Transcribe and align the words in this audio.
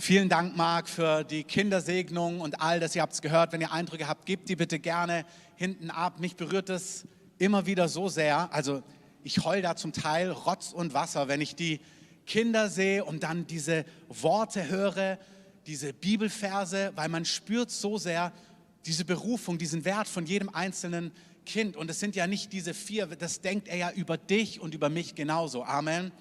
Vielen 0.00 0.28
Dank, 0.28 0.56
Marc, 0.56 0.88
für 0.88 1.24
die 1.24 1.42
Kindersegnung 1.42 2.40
und 2.40 2.62
all 2.62 2.78
das. 2.78 2.94
Ihr 2.94 3.02
habt 3.02 3.14
es 3.14 3.20
gehört. 3.20 3.52
Wenn 3.52 3.60
ihr 3.60 3.72
Eindrücke 3.72 4.06
habt, 4.06 4.26
gebt 4.26 4.48
die 4.48 4.54
bitte 4.54 4.78
gerne 4.78 5.26
hinten 5.56 5.90
ab. 5.90 6.20
Mich 6.20 6.36
berührt 6.36 6.70
es 6.70 7.04
immer 7.38 7.66
wieder 7.66 7.88
so 7.88 8.08
sehr. 8.08 8.52
Also 8.54 8.84
ich 9.24 9.44
heul 9.44 9.60
da 9.60 9.74
zum 9.74 9.92
Teil 9.92 10.30
Rotz 10.30 10.72
und 10.72 10.94
Wasser, 10.94 11.26
wenn 11.26 11.40
ich 11.40 11.56
die 11.56 11.80
Kinder 12.26 12.68
sehe 12.68 13.04
und 13.04 13.24
dann 13.24 13.48
diese 13.48 13.84
Worte 14.06 14.68
höre, 14.68 15.18
diese 15.66 15.92
Bibelverse, 15.92 16.92
weil 16.94 17.08
man 17.08 17.24
spürt 17.24 17.72
so 17.72 17.98
sehr 17.98 18.32
diese 18.86 19.04
Berufung, 19.04 19.58
diesen 19.58 19.84
Wert 19.84 20.06
von 20.06 20.26
jedem 20.26 20.48
einzelnen 20.48 21.10
Kind. 21.44 21.76
Und 21.76 21.90
es 21.90 21.98
sind 21.98 22.14
ja 22.14 22.28
nicht 22.28 22.52
diese 22.52 22.72
vier, 22.72 23.06
das 23.06 23.40
denkt 23.40 23.66
er 23.66 23.76
ja 23.76 23.90
über 23.90 24.16
dich 24.16 24.60
und 24.60 24.74
über 24.74 24.90
mich 24.90 25.16
genauso. 25.16 25.64
Amen. 25.64 26.12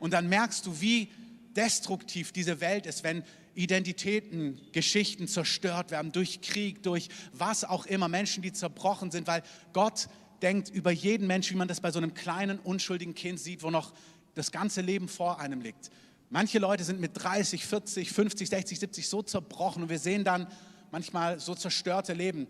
Und 0.00 0.12
dann 0.12 0.28
merkst 0.28 0.66
du, 0.66 0.82
wie 0.82 1.08
destruktiv 1.56 2.32
diese 2.32 2.60
Welt 2.60 2.86
ist, 2.86 3.04
wenn 3.04 3.24
Identitäten, 3.54 4.60
Geschichten 4.72 5.28
zerstört 5.28 5.90
werden 5.90 6.12
durch 6.12 6.40
Krieg, 6.40 6.82
durch 6.82 7.08
was 7.32 7.64
auch 7.64 7.86
immer, 7.86 8.08
Menschen, 8.08 8.42
die 8.42 8.52
zerbrochen 8.52 9.10
sind, 9.10 9.26
weil 9.26 9.42
Gott 9.72 10.08
denkt 10.40 10.70
über 10.70 10.90
jeden 10.90 11.26
Menschen, 11.26 11.54
wie 11.54 11.58
man 11.58 11.68
das 11.68 11.80
bei 11.80 11.90
so 11.90 11.98
einem 11.98 12.14
kleinen, 12.14 12.58
unschuldigen 12.58 13.14
Kind 13.14 13.38
sieht, 13.38 13.62
wo 13.62 13.70
noch 13.70 13.92
das 14.34 14.50
ganze 14.50 14.80
Leben 14.80 15.08
vor 15.08 15.38
einem 15.38 15.60
liegt. 15.60 15.90
Manche 16.30 16.58
Leute 16.58 16.82
sind 16.82 16.98
mit 16.98 17.10
30, 17.14 17.66
40, 17.66 18.10
50, 18.10 18.48
60, 18.48 18.78
70 18.80 19.08
so 19.08 19.22
zerbrochen 19.22 19.82
und 19.82 19.90
wir 19.90 19.98
sehen 19.98 20.24
dann 20.24 20.46
manchmal 20.90 21.38
so 21.38 21.54
zerstörte 21.54 22.14
Leben. 22.14 22.46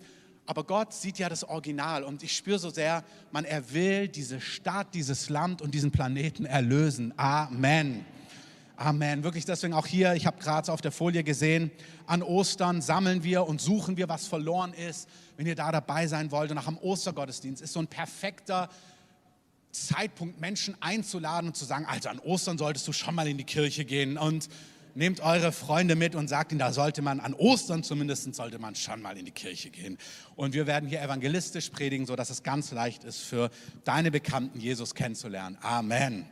Aber 0.46 0.64
Gott 0.64 0.92
sieht 0.92 1.18
ja 1.18 1.28
das 1.28 1.44
Original 1.44 2.04
und 2.04 2.22
ich 2.22 2.36
spüre 2.36 2.58
so 2.58 2.70
sehr, 2.70 3.04
man, 3.30 3.44
er 3.44 3.72
will 3.72 4.08
diese 4.08 4.40
Stadt, 4.40 4.94
dieses 4.94 5.28
Land 5.30 5.62
und 5.62 5.72
diesen 5.72 5.90
Planeten 5.90 6.44
erlösen. 6.44 7.12
Amen. 7.16 8.04
Amen. 8.76 9.22
Wirklich 9.22 9.44
deswegen 9.44 9.74
auch 9.74 9.86
hier, 9.86 10.14
ich 10.14 10.26
habe 10.26 10.40
gerade 10.40 10.72
auf 10.72 10.80
der 10.80 10.92
Folie 10.92 11.22
gesehen, 11.22 11.70
an 12.06 12.22
Ostern 12.22 12.80
sammeln 12.80 13.22
wir 13.22 13.46
und 13.46 13.60
suchen 13.60 13.96
wir, 13.96 14.08
was 14.08 14.26
verloren 14.26 14.72
ist. 14.72 15.08
Wenn 15.36 15.46
ihr 15.46 15.54
da 15.54 15.70
dabei 15.70 16.06
sein 16.06 16.30
wollt 16.30 16.50
und 16.50 16.58
auch 16.58 16.66
am 16.66 16.78
Ostergottesdienst 16.78 17.62
ist 17.62 17.72
so 17.72 17.80
ein 17.80 17.86
perfekter 17.86 18.68
Zeitpunkt, 19.70 20.40
Menschen 20.40 20.76
einzuladen 20.80 21.48
und 21.48 21.56
zu 21.56 21.64
sagen, 21.64 21.86
also 21.86 22.08
an 22.08 22.18
Ostern 22.18 22.58
solltest 22.58 22.86
du 22.88 22.92
schon 22.92 23.14
mal 23.14 23.26
in 23.26 23.38
die 23.38 23.44
Kirche 23.44 23.84
gehen 23.84 24.18
und 24.18 24.48
nehmt 24.94 25.20
eure 25.20 25.52
Freunde 25.52 25.96
mit 25.96 26.14
und 26.14 26.28
sagt 26.28 26.52
ihnen, 26.52 26.58
da 26.58 26.72
sollte 26.72 27.02
man 27.02 27.20
an 27.20 27.34
Ostern 27.34 27.82
zumindest, 27.82 28.34
sollte 28.34 28.58
man 28.58 28.74
schon 28.74 29.00
mal 29.00 29.16
in 29.16 29.24
die 29.24 29.30
Kirche 29.30 29.70
gehen. 29.70 29.96
Und 30.36 30.54
wir 30.54 30.66
werden 30.66 30.88
hier 30.88 31.00
evangelistisch 31.00 31.70
predigen, 31.70 32.06
sodass 32.06 32.30
es 32.30 32.42
ganz 32.42 32.72
leicht 32.72 33.04
ist 33.04 33.20
für 33.20 33.50
deine 33.84 34.10
Bekannten, 34.10 34.60
Jesus 34.60 34.94
kennenzulernen. 34.94 35.56
Amen. 35.62 36.26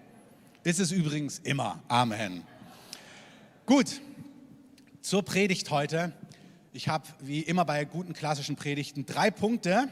Ist 0.62 0.78
es 0.78 0.92
übrigens 0.92 1.39
immer. 1.39 1.83
Amen. 1.89 2.42
Gut, 3.64 4.03
zur 5.00 5.22
Predigt 5.22 5.70
heute. 5.70 6.12
Ich 6.75 6.86
habe 6.86 7.08
wie 7.20 7.41
immer 7.41 7.64
bei 7.64 7.86
guten 7.86 8.12
klassischen 8.12 8.56
Predigten 8.56 9.06
drei 9.06 9.31
Punkte. 9.31 9.88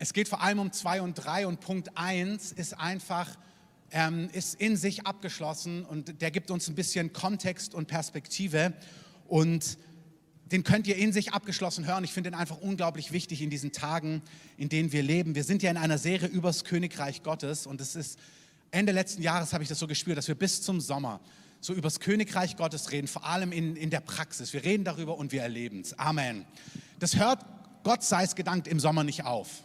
Es 0.00 0.12
geht 0.12 0.26
vor 0.26 0.42
allem 0.42 0.58
um 0.58 0.72
zwei 0.72 1.00
und 1.00 1.14
drei 1.14 1.46
und 1.46 1.60
Punkt 1.60 1.96
eins 1.96 2.50
ist 2.50 2.80
einfach, 2.80 3.38
ähm, 3.92 4.28
ist 4.32 4.60
in 4.60 4.76
sich 4.76 5.06
abgeschlossen 5.06 5.84
und 5.84 6.20
der 6.20 6.32
gibt 6.32 6.50
uns 6.50 6.66
ein 6.66 6.74
bisschen 6.74 7.12
Kontext 7.12 7.76
und 7.76 7.86
Perspektive 7.86 8.72
und 9.28 9.78
den 10.50 10.64
könnt 10.64 10.88
ihr 10.88 10.96
in 10.96 11.12
sich 11.12 11.32
abgeschlossen 11.32 11.86
hören. 11.86 12.02
Ich 12.02 12.12
finde 12.12 12.30
ihn 12.30 12.34
einfach 12.34 12.58
unglaublich 12.58 13.12
wichtig 13.12 13.40
in 13.40 13.50
diesen 13.50 13.70
Tagen, 13.70 14.20
in 14.56 14.68
denen 14.68 14.90
wir 14.90 15.04
leben. 15.04 15.36
Wir 15.36 15.44
sind 15.44 15.62
ja 15.62 15.70
in 15.70 15.76
einer 15.76 15.98
Serie 15.98 16.28
übers 16.28 16.64
Königreich 16.64 17.22
Gottes 17.22 17.68
und 17.68 17.80
es 17.80 17.94
ist 17.94 18.18
Ende 18.74 18.92
letzten 18.92 19.22
Jahres 19.22 19.52
habe 19.52 19.62
ich 19.62 19.68
das 19.68 19.78
so 19.78 19.86
gespürt, 19.86 20.18
dass 20.18 20.28
wir 20.28 20.34
bis 20.34 20.60
zum 20.60 20.80
Sommer 20.80 21.20
so 21.60 21.72
über 21.72 21.82
das 21.82 22.00
Königreich 22.00 22.56
Gottes 22.56 22.90
reden, 22.90 23.06
vor 23.06 23.24
allem 23.24 23.52
in, 23.52 23.76
in 23.76 23.88
der 23.88 24.00
Praxis. 24.00 24.52
Wir 24.52 24.64
reden 24.64 24.84
darüber 24.84 25.16
und 25.16 25.32
wir 25.32 25.42
erleben 25.42 25.80
es. 25.80 25.98
Amen. 25.98 26.44
Das 26.98 27.16
hört, 27.16 27.44
Gott 27.84 28.02
sei 28.02 28.24
es 28.24 28.34
gedankt, 28.34 28.68
im 28.68 28.80
Sommer 28.80 29.04
nicht 29.04 29.24
auf. 29.24 29.62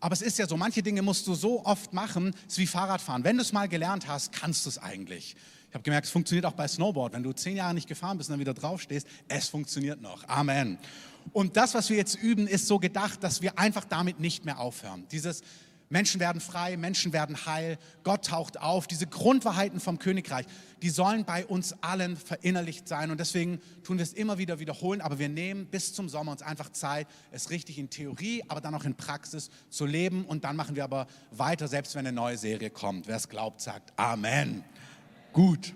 Aber 0.00 0.12
es 0.12 0.22
ist 0.22 0.38
ja 0.38 0.48
so, 0.48 0.56
manche 0.56 0.82
Dinge 0.82 1.02
musst 1.02 1.26
du 1.26 1.34
so 1.34 1.64
oft 1.64 1.92
machen, 1.92 2.34
es 2.46 2.54
ist 2.54 2.58
wie 2.58 2.66
Fahrradfahren. 2.66 3.24
Wenn 3.24 3.36
du 3.36 3.42
es 3.42 3.52
mal 3.52 3.68
gelernt 3.68 4.08
hast, 4.08 4.32
kannst 4.32 4.64
du 4.64 4.70
es 4.70 4.78
eigentlich. 4.78 5.36
Ich 5.68 5.74
habe 5.74 5.82
gemerkt, 5.82 6.06
es 6.06 6.12
funktioniert 6.12 6.46
auch 6.46 6.52
bei 6.52 6.68
Snowboard. 6.68 7.14
Wenn 7.14 7.22
du 7.22 7.32
zehn 7.32 7.56
Jahre 7.56 7.74
nicht 7.74 7.88
gefahren 7.88 8.16
bist 8.16 8.30
und 8.30 8.34
dann 8.34 8.40
wieder 8.40 8.54
draufstehst, 8.54 9.06
es 9.28 9.48
funktioniert 9.48 10.00
noch. 10.00 10.26
Amen. 10.28 10.78
Und 11.32 11.56
das, 11.56 11.74
was 11.74 11.90
wir 11.90 11.96
jetzt 11.96 12.14
üben, 12.14 12.46
ist 12.46 12.66
so 12.66 12.78
gedacht, 12.78 13.22
dass 13.22 13.42
wir 13.42 13.58
einfach 13.58 13.84
damit 13.84 14.20
nicht 14.20 14.44
mehr 14.44 14.58
aufhören. 14.58 15.06
Dieses 15.10 15.42
Menschen 15.90 16.20
werden 16.20 16.40
frei, 16.40 16.76
Menschen 16.76 17.12
werden 17.12 17.46
heil, 17.46 17.78
Gott 18.02 18.24
taucht 18.26 18.58
auf. 18.60 18.86
Diese 18.86 19.06
Grundwahrheiten 19.06 19.80
vom 19.80 19.98
Königreich, 19.98 20.46
die 20.82 20.90
sollen 20.90 21.24
bei 21.24 21.46
uns 21.46 21.74
allen 21.82 22.16
verinnerlicht 22.16 22.88
sein. 22.88 23.10
Und 23.10 23.18
deswegen 23.18 23.60
tun 23.82 23.98
wir 23.98 24.02
es 24.02 24.12
immer 24.12 24.38
wieder 24.38 24.58
wiederholen. 24.58 25.00
Aber 25.00 25.18
wir 25.18 25.28
nehmen 25.28 25.66
bis 25.66 25.92
zum 25.92 26.08
Sommer 26.08 26.32
uns 26.32 26.42
einfach 26.42 26.70
Zeit, 26.70 27.06
es 27.30 27.50
richtig 27.50 27.78
in 27.78 27.90
Theorie, 27.90 28.42
aber 28.48 28.60
dann 28.60 28.74
auch 28.74 28.84
in 28.84 28.94
Praxis 28.94 29.50
zu 29.68 29.86
leben. 29.86 30.24
Und 30.24 30.44
dann 30.44 30.56
machen 30.56 30.74
wir 30.74 30.84
aber 30.84 31.06
weiter, 31.30 31.68
selbst 31.68 31.94
wenn 31.94 32.06
eine 32.06 32.14
neue 32.14 32.38
Serie 32.38 32.70
kommt. 32.70 33.06
Wer 33.06 33.16
es 33.16 33.28
glaubt, 33.28 33.60
sagt 33.60 33.92
Amen. 33.96 34.64
Gut. 35.32 35.74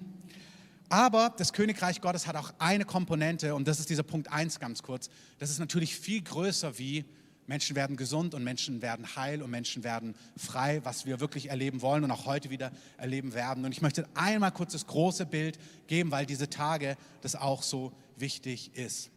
Aber 0.89 1.35
das 1.37 1.53
Königreich 1.53 2.01
Gottes 2.01 2.27
hat 2.27 2.37
auch 2.37 2.55
eine 2.59 2.87
Komponente, 2.87 3.55
und 3.55 3.69
das 3.69 3.79
ist 3.79 3.91
dieser 3.91 4.03
Punkt 4.03 4.33
1 4.33 4.59
ganz 4.59 4.83
kurz. 4.83 5.11
Das 5.39 5.51
ist 5.51 5.59
natürlich 5.59 5.99
viel 5.99 6.23
größer 6.23 6.79
wie 6.79 7.05
Menschen 7.49 7.75
werden 7.75 7.97
gesund 7.97 8.35
und 8.35 8.45
Menschen 8.45 8.83
werden 8.83 9.17
heil 9.17 9.43
und 9.43 9.51
Menschen 9.51 9.83
werden 9.83 10.15
frei, 10.37 10.81
was 10.85 11.07
wir 11.07 11.19
wirklich 11.19 11.49
erleben 11.49 11.81
wollen 11.81 12.05
und 12.05 12.11
auch 12.11 12.27
heute 12.27 12.51
wieder 12.51 12.71
erleben 12.99 13.33
werden. 13.33 13.65
Und 13.65 13.73
ich 13.73 13.81
möchte 13.81 14.07
einmal 14.15 14.53
kurz 14.53 14.73
das 14.73 14.87
große 14.87 15.25
Bild 15.25 15.59
geben, 15.87 16.11
weil 16.11 16.27
diese 16.27 16.51
Tage 16.51 16.97
das 17.23 17.35
auch 17.35 17.63
so 17.63 17.93
wichtig 18.17 18.77
ist. 18.77 19.11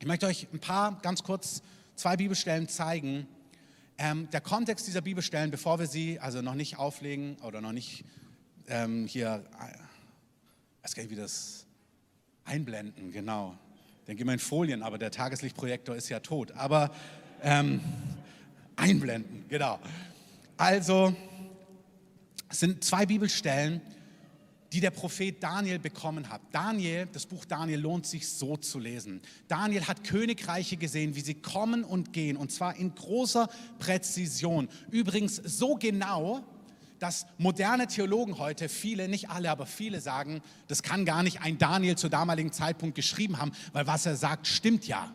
Ich 0.00 0.06
möchte 0.06 0.26
euch 0.26 0.48
ein 0.52 0.58
paar 0.58 0.98
ganz 1.02 1.22
kurz 1.22 1.62
zwei 1.94 2.16
Bibelstellen 2.16 2.68
zeigen. 2.68 3.28
Ähm, 3.96 4.28
der 4.32 4.40
Kontext 4.40 4.88
dieser 4.88 5.00
Bibelstellen, 5.00 5.52
bevor 5.52 5.78
wir 5.78 5.86
sie 5.86 6.18
also 6.18 6.42
noch 6.42 6.54
nicht 6.56 6.78
auflegen 6.78 7.36
oder 7.42 7.60
noch 7.60 7.72
nicht 7.72 8.04
ähm, 8.66 9.06
hier, 9.06 9.44
ich 10.78 10.84
weiß 10.84 10.94
gar 10.96 11.02
nicht, 11.04 11.12
wie 11.12 11.16
das 11.16 11.64
einblenden, 12.44 13.12
genau. 13.12 13.56
Dann 14.06 14.16
gehen 14.16 14.26
wir 14.26 14.32
in 14.32 14.40
Folien, 14.40 14.82
aber 14.82 14.98
der 14.98 15.12
Tageslichtprojektor 15.12 15.94
ist 15.94 16.08
ja 16.08 16.18
tot. 16.18 16.52
Aber 16.52 16.90
ähm, 17.42 17.80
einblenden, 18.76 19.44
genau. 19.48 19.78
Also, 20.56 21.14
es 22.48 22.60
sind 22.60 22.82
zwei 22.82 23.06
Bibelstellen, 23.06 23.80
die 24.72 24.80
der 24.80 24.90
Prophet 24.90 25.42
Daniel 25.42 25.78
bekommen 25.78 26.28
hat. 26.28 26.42
Daniel, 26.52 27.08
das 27.12 27.26
Buch 27.26 27.44
Daniel 27.44 27.80
lohnt 27.80 28.06
sich 28.06 28.28
so 28.28 28.56
zu 28.56 28.78
lesen. 28.78 29.20
Daniel 29.46 29.86
hat 29.86 30.04
Königreiche 30.04 30.76
gesehen, 30.76 31.14
wie 31.14 31.20
sie 31.20 31.34
kommen 31.34 31.84
und 31.84 32.12
gehen, 32.12 32.36
und 32.36 32.52
zwar 32.52 32.76
in 32.76 32.94
großer 32.94 33.48
Präzision. 33.78 34.68
Übrigens 34.90 35.36
so 35.36 35.76
genau, 35.76 36.44
dass 36.98 37.26
moderne 37.38 37.86
Theologen 37.86 38.38
heute, 38.38 38.68
viele, 38.68 39.08
nicht 39.08 39.30
alle, 39.30 39.50
aber 39.50 39.66
viele 39.66 40.00
sagen, 40.00 40.42
das 40.66 40.82
kann 40.82 41.04
gar 41.04 41.22
nicht 41.22 41.40
ein 41.40 41.56
Daniel 41.58 41.96
zu 41.96 42.08
damaligen 42.08 42.52
Zeitpunkt 42.52 42.94
geschrieben 42.94 43.38
haben, 43.38 43.52
weil 43.72 43.86
was 43.86 44.04
er 44.04 44.16
sagt, 44.16 44.46
stimmt 44.46 44.86
ja. 44.86 45.12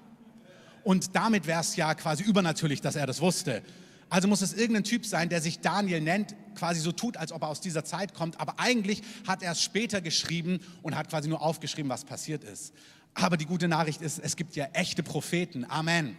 Und 0.84 1.16
damit 1.16 1.48
wäre 1.48 1.62
es 1.62 1.76
ja 1.76 1.94
quasi 1.96 2.24
übernatürlich, 2.24 2.82
dass 2.82 2.96
er 2.96 3.08
das 3.08 3.22
wusste. 3.22 3.64
Also 4.10 4.28
muss 4.28 4.42
es 4.42 4.54
irgendein 4.54 4.84
Typ 4.84 5.06
sein, 5.06 5.30
der 5.30 5.42
sich 5.42 5.60
Daniel 5.60 6.02
nennt, 6.02 6.36
quasi 6.56 6.80
so 6.80 6.92
tut, 6.92 7.18
als 7.18 7.32
ob 7.32 7.42
er 7.42 7.48
aus 7.48 7.62
dieser 7.62 7.84
Zeit 7.84 8.14
kommt. 8.14 8.40
Aber 8.40 8.60
eigentlich 8.60 9.02
hat 9.26 9.42
er 9.42 9.54
es 9.54 9.62
später 9.64 10.02
geschrieben 10.02 10.60
und 10.84 10.96
hat 10.96 11.10
quasi 11.10 11.30
nur 11.30 11.42
aufgeschrieben, 11.42 11.90
was 11.90 12.06
passiert 12.06 12.44
ist. 12.44 12.74
Aber 13.16 13.38
die 13.38 13.46
gute 13.46 13.68
Nachricht 13.68 14.02
ist, 14.02 14.20
es 14.20 14.36
gibt 14.36 14.56
ja 14.56 14.66
echte 14.74 15.04
Propheten. 15.04 15.66
Amen. 15.68 16.16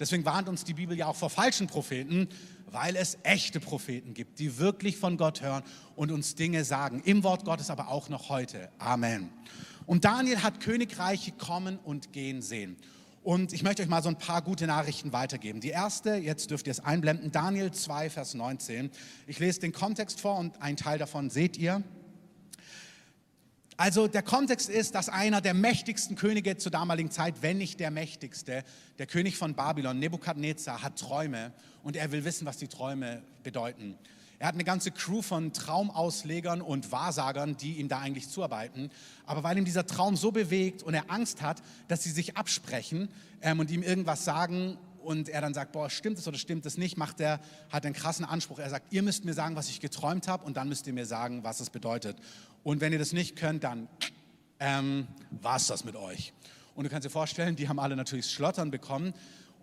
Deswegen 0.00 0.24
warnt 0.24 0.48
uns 0.48 0.64
die 0.64 0.74
Bibel 0.74 0.96
ja 0.96 1.06
auch 1.06 1.16
vor 1.16 1.30
falschen 1.30 1.66
Propheten, 1.66 2.28
weil 2.66 2.96
es 2.96 3.18
echte 3.22 3.60
Propheten 3.60 4.12
gibt, 4.14 4.38
die 4.38 4.58
wirklich 4.58 4.96
von 4.96 5.16
Gott 5.16 5.40
hören 5.40 5.62
und 5.94 6.10
uns 6.10 6.34
Dinge 6.34 6.64
sagen. 6.64 7.00
Im 7.04 7.22
Wort 7.22 7.44
Gottes, 7.44 7.70
aber 7.70 7.88
auch 7.88 8.08
noch 8.08 8.28
heute. 8.28 8.68
Amen. 8.78 9.30
Und 9.86 10.04
Daniel 10.04 10.42
hat 10.42 10.60
Königreiche 10.60 11.32
kommen 11.32 11.78
und 11.84 12.12
gehen 12.12 12.42
sehen. 12.42 12.76
Und 13.24 13.54
ich 13.54 13.62
möchte 13.62 13.82
euch 13.82 13.88
mal 13.88 14.02
so 14.02 14.10
ein 14.10 14.18
paar 14.18 14.42
gute 14.42 14.66
Nachrichten 14.66 15.14
weitergeben. 15.14 15.62
Die 15.62 15.70
erste, 15.70 16.16
jetzt 16.16 16.50
dürft 16.50 16.66
ihr 16.66 16.72
es 16.72 16.80
einblenden, 16.80 17.32
Daniel 17.32 17.72
2, 17.72 18.10
Vers 18.10 18.34
19. 18.34 18.90
Ich 19.26 19.38
lese 19.38 19.60
den 19.60 19.72
Kontext 19.72 20.20
vor 20.20 20.38
und 20.38 20.60
einen 20.60 20.76
Teil 20.76 20.98
davon 20.98 21.30
seht 21.30 21.56
ihr. 21.56 21.82
Also 23.78 24.08
der 24.08 24.22
Kontext 24.22 24.68
ist, 24.68 24.94
dass 24.94 25.08
einer 25.08 25.40
der 25.40 25.54
mächtigsten 25.54 26.16
Könige 26.16 26.58
zur 26.58 26.70
damaligen 26.70 27.10
Zeit, 27.10 27.36
wenn 27.40 27.56
nicht 27.56 27.80
der 27.80 27.90
mächtigste, 27.90 28.62
der 28.98 29.06
König 29.06 29.38
von 29.38 29.54
Babylon, 29.54 29.98
Nebukadnezar, 29.98 30.82
hat 30.82 30.98
Träume 30.98 31.54
und 31.82 31.96
er 31.96 32.12
will 32.12 32.26
wissen, 32.26 32.46
was 32.46 32.58
die 32.58 32.68
Träume 32.68 33.22
bedeuten. 33.42 33.96
Er 34.44 34.48
hat 34.48 34.56
eine 34.56 34.64
ganze 34.64 34.90
Crew 34.90 35.22
von 35.22 35.54
Traumauslegern 35.54 36.60
und 36.60 36.92
Wahrsagern, 36.92 37.56
die 37.56 37.78
ihm 37.78 37.88
da 37.88 38.00
eigentlich 38.00 38.28
zuarbeiten. 38.28 38.90
Aber 39.24 39.42
weil 39.42 39.56
ihm 39.56 39.64
dieser 39.64 39.86
Traum 39.86 40.16
so 40.16 40.32
bewegt 40.32 40.82
und 40.82 40.92
er 40.92 41.10
Angst 41.10 41.40
hat, 41.40 41.62
dass 41.88 42.02
sie 42.02 42.10
sich 42.10 42.36
absprechen 42.36 43.08
ähm, 43.40 43.58
und 43.58 43.70
ihm 43.70 43.82
irgendwas 43.82 44.26
sagen 44.26 44.76
und 45.02 45.30
er 45.30 45.40
dann 45.40 45.54
sagt, 45.54 45.72
boah, 45.72 45.88
stimmt 45.88 46.18
es 46.18 46.28
oder 46.28 46.36
stimmt 46.36 46.66
es 46.66 46.76
nicht, 46.76 46.98
macht 46.98 47.20
er, 47.20 47.40
hat 47.70 47.86
einen 47.86 47.94
krassen 47.94 48.26
Anspruch. 48.26 48.58
Er 48.58 48.68
sagt, 48.68 48.92
ihr 48.92 49.02
müsst 49.02 49.24
mir 49.24 49.32
sagen, 49.32 49.56
was 49.56 49.70
ich 49.70 49.80
geträumt 49.80 50.28
habe 50.28 50.44
und 50.44 50.58
dann 50.58 50.68
müsst 50.68 50.86
ihr 50.86 50.92
mir 50.92 51.06
sagen, 51.06 51.42
was 51.42 51.60
es 51.60 51.70
bedeutet. 51.70 52.18
Und 52.62 52.82
wenn 52.82 52.92
ihr 52.92 52.98
das 52.98 53.14
nicht 53.14 53.36
könnt, 53.36 53.64
dann 53.64 53.88
ähm, 54.60 55.08
war 55.30 55.56
es 55.56 55.68
das 55.68 55.86
mit 55.86 55.96
euch. 55.96 56.34
Und 56.74 56.84
du 56.84 56.90
kannst 56.90 57.06
dir 57.06 57.10
vorstellen, 57.10 57.56
die 57.56 57.70
haben 57.70 57.78
alle 57.78 57.96
natürlich 57.96 58.26
Schlottern 58.26 58.70
bekommen. 58.70 59.14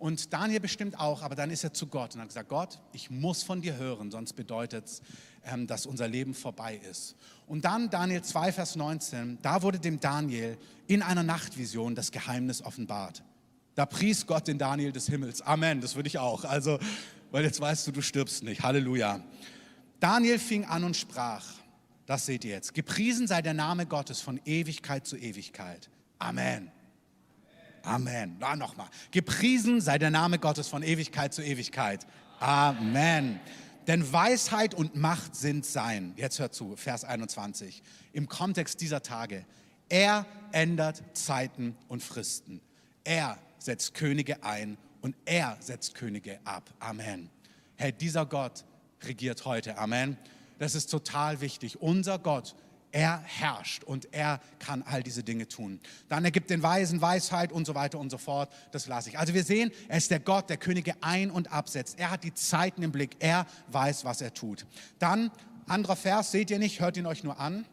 Und 0.02 0.32
Daniel 0.32 0.58
bestimmt 0.58 0.98
auch, 0.98 1.22
aber 1.22 1.36
dann 1.36 1.52
ist 1.52 1.62
er 1.62 1.72
zu 1.72 1.86
Gott 1.86 2.16
und 2.16 2.22
hat 2.22 2.26
gesagt, 2.26 2.48
Gott, 2.48 2.80
ich 2.92 3.08
muss 3.08 3.44
von 3.44 3.62
dir 3.62 3.76
hören, 3.76 4.10
sonst 4.10 4.32
bedeutet 4.32 4.86
es, 4.86 5.00
ähm, 5.44 5.68
dass 5.68 5.86
unser 5.86 6.08
Leben 6.08 6.34
vorbei 6.34 6.80
ist. 6.90 7.14
Und 7.46 7.64
dann 7.64 7.88
Daniel 7.88 8.20
2, 8.20 8.50
Vers 8.50 8.74
19, 8.74 9.38
da 9.42 9.62
wurde 9.62 9.78
dem 9.78 10.00
Daniel 10.00 10.58
in 10.88 11.02
einer 11.02 11.22
Nachtvision 11.22 11.94
das 11.94 12.10
Geheimnis 12.10 12.62
offenbart. 12.64 13.22
Da 13.76 13.86
pries 13.86 14.26
Gott 14.26 14.48
den 14.48 14.58
Daniel 14.58 14.90
des 14.90 15.06
Himmels. 15.06 15.40
Amen, 15.40 15.80
das 15.80 15.94
würde 15.94 16.08
ich 16.08 16.18
auch. 16.18 16.44
Also, 16.44 16.80
weil 17.30 17.44
jetzt 17.44 17.60
weißt 17.60 17.86
du, 17.86 17.92
du 17.92 18.02
stirbst 18.02 18.42
nicht. 18.42 18.64
Halleluja. 18.64 19.22
Daniel 20.00 20.40
fing 20.40 20.64
an 20.64 20.82
und 20.82 20.96
sprach, 20.96 21.46
das 22.06 22.26
seht 22.26 22.44
ihr 22.44 22.50
jetzt, 22.50 22.74
gepriesen 22.74 23.28
sei 23.28 23.40
der 23.40 23.54
Name 23.54 23.86
Gottes 23.86 24.20
von 24.20 24.40
Ewigkeit 24.46 25.06
zu 25.06 25.16
Ewigkeit. 25.16 25.90
Amen. 26.18 26.72
Amen. 27.82 28.36
Da 28.38 28.56
nochmal. 28.56 28.88
Gepriesen 29.10 29.80
sei 29.80 29.98
der 29.98 30.10
Name 30.10 30.38
Gottes 30.38 30.68
von 30.68 30.82
Ewigkeit 30.82 31.34
zu 31.34 31.42
Ewigkeit. 31.42 32.06
Amen. 32.40 33.40
Denn 33.86 34.12
Weisheit 34.12 34.74
und 34.74 34.94
Macht 34.94 35.34
sind 35.34 35.66
sein. 35.66 36.14
Jetzt 36.16 36.38
hört 36.38 36.54
zu, 36.54 36.76
Vers 36.76 37.04
21. 37.04 37.82
Im 38.12 38.28
Kontext 38.28 38.80
dieser 38.80 39.02
Tage. 39.02 39.44
Er 39.88 40.26
ändert 40.52 41.02
Zeiten 41.14 41.76
und 41.88 42.02
Fristen. 42.02 42.60
Er 43.04 43.38
setzt 43.58 43.94
Könige 43.94 44.42
ein 44.44 44.78
und 45.00 45.16
er 45.24 45.56
setzt 45.60 45.94
Könige 45.94 46.38
ab. 46.44 46.70
Amen. 46.78 47.28
Herr, 47.76 47.92
dieser 47.92 48.24
Gott 48.24 48.64
regiert 49.02 49.44
heute. 49.44 49.78
Amen. 49.78 50.16
Das 50.58 50.76
ist 50.76 50.86
total 50.86 51.40
wichtig. 51.40 51.80
Unser 51.80 52.18
Gott 52.18 52.54
er 52.92 53.20
herrscht 53.24 53.84
und 53.84 54.08
er 54.12 54.40
kann 54.58 54.82
all 54.82 55.02
diese 55.02 55.24
Dinge 55.24 55.48
tun. 55.48 55.80
Dann 56.08 56.24
ergibt 56.24 56.50
den 56.50 56.62
Weisen 56.62 57.00
Weisheit 57.00 57.50
und 57.50 57.66
so 57.66 57.74
weiter 57.74 57.98
und 57.98 58.10
so 58.10 58.18
fort. 58.18 58.52
Das 58.70 58.86
lasse 58.86 59.08
ich. 59.08 59.18
Also 59.18 59.34
wir 59.34 59.44
sehen, 59.44 59.72
er 59.88 59.98
ist 59.98 60.10
der 60.10 60.20
Gott, 60.20 60.50
der 60.50 60.58
Könige 60.58 60.94
ein- 61.00 61.30
und 61.30 61.50
absetzt. 61.50 61.98
Er 61.98 62.10
hat 62.10 62.22
die 62.22 62.34
Zeiten 62.34 62.82
im 62.82 62.92
Blick. 62.92 63.16
Er 63.18 63.46
weiß, 63.68 64.04
was 64.04 64.20
er 64.20 64.34
tut. 64.34 64.66
Dann, 64.98 65.30
anderer 65.66 65.96
Vers, 65.96 66.30
seht 66.30 66.50
ihr 66.50 66.58
nicht, 66.58 66.80
hört 66.80 66.96
ihn 66.96 67.06
euch 67.06 67.24
nur 67.24 67.40
an. 67.40 67.64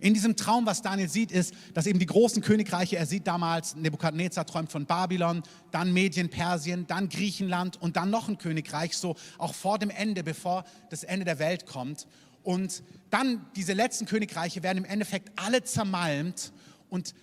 In 0.00 0.12
diesem 0.12 0.36
Traum, 0.36 0.66
was 0.66 0.82
Daniel 0.82 1.08
sieht, 1.08 1.30
ist, 1.30 1.54
dass 1.72 1.86
eben 1.86 1.98
die 1.98 2.06
großen 2.06 2.42
Königreiche, 2.42 2.96
er 2.96 3.06
sieht 3.06 3.26
damals, 3.26 3.76
Nebukadnezar 3.76 4.44
träumt 4.44 4.72
von 4.72 4.86
Babylon, 4.86 5.42
dann 5.70 5.92
Medien, 5.92 6.28
Persien, 6.30 6.86
dann 6.86 7.08
Griechenland 7.08 7.80
und 7.80 7.96
dann 7.96 8.10
noch 8.10 8.28
ein 8.28 8.38
Königreich, 8.38 8.96
so 8.96 9.14
auch 9.38 9.54
vor 9.54 9.78
dem 9.78 9.90
Ende, 9.90 10.24
bevor 10.24 10.64
das 10.90 11.04
Ende 11.04 11.24
der 11.24 11.38
Welt 11.38 11.66
kommt. 11.66 12.06
Und 12.44 12.84
dann 13.10 13.44
diese 13.56 13.72
letzten 13.72 14.06
Königreiche 14.06 14.62
werden 14.62 14.78
im 14.78 14.84
Endeffekt 14.84 15.32
alle 15.36 15.64
zermalmt 15.64 16.52
und 16.88 17.14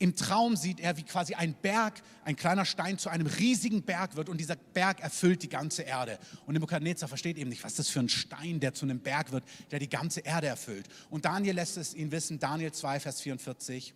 im 0.00 0.14
Traum 0.14 0.54
sieht 0.54 0.78
er, 0.78 0.96
wie 0.96 1.02
quasi 1.02 1.34
ein 1.34 1.54
Berg, 1.54 2.02
ein 2.24 2.36
kleiner 2.36 2.64
Stein 2.64 2.98
zu 2.98 3.08
einem 3.08 3.26
riesigen 3.26 3.82
Berg 3.82 4.14
wird 4.14 4.28
und 4.28 4.38
dieser 4.38 4.54
Berg 4.54 5.00
erfüllt 5.00 5.42
die 5.42 5.48
ganze 5.48 5.82
Erde. 5.82 6.20
Und 6.46 6.54
Nebukadnezar 6.54 7.08
versteht 7.08 7.36
eben 7.36 7.50
nicht, 7.50 7.64
was 7.64 7.74
das 7.74 7.88
für 7.88 7.98
ein 7.98 8.08
Stein, 8.08 8.60
der 8.60 8.74
zu 8.74 8.84
einem 8.86 9.00
Berg 9.00 9.32
wird, 9.32 9.42
der 9.72 9.80
die 9.80 9.88
ganze 9.88 10.20
Erde 10.20 10.46
erfüllt. 10.46 10.86
Und 11.10 11.24
Daniel 11.24 11.56
lässt 11.56 11.76
es 11.76 11.94
ihn 11.94 12.12
wissen, 12.12 12.38
Daniel 12.38 12.70
2, 12.70 13.00
Vers 13.00 13.20
44. 13.20 13.92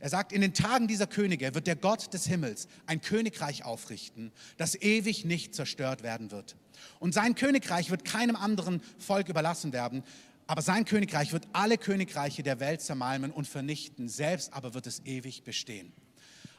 Er 0.00 0.08
sagt, 0.08 0.32
in 0.32 0.40
den 0.40 0.54
Tagen 0.54 0.86
dieser 0.86 1.06
Könige 1.06 1.54
wird 1.54 1.66
der 1.66 1.76
Gott 1.76 2.12
des 2.14 2.26
Himmels 2.26 2.68
ein 2.86 3.00
Königreich 3.00 3.64
aufrichten, 3.64 4.32
das 4.56 4.76
ewig 4.76 5.24
nicht 5.24 5.54
zerstört 5.54 6.02
werden 6.02 6.30
wird. 6.30 6.56
Und 7.00 7.14
sein 7.14 7.34
Königreich 7.34 7.90
wird 7.90 8.04
keinem 8.04 8.36
anderen 8.36 8.80
Volk 8.98 9.28
überlassen 9.28 9.72
werden, 9.72 10.04
aber 10.46 10.62
sein 10.62 10.84
Königreich 10.84 11.32
wird 11.32 11.48
alle 11.52 11.76
Königreiche 11.78 12.42
der 12.42 12.60
Welt 12.60 12.80
zermalmen 12.80 13.32
und 13.32 13.46
vernichten, 13.46 14.08
selbst 14.08 14.52
aber 14.54 14.72
wird 14.72 14.86
es 14.86 15.04
ewig 15.04 15.42
bestehen. 15.42 15.92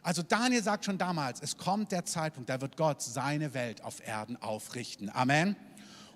Also 0.04 0.22
Daniel 0.22 0.64
sagt 0.64 0.86
schon 0.86 0.98
damals, 0.98 1.42
es 1.42 1.58
kommt 1.58 1.92
der 1.92 2.06
Zeitpunkt, 2.06 2.50
da 2.50 2.62
wird 2.62 2.78
Gott 2.78 3.02
seine 3.02 3.54
Welt 3.54 3.84
auf 3.84 4.06
Erden 4.06 4.38
aufrichten. 4.38 5.10
Amen. 5.10 5.56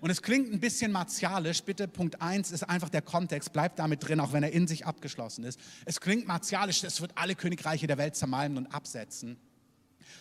Und 0.03 0.09
es 0.09 0.21
klingt 0.21 0.51
ein 0.51 0.59
bisschen 0.59 0.91
martialisch. 0.91 1.63
Bitte, 1.63 1.87
Punkt 1.87 2.21
1 2.21 2.51
ist 2.51 2.63
einfach 2.63 2.89
der 2.89 3.01
Kontext. 3.01 3.53
Bleibt 3.53 3.79
damit 3.79 4.05
drin, 4.05 4.19
auch 4.19 4.33
wenn 4.33 4.43
er 4.43 4.51
in 4.51 4.67
sich 4.67 4.85
abgeschlossen 4.85 5.45
ist. 5.45 5.57
Es 5.85 6.01
klingt 6.01 6.27
martialisch, 6.27 6.83
es 6.83 6.99
wird 6.99 7.13
alle 7.15 7.35
Königreiche 7.35 7.87
der 7.87 7.97
Welt 7.97 8.17
zermalmen 8.17 8.57
und 8.57 8.75
absetzen. 8.75 9.37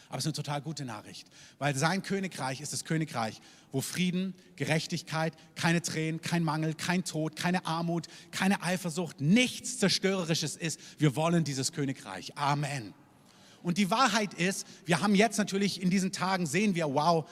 Aber 0.09 0.19
es 0.19 0.25
ist 0.25 0.27
eine 0.29 0.35
total 0.35 0.63
gute 0.63 0.85
Nachricht, 0.85 1.27
weil 1.59 1.75
sein 1.75 2.05
Königreich 2.05 2.61
ist 2.61 2.73
das 2.73 2.85
Königreich, 2.85 3.41
wo 3.73 3.81
Frieden, 3.81 4.35
Gerechtigkeit, 4.55 5.35
keine 5.57 5.83
Tränen, 5.83 6.21
kein 6.21 6.45
Mangel, 6.45 6.75
kein 6.75 7.03
Tod, 7.03 7.35
keine 7.35 7.67
Armut, 7.67 8.07
keine 8.31 8.63
Eifersucht, 8.63 9.21
nichts 9.21 9.79
Zerstörerisches 9.79 10.55
ist. 10.55 10.79
Wir 10.99 11.17
wollen 11.17 11.43
dieses 11.43 11.73
Königreich. 11.73 12.39
Amen. 12.39 12.95
Und 13.65 13.79
die 13.79 13.91
Wahrheit 13.91 14.35
ist, 14.35 14.65
wir 14.85 15.01
haben 15.01 15.17
jetzt 15.17 15.39
natürlich 15.39 15.83
in 15.83 15.91
diesen 15.91 16.13
Tagen 16.13 16.47
sehen 16.47 16.77
wir, 16.77 16.95
wow, 16.95 17.29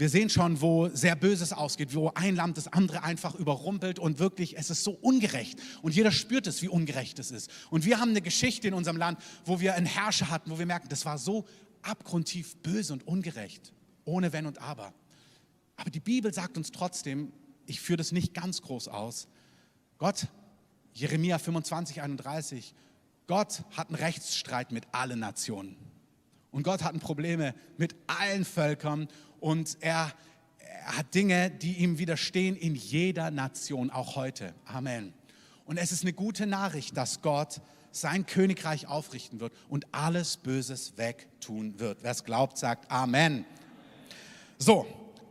wir 0.00 0.08
sehen 0.08 0.30
schon, 0.30 0.62
wo 0.62 0.88
sehr 0.88 1.14
Böses 1.14 1.52
ausgeht, 1.52 1.94
wo 1.94 2.10
ein 2.14 2.34
Land 2.34 2.56
das 2.56 2.68
andere 2.68 3.02
einfach 3.02 3.34
überrumpelt 3.34 3.98
und 3.98 4.18
wirklich, 4.18 4.56
es 4.56 4.70
ist 4.70 4.82
so 4.82 4.92
ungerecht. 4.92 5.60
Und 5.82 5.94
jeder 5.94 6.10
spürt 6.10 6.46
es, 6.46 6.62
wie 6.62 6.68
ungerecht 6.68 7.18
es 7.18 7.30
ist. 7.30 7.50
Und 7.68 7.84
wir 7.84 8.00
haben 8.00 8.10
eine 8.10 8.22
Geschichte 8.22 8.66
in 8.66 8.72
unserem 8.72 8.96
Land, 8.96 9.20
wo 9.44 9.60
wir 9.60 9.74
einen 9.74 9.84
Herrscher 9.84 10.30
hatten, 10.30 10.50
wo 10.50 10.58
wir 10.58 10.64
merken, 10.64 10.88
das 10.88 11.04
war 11.04 11.18
so 11.18 11.44
abgrundtief 11.82 12.56
böse 12.56 12.94
und 12.94 13.06
ungerecht, 13.06 13.74
ohne 14.06 14.32
Wenn 14.32 14.46
und 14.46 14.62
Aber. 14.62 14.94
Aber 15.76 15.90
die 15.90 16.00
Bibel 16.00 16.32
sagt 16.32 16.56
uns 16.56 16.70
trotzdem, 16.70 17.30
ich 17.66 17.82
führe 17.82 17.98
das 17.98 18.10
nicht 18.10 18.32
ganz 18.32 18.62
groß 18.62 18.88
aus, 18.88 19.28
Gott, 19.98 20.28
Jeremia 20.94 21.38
25, 21.38 22.00
31, 22.00 22.74
Gott 23.26 23.64
hat 23.76 23.88
einen 23.88 23.96
Rechtsstreit 23.96 24.72
mit 24.72 24.84
allen 24.92 25.18
Nationen. 25.18 25.89
Und 26.50 26.62
Gott 26.62 26.82
hat 26.82 26.98
Probleme 27.00 27.54
mit 27.76 27.94
allen 28.06 28.44
Völkern 28.44 29.08
und 29.38 29.78
er, 29.80 30.12
er 30.58 30.96
hat 30.96 31.14
Dinge, 31.14 31.50
die 31.50 31.74
ihm 31.74 31.98
widerstehen 31.98 32.56
in 32.56 32.74
jeder 32.74 33.30
Nation, 33.30 33.90
auch 33.90 34.16
heute. 34.16 34.54
Amen. 34.64 35.12
Und 35.64 35.76
es 35.76 35.92
ist 35.92 36.02
eine 36.02 36.12
gute 36.12 36.46
Nachricht, 36.46 36.96
dass 36.96 37.22
Gott 37.22 37.60
sein 37.92 38.26
Königreich 38.26 38.86
aufrichten 38.86 39.40
wird 39.40 39.52
und 39.68 39.86
alles 39.92 40.36
Böses 40.36 40.96
wegtun 40.96 41.78
wird. 41.78 41.98
Wer 42.02 42.10
es 42.10 42.24
glaubt, 42.24 42.58
sagt 42.58 42.90
Amen. 42.90 43.44
So, 44.58 44.86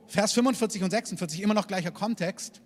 Vers 0.08 0.34
45 0.34 0.82
und 0.84 0.92
46, 0.92 1.42
immer 1.42 1.54
noch 1.54 1.68
gleicher 1.68 1.92
Kontext. 1.92 2.62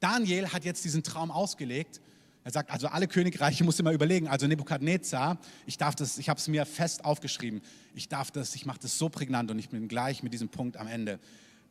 Daniel 0.00 0.48
hat 0.48 0.64
jetzt 0.64 0.84
diesen 0.84 1.02
Traum 1.02 1.30
ausgelegt. 1.30 2.00
Er 2.46 2.52
sagt, 2.52 2.70
also 2.70 2.86
alle 2.86 3.08
Königreiche 3.08 3.64
muss 3.64 3.80
immer 3.80 3.90
überlegen. 3.90 4.28
Also 4.28 4.46
Nebukadnezar, 4.46 5.36
ich 5.66 5.78
darf 5.78 5.96
das, 5.96 6.16
ich 6.16 6.28
habe 6.28 6.38
es 6.38 6.46
mir 6.46 6.64
fest 6.64 7.04
aufgeschrieben. 7.04 7.60
Ich 7.92 8.08
darf 8.08 8.30
das, 8.30 8.54
ich 8.54 8.66
mache 8.66 8.78
das 8.80 8.98
so 8.98 9.08
prägnant 9.08 9.50
und 9.50 9.58
ich 9.58 9.68
bin 9.68 9.88
gleich 9.88 10.22
mit 10.22 10.32
diesem 10.32 10.48
Punkt 10.48 10.76
am 10.76 10.86
Ende. 10.86 11.18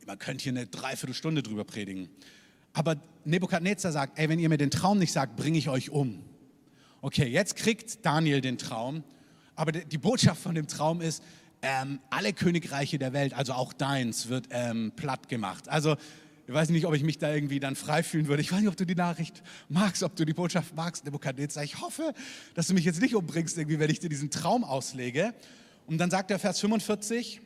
Man 0.05 0.19
könnte 0.19 0.43
hier 0.43 0.51
eine 0.51 0.67
Dreiviertelstunde 0.67 1.43
drüber 1.43 1.63
predigen. 1.63 2.09
Aber 2.73 2.97
Nebukadnezar 3.23 3.93
sagt, 3.93 4.19
ey, 4.19 4.27
wenn 4.27 4.37
ihr 4.37 4.49
mir 4.49 4.57
den 4.57 4.69
Traum 4.69 4.99
nicht 4.99 5.13
sagt, 5.13 5.37
bringe 5.37 5.57
ich 5.57 5.69
euch 5.69 5.91
um. 5.91 6.21
Okay, 6.99 7.29
jetzt 7.29 7.55
kriegt 7.55 8.05
Daniel 8.05 8.41
den 8.41 8.57
Traum, 8.57 9.05
aber 9.55 9.71
die 9.71 9.97
Botschaft 9.97 10.41
von 10.41 10.55
dem 10.55 10.67
Traum 10.67 10.99
ist, 10.99 11.23
ähm, 11.61 12.01
alle 12.09 12.33
Königreiche 12.33 12.99
der 12.99 13.13
Welt, 13.13 13.33
also 13.33 13.53
auch 13.53 13.71
deins, 13.71 14.27
wird 14.27 14.47
ähm, 14.49 14.91
platt 14.97 15.29
gemacht. 15.29 15.69
Also 15.69 15.95
ich 16.47 16.53
weiß 16.53 16.69
nicht, 16.69 16.85
ob 16.85 16.93
ich 16.93 17.03
mich 17.03 17.17
da 17.17 17.33
irgendwie 17.33 17.59
dann 17.59 17.75
frei 17.75 18.03
fühlen 18.03 18.27
würde. 18.27 18.41
Ich 18.41 18.51
weiß 18.51 18.59
nicht, 18.59 18.69
ob 18.69 18.77
du 18.77 18.85
die 18.85 18.95
Nachricht 18.95 19.41
magst, 19.67 20.03
ob 20.03 20.15
du 20.15 20.25
die 20.25 20.33
Botschaft 20.33 20.75
magst, 20.75 21.03
Nebukadnezar. 21.03 21.63
Ich 21.63 21.81
hoffe, 21.81 22.13
dass 22.53 22.67
du 22.67 22.73
mich 22.75 22.85
jetzt 22.85 23.01
nicht 23.01 23.15
umbringst, 23.15 23.57
irgendwie, 23.57 23.79
wenn 23.79 23.89
ich 23.89 23.99
dir 23.99 24.09
diesen 24.09 24.29
Traum 24.29 24.63
auslege. 24.63 25.33
Und 25.87 25.97
dann 25.97 26.11
sagt 26.11 26.29
der 26.29 26.37
Vers 26.37 26.59
45, 26.59 27.41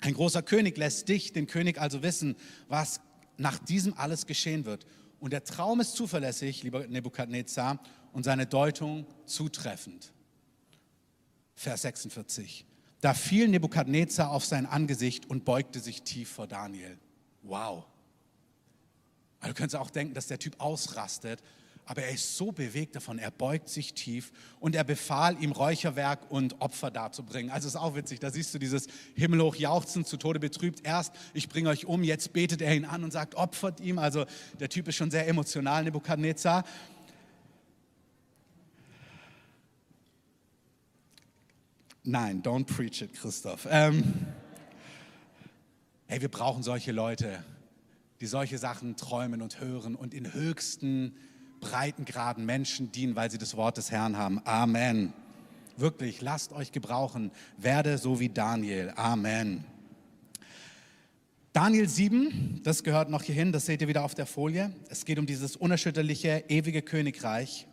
ein 0.00 0.14
großer 0.14 0.42
König 0.42 0.76
lässt 0.76 1.08
dich, 1.08 1.32
den 1.32 1.46
König, 1.46 1.80
also 1.80 2.02
wissen, 2.02 2.36
was 2.68 3.00
nach 3.36 3.58
diesem 3.58 3.94
alles 3.94 4.26
geschehen 4.26 4.64
wird. 4.64 4.86
Und 5.18 5.32
der 5.32 5.44
Traum 5.44 5.80
ist 5.80 5.94
zuverlässig, 5.96 6.62
lieber 6.62 6.86
Nebukadnezar, 6.86 7.80
und 8.12 8.24
seine 8.24 8.46
Deutung 8.46 9.06
zutreffend. 9.26 10.12
Vers 11.54 11.82
46. 11.82 12.64
Da 13.00 13.14
fiel 13.14 13.48
Nebukadnezar 13.48 14.30
auf 14.30 14.44
sein 14.44 14.66
Angesicht 14.66 15.28
und 15.28 15.44
beugte 15.44 15.80
sich 15.80 16.02
tief 16.02 16.28
vor 16.28 16.46
Daniel. 16.46 16.98
Wow. 17.42 17.84
Du 19.42 19.54
könntest 19.54 19.76
auch 19.76 19.90
denken, 19.90 20.14
dass 20.14 20.26
der 20.26 20.38
Typ 20.38 20.56
ausrastet, 20.58 21.42
aber 21.86 22.02
er 22.02 22.12
ist 22.12 22.36
so 22.36 22.52
bewegt 22.52 22.94
davon, 22.94 23.18
er 23.18 23.32
beugt 23.32 23.68
sich 23.68 23.94
tief 23.94 24.30
und 24.60 24.76
er 24.76 24.84
befahl 24.84 25.42
ihm 25.42 25.50
Räucherwerk 25.50 26.30
und 26.30 26.60
Opfer 26.60 26.90
darzubringen. 26.90 27.50
Also 27.50 27.66
ist 27.66 27.74
auch 27.74 27.96
witzig, 27.96 28.20
da 28.20 28.30
siehst 28.30 28.54
du 28.54 28.58
dieses 28.58 28.86
himmelhoch 29.16 29.56
jauchzen, 29.56 30.04
zu 30.04 30.16
Tode 30.16 30.38
betrübt. 30.38 30.86
Erst, 30.86 31.12
ich 31.34 31.48
bringe 31.48 31.68
euch 31.68 31.86
um, 31.86 32.04
jetzt 32.04 32.32
betet 32.32 32.62
er 32.62 32.76
ihn 32.76 32.84
an 32.84 33.02
und 33.02 33.12
sagt, 33.12 33.34
opfert 33.34 33.80
ihm. 33.80 33.98
Also 33.98 34.26
der 34.60 34.68
Typ 34.68 34.86
ist 34.86 34.96
schon 34.96 35.10
sehr 35.10 35.26
emotional, 35.26 35.82
Nebukadnezar. 35.82 36.64
Nein, 42.04 42.42
don't 42.42 42.66
preach 42.66 43.02
it, 43.02 43.12
Christoph. 43.14 43.66
Ähm, 43.68 44.26
hey, 46.06 46.20
wir 46.20 46.30
brauchen 46.30 46.62
solche 46.62 46.92
Leute, 46.92 47.42
die 48.20 48.26
solche 48.26 48.58
Sachen 48.58 48.96
träumen 48.96 49.42
und 49.42 49.60
hören 49.60 49.94
und 49.94 50.12
in 50.14 50.32
höchsten 50.32 51.16
Breitengraden 51.60 52.44
Menschen 52.44 52.92
dienen, 52.92 53.16
weil 53.16 53.30
sie 53.30 53.38
das 53.38 53.56
Wort 53.56 53.76
des 53.76 53.90
Herrn 53.90 54.16
haben. 54.16 54.40
Amen. 54.44 55.12
Wirklich, 55.76 56.20
lasst 56.20 56.52
euch 56.52 56.72
gebrauchen. 56.72 57.30
Werde 57.56 57.96
so 57.96 58.20
wie 58.20 58.28
Daniel. 58.28 58.92
Amen. 58.96 59.64
Daniel 61.52 61.88
7, 61.88 62.60
das 62.62 62.84
gehört 62.84 63.10
noch 63.10 63.22
hierhin, 63.22 63.50
das 63.50 63.66
seht 63.66 63.82
ihr 63.82 63.88
wieder 63.88 64.04
auf 64.04 64.14
der 64.14 64.26
Folie. 64.26 64.72
Es 64.88 65.04
geht 65.04 65.18
um 65.18 65.26
dieses 65.26 65.56
unerschütterliche, 65.56 66.44
ewige 66.48 66.82
Königreich. 66.82 67.66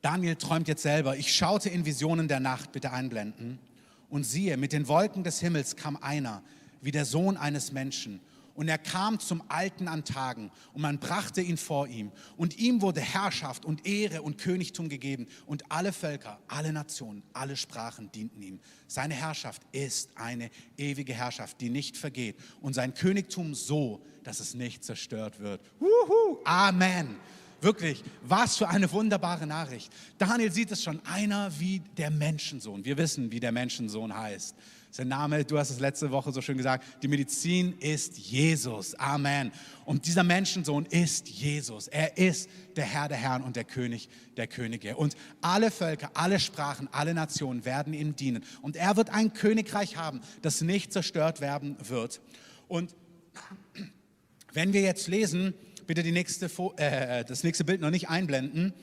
Daniel 0.00 0.34
träumt 0.34 0.66
jetzt 0.66 0.82
selber. 0.82 1.16
Ich 1.16 1.32
schaute 1.32 1.68
in 1.68 1.84
Visionen 1.84 2.26
der 2.26 2.40
Nacht, 2.40 2.72
bitte 2.72 2.90
einblenden. 2.92 3.60
Und 4.08 4.24
siehe, 4.24 4.56
mit 4.56 4.72
den 4.72 4.88
Wolken 4.88 5.22
des 5.22 5.38
Himmels 5.38 5.76
kam 5.76 5.96
einer, 5.96 6.42
wie 6.82 6.90
der 6.90 7.06
Sohn 7.06 7.38
eines 7.38 7.72
Menschen. 7.72 8.20
Und 8.54 8.68
er 8.68 8.78
kam 8.78 9.18
zum 9.18 9.42
Alten 9.48 9.88
an 9.88 10.04
Tagen 10.04 10.50
und 10.74 10.82
man 10.82 10.98
brachte 10.98 11.40
ihn 11.40 11.56
vor 11.56 11.88
ihm. 11.88 12.12
Und 12.36 12.58
ihm 12.58 12.82
wurde 12.82 13.00
Herrschaft 13.00 13.64
und 13.64 13.86
Ehre 13.86 14.20
und 14.20 14.36
Königtum 14.36 14.90
gegeben. 14.90 15.26
Und 15.46 15.70
alle 15.70 15.92
Völker, 15.92 16.38
alle 16.48 16.72
Nationen, 16.72 17.22
alle 17.32 17.56
Sprachen 17.56 18.12
dienten 18.12 18.42
ihm. 18.42 18.60
Seine 18.88 19.14
Herrschaft 19.14 19.62
ist 19.72 20.10
eine 20.16 20.50
ewige 20.76 21.14
Herrschaft, 21.14 21.60
die 21.62 21.70
nicht 21.70 21.96
vergeht. 21.96 22.36
Und 22.60 22.74
sein 22.74 22.92
Königtum 22.92 23.54
so, 23.54 24.04
dass 24.22 24.40
es 24.40 24.54
nicht 24.54 24.84
zerstört 24.84 25.40
wird. 25.40 25.62
Wuhu, 25.80 26.38
Amen. 26.44 27.16
Wirklich, 27.62 28.02
was 28.22 28.56
für 28.56 28.68
eine 28.68 28.90
wunderbare 28.90 29.46
Nachricht. 29.46 29.90
Daniel 30.18 30.50
sieht 30.50 30.72
es 30.72 30.82
schon, 30.82 31.00
einer 31.06 31.48
wie 31.60 31.80
der 31.96 32.10
Menschensohn. 32.10 32.84
Wir 32.84 32.98
wissen, 32.98 33.30
wie 33.30 33.38
der 33.38 33.52
Menschensohn 33.52 34.14
heißt. 34.14 34.56
Sein 34.94 35.08
Name, 35.08 35.42
du 35.42 35.58
hast 35.58 35.70
es 35.70 35.80
letzte 35.80 36.10
Woche 36.10 36.32
so 36.32 36.42
schön 36.42 36.58
gesagt, 36.58 36.84
die 37.02 37.08
Medizin 37.08 37.78
ist 37.78 38.18
Jesus. 38.18 38.94
Amen. 38.96 39.50
Und 39.86 40.04
dieser 40.04 40.22
Menschensohn 40.22 40.84
ist 40.84 41.30
Jesus. 41.30 41.88
Er 41.88 42.18
ist 42.18 42.50
der 42.76 42.84
Herr 42.84 43.08
der 43.08 43.16
Herren 43.16 43.42
und 43.42 43.56
der 43.56 43.64
König 43.64 44.10
der 44.36 44.48
Könige. 44.48 44.94
Und 44.96 45.16
alle 45.40 45.70
Völker, 45.70 46.10
alle 46.12 46.38
Sprachen, 46.38 46.90
alle 46.92 47.14
Nationen 47.14 47.64
werden 47.64 47.94
ihm 47.94 48.16
dienen. 48.16 48.44
Und 48.60 48.76
er 48.76 48.98
wird 48.98 49.08
ein 49.08 49.32
Königreich 49.32 49.96
haben, 49.96 50.20
das 50.42 50.60
nicht 50.60 50.92
zerstört 50.92 51.40
werden 51.40 51.78
wird. 51.88 52.20
Und 52.68 52.94
wenn 54.52 54.74
wir 54.74 54.82
jetzt 54.82 55.08
lesen, 55.08 55.54
bitte 55.86 56.02
nächste, 56.02 56.50
äh, 56.76 57.24
das 57.24 57.44
nächste 57.44 57.64
Bild 57.64 57.80
noch 57.80 57.88
nicht 57.88 58.10
einblenden. 58.10 58.74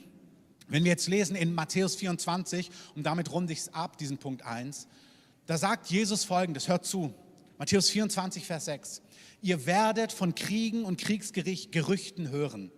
Wenn 0.70 0.84
wir 0.86 0.90
jetzt 0.90 1.08
lesen 1.08 1.36
in 1.36 1.54
Matthäus 1.54 1.98
24, 1.98 2.72
und 2.96 3.06
damit 3.06 3.32
runde 3.32 3.54
ich 3.54 3.60
es 3.60 3.74
ab, 3.76 4.00
diesen 4.00 4.18
Punkt 4.18 4.44
1, 4.44 4.88
da 5.50 5.58
sagt 5.58 5.88
Jesus 5.90 6.26
folgendes, 6.26 6.68
hört 6.68 6.86
zu, 6.86 7.12
Matthäus 7.58 7.90
24, 7.90 8.46
Vers 8.46 8.66
6. 8.66 9.02
Ihr 9.42 9.66
werdet 9.66 10.12
von 10.12 10.36
Kriegen 10.36 10.86
und 10.86 11.02
Kriegsgericht 11.02 11.72
Gerüchten 11.72 12.30
hören. 12.30 12.72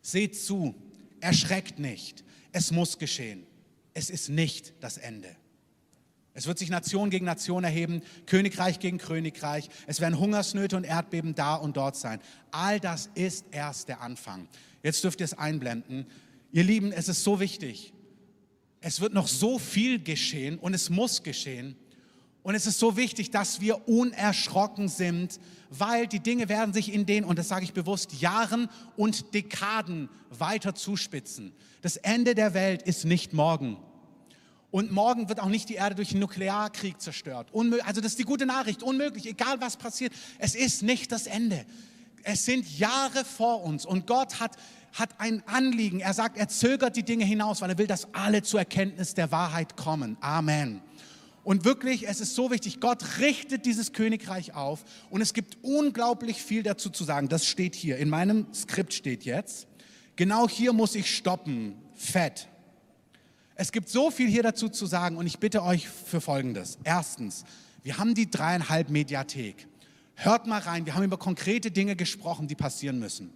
Seht 0.00 0.34
zu, 0.34 0.74
erschreckt 1.20 1.78
nicht, 1.78 2.24
es 2.50 2.70
muss 2.70 2.96
geschehen. 2.96 3.46
Es 3.92 4.08
ist 4.08 4.30
nicht 4.30 4.72
das 4.80 4.96
Ende. 4.96 5.36
Es 6.32 6.46
wird 6.46 6.58
sich 6.58 6.70
Nation 6.70 7.10
gegen 7.10 7.26
Nation 7.26 7.62
erheben, 7.62 8.00
Königreich 8.24 8.78
gegen 8.78 8.96
Königreich. 8.96 9.68
Es 9.86 10.00
werden 10.00 10.18
Hungersnöte 10.18 10.78
und 10.78 10.84
Erdbeben 10.84 11.34
da 11.34 11.56
und 11.56 11.76
dort 11.76 11.94
sein. 11.94 12.22
All 12.50 12.80
das 12.80 13.10
ist 13.14 13.44
erst 13.50 13.88
der 13.88 14.00
Anfang. 14.00 14.48
Jetzt 14.82 15.04
dürft 15.04 15.20
ihr 15.20 15.24
es 15.24 15.36
einblenden. 15.36 16.06
Ihr 16.52 16.64
Lieben, 16.64 16.90
es 16.90 17.10
ist 17.10 17.22
so 17.22 17.38
wichtig. 17.38 17.92
Es 18.80 19.02
wird 19.02 19.12
noch 19.12 19.28
so 19.28 19.58
viel 19.58 20.02
geschehen 20.02 20.58
und 20.58 20.72
es 20.72 20.88
muss 20.88 21.22
geschehen. 21.22 21.76
Und 22.44 22.54
es 22.54 22.66
ist 22.66 22.78
so 22.78 22.98
wichtig, 22.98 23.30
dass 23.30 23.62
wir 23.62 23.88
unerschrocken 23.88 24.88
sind, 24.88 25.40
weil 25.70 26.06
die 26.06 26.20
Dinge 26.20 26.50
werden 26.50 26.74
sich 26.74 26.92
in 26.92 27.06
den, 27.06 27.24
und 27.24 27.38
das 27.38 27.48
sage 27.48 27.64
ich 27.64 27.72
bewusst, 27.72 28.20
Jahren 28.20 28.68
und 28.98 29.32
Dekaden 29.32 30.10
weiter 30.28 30.74
zuspitzen. 30.74 31.52
Das 31.80 31.96
Ende 31.96 32.34
der 32.34 32.52
Welt 32.52 32.82
ist 32.82 33.06
nicht 33.06 33.32
morgen. 33.32 33.78
Und 34.70 34.92
morgen 34.92 35.30
wird 35.30 35.40
auch 35.40 35.48
nicht 35.48 35.70
die 35.70 35.76
Erde 35.76 35.94
durch 35.94 36.10
einen 36.10 36.20
Nuklearkrieg 36.20 37.00
zerstört. 37.00 37.48
Unmö 37.52 37.78
also 37.82 38.02
das 38.02 38.12
ist 38.12 38.18
die 38.18 38.24
gute 38.24 38.44
Nachricht. 38.44 38.82
Unmöglich, 38.82 39.26
egal 39.26 39.62
was 39.62 39.78
passiert. 39.78 40.12
Es 40.38 40.54
ist 40.54 40.82
nicht 40.82 41.12
das 41.12 41.26
Ende. 41.26 41.64
Es 42.24 42.44
sind 42.44 42.78
Jahre 42.78 43.24
vor 43.24 43.62
uns 43.62 43.86
und 43.86 44.06
Gott 44.06 44.40
hat, 44.40 44.56
hat 44.92 45.18
ein 45.18 45.42
Anliegen. 45.46 46.00
Er 46.00 46.12
sagt, 46.12 46.36
er 46.36 46.48
zögert 46.48 46.96
die 46.96 47.04
Dinge 47.04 47.24
hinaus, 47.24 47.62
weil 47.62 47.70
er 47.70 47.78
will, 47.78 47.86
dass 47.86 48.12
alle 48.12 48.42
zur 48.42 48.60
Erkenntnis 48.60 49.14
der 49.14 49.32
Wahrheit 49.32 49.78
kommen. 49.78 50.18
Amen. 50.20 50.82
Und 51.44 51.66
wirklich, 51.66 52.08
es 52.08 52.20
ist 52.20 52.34
so 52.34 52.50
wichtig, 52.50 52.80
Gott 52.80 53.18
richtet 53.18 53.66
dieses 53.66 53.92
Königreich 53.92 54.54
auf 54.54 54.84
und 55.10 55.20
es 55.20 55.34
gibt 55.34 55.58
unglaublich 55.62 56.42
viel 56.42 56.62
dazu 56.62 56.88
zu 56.88 57.04
sagen. 57.04 57.28
Das 57.28 57.46
steht 57.46 57.74
hier. 57.74 57.98
In 57.98 58.08
meinem 58.08 58.46
Skript 58.54 58.94
steht 58.94 59.24
jetzt, 59.24 59.66
genau 60.16 60.48
hier 60.48 60.72
muss 60.72 60.94
ich 60.94 61.14
stoppen. 61.14 61.76
Fett. 61.94 62.48
Es 63.56 63.70
gibt 63.70 63.88
so 63.88 64.10
viel 64.10 64.28
hier 64.28 64.42
dazu 64.42 64.68
zu 64.68 64.86
sagen 64.86 65.16
und 65.16 65.26
ich 65.26 65.38
bitte 65.38 65.62
euch 65.62 65.88
für 65.88 66.20
Folgendes. 66.20 66.78
Erstens, 66.82 67.44
wir 67.82 67.98
haben 67.98 68.14
die 68.14 68.28
dreieinhalb 68.30 68.88
Mediathek. 68.88 69.68
Hört 70.16 70.46
mal 70.46 70.60
rein, 70.60 70.86
wir 70.86 70.94
haben 70.94 71.04
über 71.04 71.18
konkrete 71.18 71.70
Dinge 71.70 71.94
gesprochen, 71.94 72.48
die 72.48 72.54
passieren 72.54 72.98
müssen. 72.98 73.32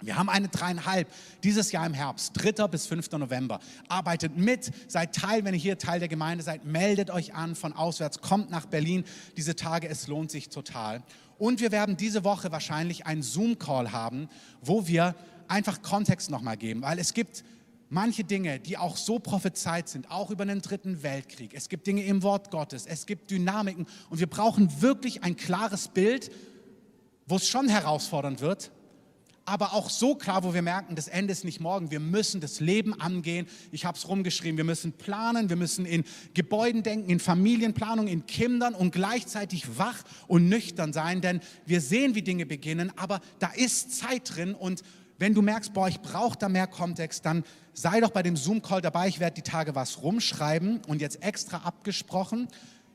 Wir 0.00 0.16
haben 0.16 0.28
eine 0.28 0.48
dreieinhalb 0.48 1.08
dieses 1.42 1.72
Jahr 1.72 1.84
im 1.84 1.94
Herbst, 1.94 2.32
3. 2.34 2.68
bis 2.68 2.86
5. 2.86 3.10
November. 3.12 3.58
Arbeitet 3.88 4.36
mit, 4.36 4.70
seid 4.86 5.14
Teil, 5.14 5.44
wenn 5.44 5.54
ihr 5.54 5.60
hier 5.60 5.78
Teil 5.78 5.98
der 5.98 6.08
Gemeinde 6.08 6.44
seid, 6.44 6.64
meldet 6.64 7.10
euch 7.10 7.34
an 7.34 7.56
von 7.56 7.72
auswärts, 7.72 8.20
kommt 8.20 8.50
nach 8.50 8.66
Berlin 8.66 9.04
diese 9.36 9.56
Tage, 9.56 9.88
es 9.88 10.06
lohnt 10.06 10.30
sich 10.30 10.50
total. 10.50 11.02
Und 11.36 11.60
wir 11.60 11.72
werden 11.72 11.96
diese 11.96 12.22
Woche 12.22 12.52
wahrscheinlich 12.52 13.06
einen 13.06 13.22
Zoom-Call 13.22 13.90
haben, 13.90 14.28
wo 14.60 14.86
wir 14.86 15.16
einfach 15.48 15.82
Kontext 15.82 16.30
nochmal 16.30 16.56
geben, 16.56 16.82
weil 16.82 16.98
es 16.98 17.12
gibt 17.12 17.42
manche 17.88 18.22
Dinge, 18.22 18.60
die 18.60 18.76
auch 18.76 18.96
so 18.96 19.18
prophezeit 19.18 19.88
sind, 19.88 20.10
auch 20.10 20.30
über 20.30 20.44
den 20.44 20.60
dritten 20.60 21.02
Weltkrieg. 21.02 21.54
Es 21.54 21.68
gibt 21.68 21.86
Dinge 21.86 22.04
im 22.04 22.22
Wort 22.22 22.50
Gottes, 22.50 22.86
es 22.86 23.06
gibt 23.06 23.30
Dynamiken 23.30 23.86
und 24.10 24.20
wir 24.20 24.26
brauchen 24.28 24.80
wirklich 24.80 25.24
ein 25.24 25.36
klares 25.36 25.88
Bild, 25.88 26.30
wo 27.26 27.36
es 27.36 27.48
schon 27.48 27.68
herausfordernd 27.68 28.40
wird, 28.40 28.70
aber 29.48 29.72
auch 29.72 29.88
so 29.88 30.14
klar, 30.14 30.44
wo 30.44 30.52
wir 30.52 30.62
merken, 30.62 30.94
das 30.94 31.08
Ende 31.08 31.32
ist 31.32 31.44
nicht 31.44 31.60
morgen. 31.60 31.90
Wir 31.90 32.00
müssen 32.00 32.40
das 32.40 32.60
Leben 32.60 32.98
angehen. 33.00 33.46
Ich 33.72 33.84
habe 33.84 33.96
es 33.96 34.06
rumgeschrieben. 34.06 34.58
Wir 34.58 34.64
müssen 34.64 34.92
planen, 34.92 35.48
wir 35.48 35.56
müssen 35.56 35.86
in 35.86 36.04
Gebäuden 36.34 36.82
denken, 36.82 37.08
in 37.08 37.18
Familienplanung, 37.18 38.08
in 38.08 38.26
Kindern 38.26 38.74
und 38.74 38.92
gleichzeitig 38.92 39.78
wach 39.78 40.02
und 40.26 40.48
nüchtern 40.48 40.92
sein, 40.92 41.20
denn 41.20 41.40
wir 41.66 41.80
sehen, 41.80 42.14
wie 42.14 42.22
Dinge 42.22 42.46
beginnen, 42.46 42.92
aber 42.96 43.20
da 43.38 43.48
ist 43.48 43.98
Zeit 43.98 44.36
drin 44.36 44.54
und 44.54 44.82
wenn 45.18 45.34
du 45.34 45.42
merkst, 45.42 45.72
boah, 45.72 45.88
ich 45.88 46.00
brauche 46.00 46.38
da 46.38 46.48
mehr 46.48 46.68
Kontext, 46.68 47.26
dann 47.26 47.42
sei 47.72 48.00
doch 48.00 48.10
bei 48.10 48.22
dem 48.22 48.36
Zoom-Call 48.36 48.80
dabei. 48.80 49.08
Ich 49.08 49.18
werde 49.18 49.34
die 49.34 49.42
Tage 49.42 49.74
was 49.74 50.02
rumschreiben 50.02 50.82
und 50.86 51.00
jetzt 51.00 51.22
extra 51.24 51.58
abgesprochen. 51.58 52.46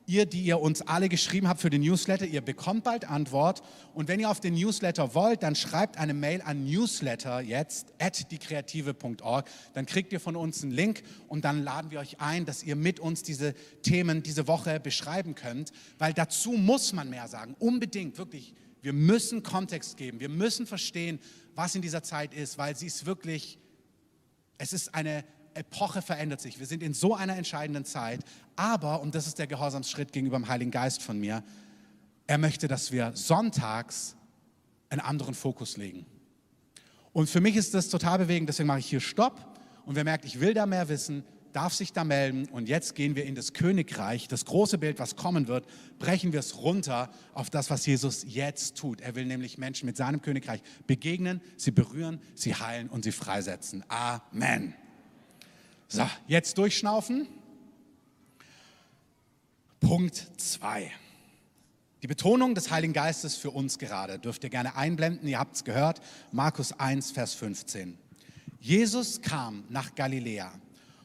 Ihr, 0.05 0.25
die 0.25 0.41
ihr 0.41 0.60
uns 0.60 0.81
alle 0.81 1.07
geschrieben 1.07 1.48
habt 1.48 1.62
für 1.62 1.69
den 1.69 1.81
Newsletter, 1.81 2.25
ihr 2.25 2.41
bekommt 2.41 2.83
bald 2.83 3.10
Antwort. 3.10 3.63
Und 3.93 4.10
wenn 4.10 4.19
ihr 4.19 4.29
auf 4.29 4.41
den 4.41 4.53
Newsletter 4.53 5.15
wollt, 5.15 5.43
dann 5.43 5.55
schreibt 5.55 5.98
eine 5.98 6.13
Mail 6.13 6.41
an 6.41 6.65
newsletter 6.65 7.39
jetzt 7.39 7.93
at 8.00 8.29
diekreative.org. 8.29 9.50
Dann 9.74 9.86
kriegt 9.86 10.12
ihr 10.12 10.19
von 10.19 10.36
uns 10.36 10.62
einen 10.62 10.74
Link 10.74 11.03
und 11.29 11.45
dann 11.45 11.63
laden 11.63 11.89
wir 11.91 12.00
euch 12.00 12.19
ein, 12.19 12.45
dass 12.45 12.63
ihr 12.63 12.75
mit 12.75 13.00
uns 13.00 13.24
diese 13.24 13.53
Themen 13.81 14.24
diese 14.24 14.48
Woche 14.48 14.79
beschreiben 14.81 15.36
könnt. 15.36 15.72
Weil 16.00 16.13
dazu 16.13 16.51
muss 16.51 16.91
man 16.91 17.10
mehr 17.10 17.27
sagen. 17.29 17.55
Unbedingt, 17.60 18.17
wirklich. 18.17 18.53
Wir 18.81 18.93
müssen 18.93 19.43
Kontext 19.43 19.95
geben. 19.95 20.19
Wir 20.19 20.27
müssen 20.27 20.67
verstehen, 20.67 21.19
was 21.55 21.75
in 21.75 21.81
dieser 21.81 22.03
Zeit 22.03 22.33
ist, 22.33 22.57
weil 22.57 22.75
sie 22.75 22.88
ist 22.88 23.05
wirklich, 23.05 23.57
es 24.57 24.74
ist 24.74 24.93
eine 24.93 25.24
Epoche 25.55 26.01
verändert 26.01 26.41
sich. 26.41 26.60
Wir 26.60 26.65
sind 26.65 26.83
in 26.83 26.93
so 26.93 27.15
einer 27.15 27.36
entscheidenden 27.38 27.86
Zeit. 27.86 28.22
Aber, 28.55 29.01
und 29.01 29.15
das 29.15 29.27
ist 29.27 29.39
der 29.39 29.48
Gehorsamsschritt 29.48 30.12
gegenüber 30.12 30.38
dem 30.38 30.48
Heiligen 30.48 30.72
Geist 30.72 31.01
von 31.01 31.19
mir, 31.19 31.43
er 32.27 32.38
möchte, 32.38 32.67
dass 32.67 32.91
wir 32.91 33.12
sonntags 33.15 34.15
einen 34.89 35.01
anderen 35.01 35.33
Fokus 35.33 35.77
legen. 35.77 36.05
Und 37.12 37.29
für 37.29 37.41
mich 37.41 37.55
ist 37.55 37.74
das 37.74 37.89
total 37.89 38.19
bewegend, 38.19 38.50
deswegen 38.50 38.67
mache 38.67 38.79
ich 38.79 38.88
hier 38.88 39.01
Stopp. 39.01 39.39
Und 39.86 39.95
wer 39.95 40.03
merkt, 40.03 40.25
ich 40.25 40.39
will 40.39 40.53
da 40.53 40.65
mehr 40.65 40.88
wissen, 40.89 41.24
darf 41.53 41.74
sich 41.74 41.93
da 41.93 42.03
melden 42.03 42.48
und 42.50 42.67
jetzt 42.67 42.95
gehen 42.95 43.15
wir 43.15 43.25
in 43.25 43.36
das 43.36 43.53
Königreich, 43.53 44.27
das 44.27 44.45
große 44.45 44.77
Bild, 44.77 45.00
was 45.00 45.15
kommen 45.15 45.48
wird, 45.48 45.67
brechen 46.00 46.33
wir 46.33 46.39
es 46.39 46.57
runter 46.57 47.10
auf 47.33 47.50
das, 47.50 47.69
was 47.69 47.86
Jesus 47.86 48.25
jetzt 48.27 48.75
tut. 48.75 49.01
Er 49.01 49.15
will 49.15 49.25
nämlich 49.25 49.57
Menschen 49.57 49.86
mit 49.86 49.95
seinem 49.95 50.22
Königreich 50.22 50.62
begegnen, 50.88 51.41
sie 51.55 51.72
berühren, 51.72 52.19
sie 52.33 52.55
heilen 52.55 52.89
und 52.89 53.03
sie 53.03 53.12
freisetzen. 53.12 53.83
Amen. 53.88 54.74
So, 55.94 56.10
jetzt 56.26 56.58
durchschnaufen. 56.58 57.28
Punkt 59.80 60.16
2. 60.38 60.92
Die 62.02 62.08
Betonung 62.08 62.56
des 62.56 62.72
Heiligen 62.72 62.94
Geistes 62.94 63.36
für 63.36 63.52
uns 63.52 63.78
gerade 63.78 64.18
dürft 64.18 64.44
ihr 64.44 64.50
gerne 64.50 64.76
einblenden. 64.76 65.28
Ihr 65.28 65.38
habt 65.38 65.56
es 65.56 65.64
gehört. 65.64 66.02
Markus 66.32 66.74
1, 66.74 67.12
Vers 67.12 67.36
15. 67.36 67.96
Jesus 68.60 69.22
kam 69.22 69.66
nach 69.70 69.94
Galiläa 69.94 70.52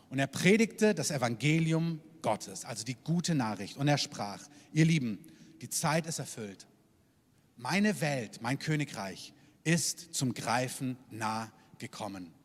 und 0.08 0.20
er 0.20 0.26
predigte 0.26 0.94
das 0.94 1.10
Evangelium 1.10 2.00
Gottes, 2.22 2.64
also 2.64 2.82
die 2.82 2.96
gute 3.04 3.34
Nachricht. 3.34 3.76
Und 3.76 3.88
er 3.88 3.98
sprach, 3.98 4.40
ihr 4.72 4.86
Lieben, 4.86 5.18
die 5.60 5.68
Zeit 5.68 6.06
ist 6.06 6.18
erfüllt. 6.18 6.66
Meine 7.58 8.00
Welt, 8.00 8.40
mein 8.40 8.58
Königreich 8.58 9.34
ist 9.64 10.14
zum 10.14 10.32
Greifen 10.32 10.96
nah 11.10 11.52
gekommen. 11.78 12.37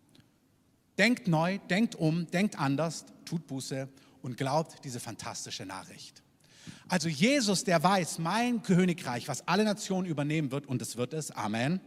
Denkt 0.97 1.27
neu, 1.27 1.57
denkt 1.69 1.95
um, 1.95 2.29
denkt 2.29 2.59
anders, 2.59 3.05
tut 3.25 3.47
Buße 3.47 3.89
und 4.21 4.37
glaubt 4.37 4.83
diese 4.83 4.99
fantastische 4.99 5.65
Nachricht. 5.65 6.23
Also 6.87 7.09
Jesus, 7.09 7.63
der 7.63 7.81
weiß, 7.81 8.19
mein 8.19 8.61
Königreich, 8.61 9.27
was 9.27 9.47
alle 9.47 9.63
Nationen 9.63 10.07
übernehmen 10.07 10.51
wird, 10.51 10.65
und 10.67 10.81
es 10.81 10.97
wird 10.97 11.13
es, 11.13 11.31
Amen. 11.31 11.81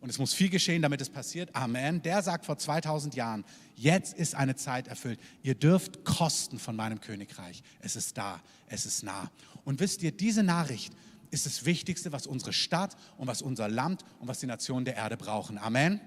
Und 0.00 0.10
es 0.10 0.18
muss 0.18 0.34
viel 0.34 0.50
geschehen, 0.50 0.82
damit 0.82 1.00
es 1.00 1.10
passiert, 1.10 1.54
Amen. 1.54 2.02
Der 2.02 2.22
sagt 2.22 2.46
vor 2.46 2.58
2000 2.58 3.14
Jahren, 3.14 3.44
jetzt 3.74 4.14
ist 4.14 4.34
eine 4.34 4.54
Zeit 4.54 4.88
erfüllt. 4.88 5.18
Ihr 5.42 5.54
dürft 5.54 6.04
kosten 6.04 6.58
von 6.58 6.76
meinem 6.76 7.00
Königreich. 7.00 7.62
Es 7.80 7.96
ist 7.96 8.16
da, 8.16 8.40
es 8.68 8.86
ist 8.86 9.02
nah. 9.02 9.30
Und 9.64 9.80
wisst 9.80 10.02
ihr, 10.02 10.12
diese 10.12 10.42
Nachricht 10.42 10.92
ist 11.30 11.46
das 11.46 11.64
Wichtigste, 11.64 12.12
was 12.12 12.26
unsere 12.26 12.52
Stadt 12.52 12.96
und 13.16 13.26
was 13.26 13.42
unser 13.42 13.68
Land 13.68 14.04
und 14.20 14.28
was 14.28 14.38
die 14.38 14.46
Nationen 14.46 14.84
der 14.84 14.96
Erde 14.96 15.16
brauchen. 15.16 15.58
Amen. 15.58 16.00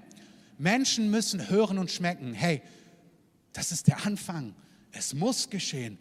Menschen 0.60 1.10
müssen 1.10 1.50
hören 1.50 1.78
und 1.78 1.90
schmecken, 1.90 2.34
hey, 2.34 2.62
das 3.54 3.72
ist 3.72 3.88
der 3.88 4.06
Anfang. 4.06 4.54
Es 4.92 5.14
muss 5.14 5.50
geschehen. 5.50 5.98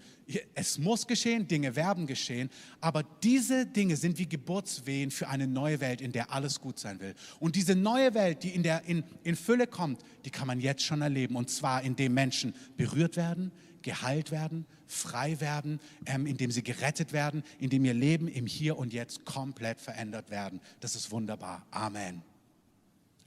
Es 0.54 0.76
muss 0.76 1.06
geschehen, 1.06 1.48
Dinge 1.48 1.74
werden 1.74 2.06
geschehen, 2.06 2.50
aber 2.82 3.02
diese 3.22 3.64
Dinge 3.64 3.96
sind 3.96 4.18
wie 4.18 4.28
Geburtswehen 4.28 5.10
für 5.10 5.28
eine 5.28 5.46
neue 5.46 5.80
Welt, 5.80 6.02
in 6.02 6.12
der 6.12 6.32
alles 6.32 6.60
gut 6.60 6.78
sein 6.78 7.00
will. 7.00 7.14
Und 7.40 7.56
diese 7.56 7.74
neue 7.74 8.12
Welt, 8.12 8.42
die 8.42 8.50
in, 8.50 8.62
der, 8.62 8.84
in, 8.84 9.04
in 9.22 9.36
Fülle 9.36 9.66
kommt, 9.66 10.02
die 10.26 10.30
kann 10.30 10.46
man 10.46 10.60
jetzt 10.60 10.82
schon 10.82 11.00
erleben. 11.00 11.34
Und 11.34 11.48
zwar, 11.48 11.82
indem 11.82 12.12
Menschen 12.12 12.54
berührt 12.76 13.16
werden, 13.16 13.52
geheilt 13.80 14.30
werden, 14.30 14.66
frei 14.86 15.40
werden, 15.40 15.80
ähm, 16.04 16.26
indem 16.26 16.50
sie 16.50 16.62
gerettet 16.62 17.14
werden, 17.14 17.42
indem 17.58 17.86
ihr 17.86 17.94
Leben 17.94 18.28
im 18.28 18.46
Hier 18.46 18.76
und 18.76 18.92
Jetzt 18.92 19.24
komplett 19.24 19.80
verändert 19.80 20.30
werden. 20.30 20.60
Das 20.80 20.94
ist 20.94 21.10
wunderbar. 21.10 21.64
Amen. 21.70 22.22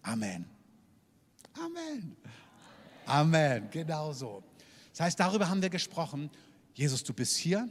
Amen. 0.04 0.61
Amen. 1.54 2.16
Amen. 3.06 3.70
Genau 3.72 4.14
so. 4.14 4.44
Das 4.92 5.02
heißt, 5.02 5.20
darüber 5.20 5.50
haben 5.50 5.62
wir 5.62 5.70
gesprochen. 5.70 6.30
Jesus, 6.74 7.04
du 7.04 7.14
bist 7.14 7.38
hier. 7.38 7.68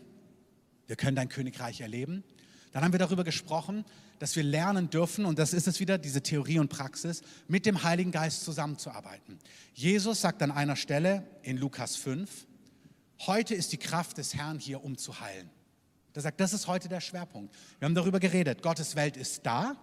Wir 0.87 0.97
können 0.97 1.17
dein 1.17 1.29
Königreich 1.29 1.81
erleben. 1.81 2.25
Dann 2.73 2.85
haben 2.85 2.93
wir 2.93 2.99
darüber 2.99 3.25
gesprochen, 3.25 3.85
dass 4.19 4.37
wir 4.37 4.43
lernen 4.43 4.91
dürfen, 4.91 5.25
und 5.25 5.39
das 5.39 5.53
ist 5.53 5.67
es 5.67 5.81
wieder, 5.81 5.99
diese 5.99 6.23
Theorie 6.23 6.59
und 6.59 6.69
Praxis, 6.69 7.23
mit 7.49 7.65
dem 7.67 7.83
Heiligen 7.83 8.13
Geist 8.13 8.45
zusammenzuarbeiten. 8.45 9.39
Jesus 9.75 10.21
sagt 10.21 10.43
an 10.43 10.51
einer 10.51 10.77
Stelle 10.77 11.27
in 11.43 11.57
Lukas 11.57 11.97
5, 11.97 12.47
heute 13.27 13.55
ist 13.55 13.73
die 13.73 13.79
Kraft 13.79 14.19
des 14.19 14.35
Herrn 14.35 14.59
hier, 14.59 14.85
um 14.85 14.97
zu 14.99 15.21
heilen. 15.21 15.51
Er 16.13 16.23
sagt, 16.23 16.41
das 16.41 16.53
ist 16.53 16.67
heute 16.67 16.89
der 16.89 17.01
Schwerpunkt. 17.01 17.55
Wir 17.79 17.87
haben 17.87 17.95
darüber 17.95 18.21
geredet, 18.21 18.63
Gottes 18.63 18.95
Welt 18.95 19.17
ist 19.17 19.47
da 19.47 19.77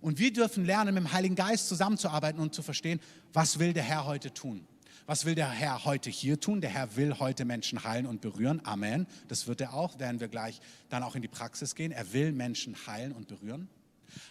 und 0.00 0.18
wir 0.18 0.32
dürfen 0.32 0.64
lernen, 0.64 0.94
mit 0.94 1.04
dem 1.04 1.12
Heiligen 1.12 1.34
Geist 1.34 1.68
zusammenzuarbeiten 1.68 2.40
und 2.40 2.54
zu 2.54 2.62
verstehen, 2.62 3.00
was 3.32 3.58
will 3.58 3.72
der 3.72 3.82
Herr 3.82 4.06
heute 4.06 4.32
tun. 4.32 4.66
Was 5.06 5.24
will 5.24 5.36
der 5.36 5.48
Herr 5.48 5.84
heute 5.84 6.10
hier 6.10 6.40
tun? 6.40 6.60
Der 6.60 6.70
Herr 6.70 6.96
will 6.96 7.20
heute 7.20 7.44
Menschen 7.44 7.84
heilen 7.84 8.06
und 8.06 8.20
berühren. 8.20 8.60
Amen. 8.64 9.06
Das 9.28 9.46
wird 9.46 9.60
er 9.60 9.72
auch, 9.72 10.00
werden 10.00 10.18
wir 10.18 10.26
gleich 10.26 10.60
dann 10.88 11.04
auch 11.04 11.14
in 11.14 11.22
die 11.22 11.28
Praxis 11.28 11.76
gehen. 11.76 11.92
Er 11.92 12.12
will 12.12 12.32
Menschen 12.32 12.76
heilen 12.88 13.12
und 13.12 13.28
berühren 13.28 13.68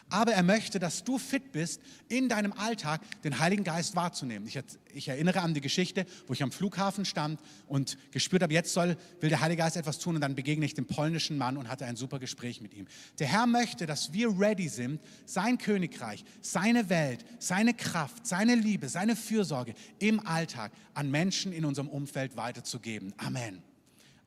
aber 0.09 0.33
er 0.33 0.43
möchte, 0.43 0.79
dass 0.79 1.03
du 1.03 1.17
fit 1.17 1.51
bist, 1.51 1.81
in 2.07 2.29
deinem 2.29 2.53
Alltag 2.53 3.01
den 3.23 3.39
Heiligen 3.39 3.63
Geist 3.63 3.95
wahrzunehmen. 3.95 4.47
Ich, 4.47 4.59
ich, 4.93 5.07
erinnere 5.07 5.41
an 5.41 5.53
die 5.53 5.61
Geschichte, 5.61 6.05
wo 6.27 6.33
ich 6.33 6.43
am 6.43 6.51
Flughafen 6.51 7.05
stand 7.05 7.39
und 7.67 7.97
gespürt 8.11 8.43
habe, 8.43 8.53
jetzt 8.53 8.73
soll, 8.73 8.97
will 9.19 9.29
der 9.29 9.41
Heilige 9.41 9.63
Geist 9.63 9.77
etwas 9.77 9.99
tun 9.99 10.15
und 10.15 10.21
dann 10.21 10.35
begegne 10.35 10.65
ich 10.65 10.73
dem 10.73 10.85
polnischen 10.85 11.37
Mann 11.37 11.57
und 11.57 11.69
hatte 11.69 11.85
ein 11.85 11.95
super 11.95 12.19
Gespräch 12.19 12.61
mit 12.61 12.73
ihm. 12.73 12.87
Der 13.19 13.27
Herr 13.27 13.47
möchte, 13.47 13.85
dass 13.85 14.13
wir 14.13 14.39
ready 14.39 14.69
sind, 14.69 15.01
sein 15.25 15.57
Königreich, 15.57 16.23
seine 16.41 16.89
Welt, 16.89 17.25
seine 17.39 17.73
Kraft, 17.73 18.27
seine 18.27 18.55
Liebe, 18.55 18.89
seine 18.89 19.15
Fürsorge 19.15 19.73
im 19.99 20.25
Alltag 20.25 20.71
an 20.93 21.09
Menschen 21.09 21.51
in 21.51 21.65
unserem 21.65 21.89
Umfeld 21.89 22.37
weiterzugeben. 22.37 23.13
Amen. 23.17 23.61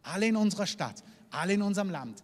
Alle 0.02 0.26
in 0.26 0.36
unserer 0.36 0.66
Stadt, 0.66 1.02
alle 1.30 1.54
in 1.54 1.62
unserem 1.62 1.90
Land, 1.90 2.22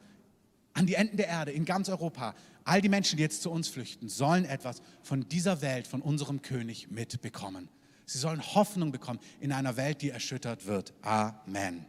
an 0.75 0.87
die 0.87 0.94
Enden 0.94 1.16
der 1.16 1.29
Erde, 1.29 1.53
in 1.53 1.64
ganz 1.64 1.88
Europa 1.88 2.35
All 2.64 2.81
die 2.81 2.88
Menschen, 2.88 3.16
die 3.18 3.22
jetzt 3.22 3.42
zu 3.42 3.50
uns 3.50 3.68
flüchten, 3.68 4.09
sollen 4.09 4.44
etwas 4.46 4.81
von 5.03 5.29
dieser 5.29 5.61
Welt, 5.61 5.87
von 5.87 6.00
unserem 6.00 6.40
König 6.40 6.90
mitbekommen. 6.90 7.68
Sie 8.07 8.18
sollen 8.18 8.42
Hoffnung 8.55 8.90
bekommen 8.90 9.20
in 9.40 9.53
einer 9.53 9.77
Welt, 9.77 10.03
die 10.03 10.11
erschüttert 10.11 10.66
wird. 10.66 10.92
Amen. 11.03 11.85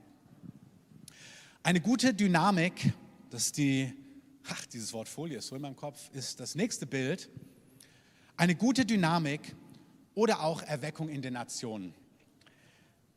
Eine 1.63 1.81
gute 1.81 2.13
Dynamik, 2.13 2.93
das 3.29 3.47
ist 3.47 3.57
die, 3.57 3.91
ach, 4.47 4.65
dieses 4.67 4.93
Wort 4.93 5.09
Folie 5.09 5.37
ist 5.37 5.47
so 5.47 5.55
in 5.55 5.61
meinem 5.61 5.75
Kopf, 5.75 6.09
ist 6.13 6.39
das 6.39 6.55
nächste 6.55 6.85
Bild. 6.85 7.29
Eine 8.37 8.55
gute 8.55 8.85
Dynamik 8.85 9.55
oder 10.13 10.41
auch 10.43 10.61
Erweckung 10.61 11.09
in 11.09 11.21
den 11.21 11.33
Nationen. 11.33 11.93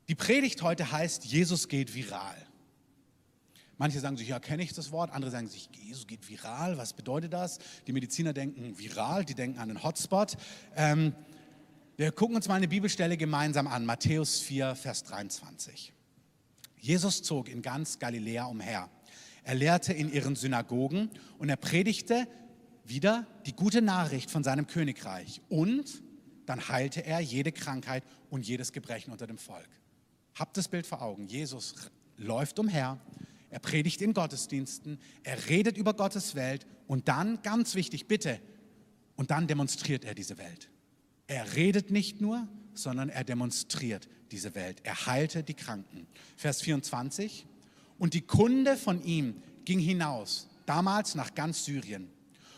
Die 0.09 0.15
Predigt 0.15 0.63
heute 0.63 0.91
heißt, 0.91 1.25
Jesus 1.25 1.69
geht 1.69 1.95
viral. 1.95 2.48
Manche 3.79 4.01
sagen 4.01 4.17
sich, 4.17 4.29
ja, 4.29 4.41
kenne 4.41 4.65
ich 4.65 4.75
das 4.75 4.91
Wort. 4.91 5.13
Andere 5.13 5.31
sagen 5.31 5.49
sich, 5.49 5.71
Jesus 5.73 6.07
geht 6.09 6.29
viral. 6.29 6.77
Was 6.77 6.93
bedeutet 6.93 7.33
das? 7.33 7.59
Die 7.87 7.93
Mediziner 7.93 8.33
denken 8.33 8.77
viral, 8.77 9.25
die 9.25 9.35
denken 9.35 9.61
an 9.61 9.71
einen 9.71 9.85
Hotspot. 9.85 10.37
Ähm, 10.77 11.15
wir 11.97 12.11
gucken 12.11 12.37
uns 12.37 12.49
mal 12.49 12.57
eine 12.57 12.69
Bibelstelle 12.69 13.17
gemeinsam 13.17 13.69
an. 13.69 13.87
Matthäus 13.87 14.41
4, 14.41 14.75
Vers 14.75 15.05
23. 15.05 15.93
Jesus 16.77 17.23
zog 17.23 17.49
in 17.49 17.63
ganz 17.63 17.99
Galiläa 18.01 18.47
umher. 18.47 18.91
Er 19.45 19.55
lehrte 19.55 19.93
in 19.93 20.13
ihren 20.13 20.35
Synagogen 20.35 21.11
und 21.39 21.49
er 21.49 21.57
predigte 21.57 22.27
wieder 22.85 23.27
die 23.47 23.53
gute 23.53 23.81
Nachricht 23.81 24.31
von 24.31 24.43
seinem 24.43 24.67
Königreich. 24.67 25.41
Und 25.49 26.03
dann 26.47 26.69
heilte 26.69 27.05
er 27.05 27.21
jede 27.21 27.53
Krankheit 27.53 28.03
und 28.31 28.47
jedes 28.47 28.73
Gebrechen 28.73 29.13
unter 29.13 29.27
dem 29.27 29.39
Volk. 29.39 29.69
Habt 30.35 30.57
das 30.57 30.69
Bild 30.69 30.87
vor 30.87 31.03
Augen. 31.03 31.27
Jesus 31.27 31.75
läuft 32.17 32.59
umher, 32.59 32.99
er 33.51 33.59
predigt 33.59 34.03
in 34.03 34.15
Gottesdiensten, 34.15 34.99
er 35.23 35.49
redet 35.49 35.77
über 35.77 35.95
Gottes 35.95 36.35
Welt 36.35 36.67
und 36.87 37.09
dann, 37.09 37.43
ganz 37.43 37.75
wichtig, 37.75 38.07
bitte, 38.07 38.41
und 39.17 39.31
dann 39.31 39.47
demonstriert 39.47 40.05
er 40.05 40.15
diese 40.15 40.39
Welt. 40.39 40.71
Er 41.27 41.55
redet 41.55 41.91
nicht 41.91 42.21
nur, 42.21 42.47
sondern 42.75 43.09
er 43.09 43.25
demonstriert 43.25 44.09
diese 44.31 44.55
Welt. 44.55 44.81
Er 44.85 45.07
heilte 45.07 45.43
die 45.43 45.55
Kranken. 45.55 46.07
Vers 46.37 46.63
24. 46.63 47.47
Und 47.99 48.15
die 48.15 48.21
Kunde 48.21 48.77
von 48.77 49.03
ihm 49.03 49.43
ging 49.65 49.81
hinaus, 49.81 50.49
damals 50.67 51.15
nach 51.15 51.35
ganz 51.35 51.65
Syrien. 51.65 52.11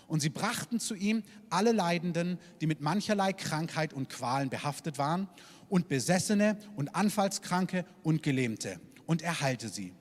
Und 0.07 0.20
sie 0.20 0.29
brachten 0.29 0.81
zu 0.81 0.94
ihm 0.94 1.22
alle 1.50 1.72
Leidenden, 1.72 2.38
die 2.61 2.66
mit 2.66 2.81
mancherlei 2.81 3.33
Krankheit 3.33 3.92
und 3.92 4.09
Qualen 4.09 4.50
behaftet 4.50 4.98
waren, 4.98 5.29
und 5.68 5.88
Besessene 5.88 6.59
und 6.74 6.94
Anfallskranke 6.96 7.85
und 8.03 8.22
Gelähmte. 8.22 8.81
Und 9.07 9.22
er 9.22 9.40
heilte 9.40 9.68
sie. 9.68 9.94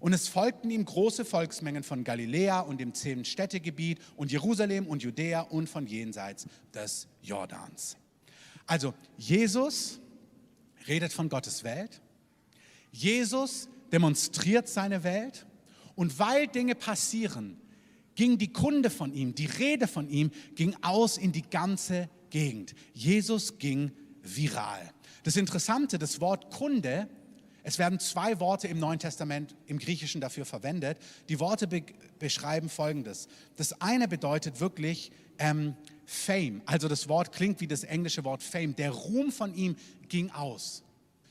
Und 0.00 0.12
es 0.12 0.28
folgten 0.28 0.70
ihm 0.70 0.84
große 0.84 1.24
Volksmengen 1.24 1.82
von 1.82 2.04
Galiläa 2.04 2.60
und 2.60 2.78
dem 2.80 2.94
zehn 2.94 3.24
Städtegebiet 3.24 3.98
und 4.16 4.30
Jerusalem 4.30 4.86
und 4.86 5.02
Judäa 5.02 5.42
und 5.42 5.68
von 5.68 5.86
jenseits 5.86 6.46
des 6.74 7.08
Jordans. 7.22 7.96
Also 8.66 8.94
Jesus 9.16 10.00
redet 10.86 11.12
von 11.12 11.28
Gottes 11.28 11.64
Welt. 11.64 12.00
Jesus 12.90 13.68
demonstriert 13.92 14.68
seine 14.68 15.04
Welt. 15.04 15.46
Und 15.94 16.18
weil 16.18 16.46
Dinge 16.46 16.74
passieren, 16.74 17.58
ging 18.14 18.38
die 18.38 18.52
Kunde 18.52 18.90
von 18.90 19.12
ihm, 19.12 19.34
die 19.34 19.46
Rede 19.46 19.86
von 19.86 20.08
ihm, 20.08 20.30
ging 20.54 20.76
aus 20.82 21.16
in 21.16 21.32
die 21.32 21.42
ganze 21.42 22.08
Gegend. 22.30 22.74
Jesus 22.92 23.58
ging 23.58 23.92
viral. 24.22 24.90
Das 25.22 25.36
Interessante, 25.36 25.98
das 25.98 26.20
Wort 26.20 26.50
Kunde 26.50 27.08
es 27.68 27.80
werden 27.80 27.98
zwei 27.98 28.38
Worte 28.38 28.68
im 28.68 28.78
Neuen 28.78 29.00
Testament 29.00 29.56
im 29.66 29.80
Griechischen 29.80 30.20
dafür 30.20 30.44
verwendet. 30.44 30.98
Die 31.28 31.40
Worte 31.40 31.66
be 31.66 31.82
beschreiben 32.20 32.68
Folgendes. 32.68 33.26
Das 33.56 33.80
eine 33.80 34.06
bedeutet 34.06 34.60
wirklich 34.60 35.10
ähm, 35.40 35.74
Fame. 36.04 36.62
Also 36.64 36.86
das 36.86 37.08
Wort 37.08 37.32
klingt 37.32 37.60
wie 37.60 37.66
das 37.66 37.82
englische 37.82 38.22
Wort 38.22 38.44
Fame. 38.44 38.76
Der 38.76 38.92
Ruhm 38.92 39.32
von 39.32 39.52
ihm 39.52 39.74
ging 40.08 40.30
aus. 40.30 40.84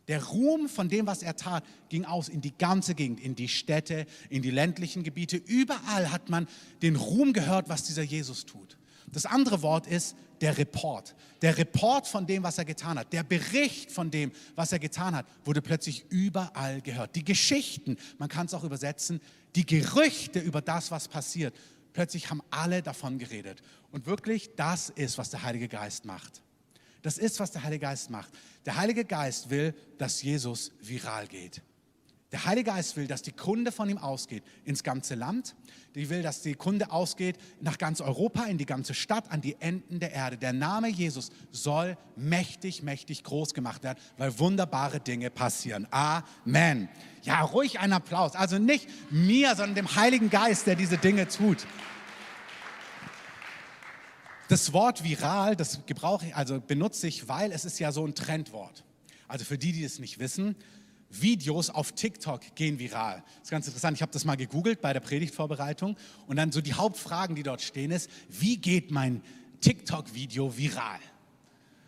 Der 0.10 0.22
Ruhm 0.26 0.68
von 0.68 0.90
dem, 0.90 1.08
was 1.08 1.24
er 1.24 1.38
tat, 1.38 1.64
ging 1.88 2.04
aus 2.04 2.28
in 2.28 2.42
die 2.42 2.54
ganze 2.58 2.96
Gegend, 2.96 3.22
in 3.22 3.36
die 3.36 3.48
Städte, 3.48 4.06
in 4.30 4.42
die 4.42 4.52
ländlichen 4.52 5.04
Gebiete. 5.04 5.38
Überall 5.38 6.12
hat 6.12 6.28
man 6.28 6.50
den 6.82 6.98
Ruhm 6.98 7.32
gehört, 7.32 7.70
was 7.70 7.84
dieser 7.84 8.04
Jesus 8.04 8.46
tut. 8.46 8.78
Das 9.12 9.26
andere 9.26 9.62
Wort 9.62 9.88
ist 9.88 10.16
der 10.42 10.58
Report. 10.58 11.16
Der 11.42 11.58
Report 11.58 12.08
von 12.08 12.28
dem, 12.28 12.44
was 12.44 12.58
er 12.58 12.66
getan 12.66 13.00
hat, 13.00 13.14
der 13.14 13.24
Bericht 13.24 13.92
von 13.92 14.12
dem, 14.12 14.32
was 14.56 14.72
er 14.72 14.80
getan 14.80 15.16
hat, 15.16 15.26
wurde 15.44 15.62
plötzlich 15.62 16.06
überall 16.10 16.82
gehört. 16.82 17.16
Die 17.16 17.24
Geschichten, 17.24 17.98
man 18.18 18.30
kann 18.30 18.48
es 18.48 18.54
auch 18.54 18.64
übersetzen, 18.64 19.22
die 19.56 19.66
Gerüchte 19.66 20.40
über 20.40 20.62
das, 20.62 20.92
was 20.92 21.08
passiert, 21.08 21.56
plötzlich 21.94 22.30
haben 22.30 22.42
alle 22.50 22.82
davon 22.82 23.18
geredet. 23.18 23.62
Und 23.92 24.06
wirklich, 24.06 24.56
das 24.56 24.90
ist, 24.90 25.18
was 25.18 25.30
der 25.30 25.44
Heilige 25.44 25.68
Geist 25.68 26.06
macht. 26.06 26.42
Das 27.02 27.18
ist, 27.18 27.40
was 27.40 27.52
der 27.52 27.64
Heilige 27.64 27.86
Geist 27.86 28.10
macht. 28.10 28.32
Der 28.66 28.76
Heilige 28.76 29.06
Geist 29.06 29.50
will, 29.50 29.74
dass 29.98 30.22
Jesus 30.22 30.72
viral 30.82 31.28
geht. 31.28 31.62
Der 32.32 32.44
Heilige 32.46 32.72
Geist 32.72 32.98
will, 32.98 33.08
dass 33.08 33.22
die 33.22 33.32
Kunde 33.32 33.72
von 33.72 33.88
ihm 33.88 34.00
ausgeht 34.00 34.44
ins 34.64 34.84
ganze 34.84 35.14
Land. 35.14 35.56
Die 35.94 36.10
will, 36.10 36.24
dass 36.24 36.42
die 36.42 36.56
Kunde 36.56 36.92
ausgeht 36.92 37.38
nach 37.62 37.78
ganz 37.78 38.02
Europa, 38.02 38.46
in 38.46 38.58
die 38.58 38.66
ganze 38.66 38.96
Stadt, 38.96 39.32
an 39.32 39.42
die 39.42 39.56
Enden 39.62 40.00
der 40.00 40.12
Erde. 40.12 40.38
Der 40.38 40.52
Name 40.52 40.90
Jesus 40.90 41.30
soll 41.52 41.98
mächtig, 42.16 42.82
mächtig 42.82 43.24
groß 43.24 43.54
gemacht 43.54 43.84
werden, 43.84 44.00
weil 44.18 44.38
wunderbare 44.40 45.00
Dinge 45.00 45.30
passieren. 45.30 45.88
Amen. 45.92 46.90
Ja, 47.22 47.42
ruhig 47.42 47.80
einen 47.80 47.94
Applaus. 47.94 48.36
Also 48.36 48.58
nicht 48.58 48.90
mir, 49.12 49.56
sondern 49.56 49.76
dem 49.76 49.96
Heiligen 49.96 50.30
Geist, 50.32 50.66
der 50.66 50.76
diese 50.76 50.98
Dinge 50.98 51.28
tut. 51.28 51.66
Das 54.48 54.74
Wort 54.74 55.04
viral, 55.04 55.56
das 55.56 55.86
gebrauche 55.86 56.28
ich, 56.28 56.36
also 56.36 56.60
benutze 56.60 57.08
ich, 57.08 57.28
weil 57.28 57.52
es 57.52 57.66
ist 57.66 57.80
ja 57.80 57.92
so 57.92 58.06
ein 58.06 58.14
Trendwort. 58.14 58.84
Also 59.28 59.44
für 59.44 59.58
die, 59.58 59.72
die 59.72 59.84
es 59.84 60.00
nicht 60.00 60.20
wissen, 60.20 60.56
Videos 61.22 61.70
auf 61.70 61.92
TikTok 61.92 62.56
gehen 62.56 62.80
viral. 62.80 63.24
Das 63.26 63.44
ist 63.44 63.52
ganz 63.52 63.68
interessant. 63.68 63.98
Ich 63.98 64.02
habe 64.02 64.12
das 64.12 64.26
mal 64.26 64.36
gegoogelt 64.36 64.82
bei 64.82 64.94
der 64.94 65.00
Predigtvorbereitung 65.00 65.98
und 66.28 66.36
dann 66.36 66.52
so 66.52 66.62
die 66.62 66.74
Hauptfragen, 66.74 67.36
die 67.36 67.44
dort 67.44 67.62
stehen, 67.62 67.92
ist, 67.92 68.10
wie 68.30 68.58
geht 68.58 68.92
mein 68.92 69.22
TikTok-Video 69.62 70.58
viral? 70.58 71.00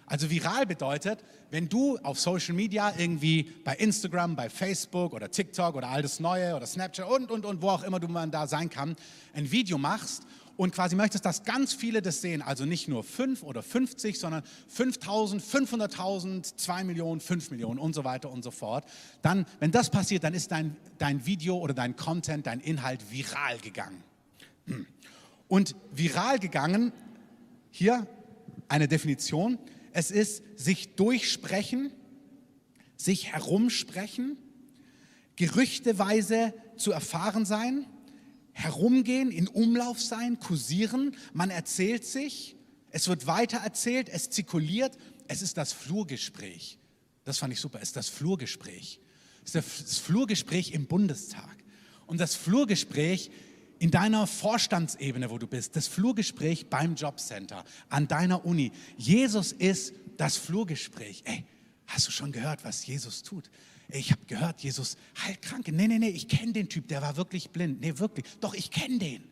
Also 0.05 0.29
viral 0.29 0.65
bedeutet, 0.65 1.23
wenn 1.51 1.69
du 1.69 1.97
auf 1.99 2.19
Social 2.19 2.53
Media 2.53 2.93
irgendwie 2.97 3.43
bei 3.63 3.75
Instagram, 3.75 4.35
bei 4.35 4.49
Facebook 4.49 5.13
oder 5.13 5.31
TikTok 5.31 5.75
oder 5.75 5.89
all 5.89 6.01
das 6.01 6.19
Neue 6.19 6.55
oder 6.55 6.65
Snapchat 6.65 7.09
und, 7.09 7.31
und, 7.31 7.45
und 7.45 7.61
wo 7.61 7.69
auch 7.69 7.83
immer 7.83 7.99
du 7.99 8.07
man 8.07 8.31
da 8.31 8.47
sein 8.47 8.69
kann, 8.69 8.95
ein 9.33 9.51
Video 9.51 9.77
machst 9.77 10.23
und 10.57 10.73
quasi 10.73 10.95
möchtest, 10.95 11.23
dass 11.23 11.43
ganz 11.43 11.73
viele 11.73 12.01
das 12.01 12.21
sehen, 12.21 12.41
also 12.41 12.65
nicht 12.65 12.87
nur 12.87 13.03
5 13.03 13.43
oder 13.43 13.61
50, 13.61 14.19
sondern 14.19 14.43
5000, 14.67 15.41
500.000, 15.41 16.55
2 16.57 16.83
Millionen, 16.83 17.21
5 17.21 17.51
Millionen 17.51 17.79
und 17.79 17.93
so 17.93 18.03
weiter 18.03 18.31
und 18.31 18.43
so 18.43 18.51
fort, 18.51 18.85
dann, 19.21 19.45
wenn 19.59 19.71
das 19.71 19.89
passiert, 19.89 20.23
dann 20.23 20.33
ist 20.33 20.51
dein, 20.51 20.75
dein 20.97 21.25
Video 21.25 21.57
oder 21.57 21.73
dein 21.73 21.95
Content, 21.95 22.47
dein 22.47 22.59
Inhalt 22.59 23.11
viral 23.11 23.59
gegangen. 23.59 24.03
Und 25.47 25.75
viral 25.91 26.39
gegangen, 26.39 26.91
hier 27.71 28.05
eine 28.67 28.87
Definition, 28.87 29.59
es 29.97 30.11
ist 30.11 30.43
sich 30.55 30.95
durchsprechen, 30.95 31.91
sich 32.97 33.33
herumsprechen, 33.33 34.37
gerüchteweise 35.35 36.53
zu 36.75 36.91
erfahren 36.91 37.47
sein, 37.47 37.87
herumgehen, 38.51 39.31
in 39.31 39.47
Umlauf 39.47 39.99
sein, 39.99 40.39
kursieren. 40.39 41.15
Man 41.33 41.49
erzählt 41.49 42.05
sich, 42.05 42.55
es 42.91 43.07
wird 43.07 43.25
weiter 43.25 43.57
erzählt, 43.57 44.07
es 44.09 44.29
zirkuliert. 44.29 44.95
Es 45.27 45.41
ist 45.41 45.57
das 45.57 45.73
Flurgespräch. 45.73 46.77
Das 47.23 47.39
fand 47.39 47.53
ich 47.53 47.59
super. 47.59 47.79
Es 47.81 47.87
ist 47.89 47.95
das 47.95 48.09
Flurgespräch. 48.09 48.99
Es 49.43 49.55
ist 49.55 49.81
das 49.81 49.97
Flurgespräch 49.97 50.73
im 50.73 50.85
Bundestag. 50.85 51.57
Und 52.05 52.19
das 52.19 52.35
Flurgespräch 52.35 53.31
in 53.79 53.91
deiner 53.91 54.27
Vorstandsebene, 54.27 55.29
wo 55.29 55.37
du 55.37 55.47
bist, 55.47 55.75
das 55.75 55.87
Flurgespräch 55.87 56.69
beim 56.69 56.95
Jobcenter, 56.95 57.63
an 57.89 58.07
deiner 58.07 58.45
Uni. 58.45 58.71
Jesus 58.97 59.51
ist 59.51 59.93
das 60.17 60.37
Flurgespräch. 60.37 61.23
Ey, 61.25 61.45
hast 61.87 62.07
du 62.07 62.11
schon 62.11 62.31
gehört, 62.31 62.63
was 62.63 62.85
Jesus 62.85 63.23
tut? 63.23 63.49
ich 63.89 64.11
habe 64.11 64.21
gehört, 64.27 64.61
Jesus 64.61 64.97
heilt 65.23 65.41
Kranke. 65.41 65.71
Nee, 65.71 65.87
nee, 65.87 65.99
nee, 65.99 66.09
ich 66.09 66.27
kenne 66.27 66.51
den 66.51 66.67
Typ, 66.67 66.87
der 66.87 67.01
war 67.01 67.15
wirklich 67.15 67.51
blind. 67.51 67.79
Nee, 67.79 67.97
wirklich. 67.97 68.25
Doch, 68.41 68.53
ich 68.53 68.69
kenne 68.69 68.99
den. 68.99 69.23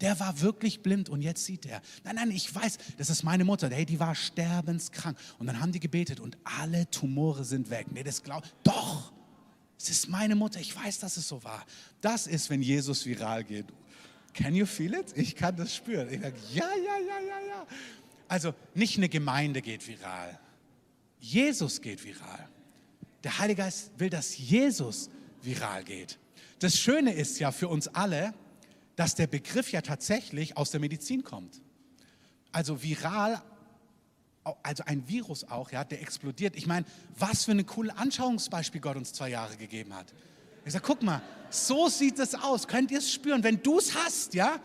Der 0.00 0.18
war 0.20 0.40
wirklich 0.40 0.82
blind 0.82 1.08
und 1.08 1.22
jetzt 1.22 1.44
sieht 1.44 1.64
er. 1.64 1.80
Nein, 2.04 2.16
nein, 2.16 2.30
ich 2.30 2.54
weiß, 2.54 2.78
das 2.98 3.08
ist 3.08 3.22
meine 3.22 3.44
Mutter. 3.44 3.70
Hey, 3.70 3.86
die 3.86 3.98
war 3.98 4.14
sterbenskrank. 4.14 5.16
Und 5.38 5.46
dann 5.46 5.60
haben 5.60 5.72
die 5.72 5.80
gebetet 5.80 6.20
und 6.20 6.36
alle 6.44 6.90
Tumore 6.90 7.44
sind 7.44 7.70
weg. 7.70 7.86
Nee, 7.90 8.02
das 8.02 8.22
glaubt. 8.22 8.54
Doch, 8.62 9.12
es 9.78 9.90
ist 9.90 10.08
meine 10.08 10.34
Mutter. 10.34 10.60
Ich 10.60 10.74
weiß, 10.74 10.98
dass 11.00 11.16
es 11.16 11.28
so 11.28 11.42
war. 11.44 11.64
Das 12.00 12.26
ist, 12.26 12.50
wenn 12.50 12.62
Jesus 12.62 13.04
viral 13.04 13.44
geht. 13.44 13.66
Can 14.32 14.54
you 14.54 14.66
feel 14.66 14.94
it? 14.94 15.12
Ich 15.16 15.34
kann 15.34 15.56
das 15.56 15.74
spüren. 15.74 16.12
Ich 16.12 16.20
sage, 16.20 16.36
ja, 16.52 16.68
ja, 16.74 16.98
ja, 16.98 17.20
ja, 17.20 17.40
ja. 17.48 17.66
Also 18.28 18.54
nicht 18.74 18.96
eine 18.98 19.08
Gemeinde 19.08 19.62
geht 19.62 19.86
viral. 19.86 20.38
Jesus 21.18 21.80
geht 21.80 22.04
viral. 22.04 22.48
Der 23.24 23.38
Heilige 23.38 23.62
Geist 23.62 23.90
will, 23.98 24.10
dass 24.10 24.36
Jesus 24.36 25.10
viral 25.42 25.84
geht. 25.84 26.18
Das 26.58 26.78
Schöne 26.78 27.12
ist 27.12 27.38
ja 27.38 27.52
für 27.52 27.68
uns 27.68 27.88
alle, 27.88 28.34
dass 28.96 29.14
der 29.14 29.26
Begriff 29.26 29.72
ja 29.72 29.82
tatsächlich 29.82 30.56
aus 30.56 30.70
der 30.70 30.80
Medizin 30.80 31.22
kommt. 31.22 31.60
Also 32.52 32.82
viral, 32.82 33.42
also 34.62 34.84
ein 34.86 35.06
Virus 35.08 35.44
auch, 35.44 35.72
ja, 35.72 35.84
der 35.84 36.00
explodiert. 36.02 36.56
Ich 36.56 36.66
meine, 36.66 36.86
was 37.18 37.44
für 37.44 37.52
ein 37.52 37.66
cooles 37.66 37.96
Anschauungsbeispiel 37.96 38.80
Gott 38.80 38.96
uns 38.96 39.12
zwei 39.12 39.30
Jahre 39.30 39.56
gegeben 39.56 39.94
hat. 39.94 40.06
Ich 40.64 40.72
sage, 40.72 40.84
guck 40.86 41.02
mal, 41.02 41.22
so 41.50 41.88
sieht 41.88 42.18
es 42.18 42.34
aus. 42.34 42.66
Könnt 42.66 42.90
ihr 42.90 42.98
es 42.98 43.12
spüren? 43.12 43.42
Wenn 43.42 43.62
du 43.62 43.78
es 43.78 43.94
hast, 43.94 44.34
ja, 44.34 44.58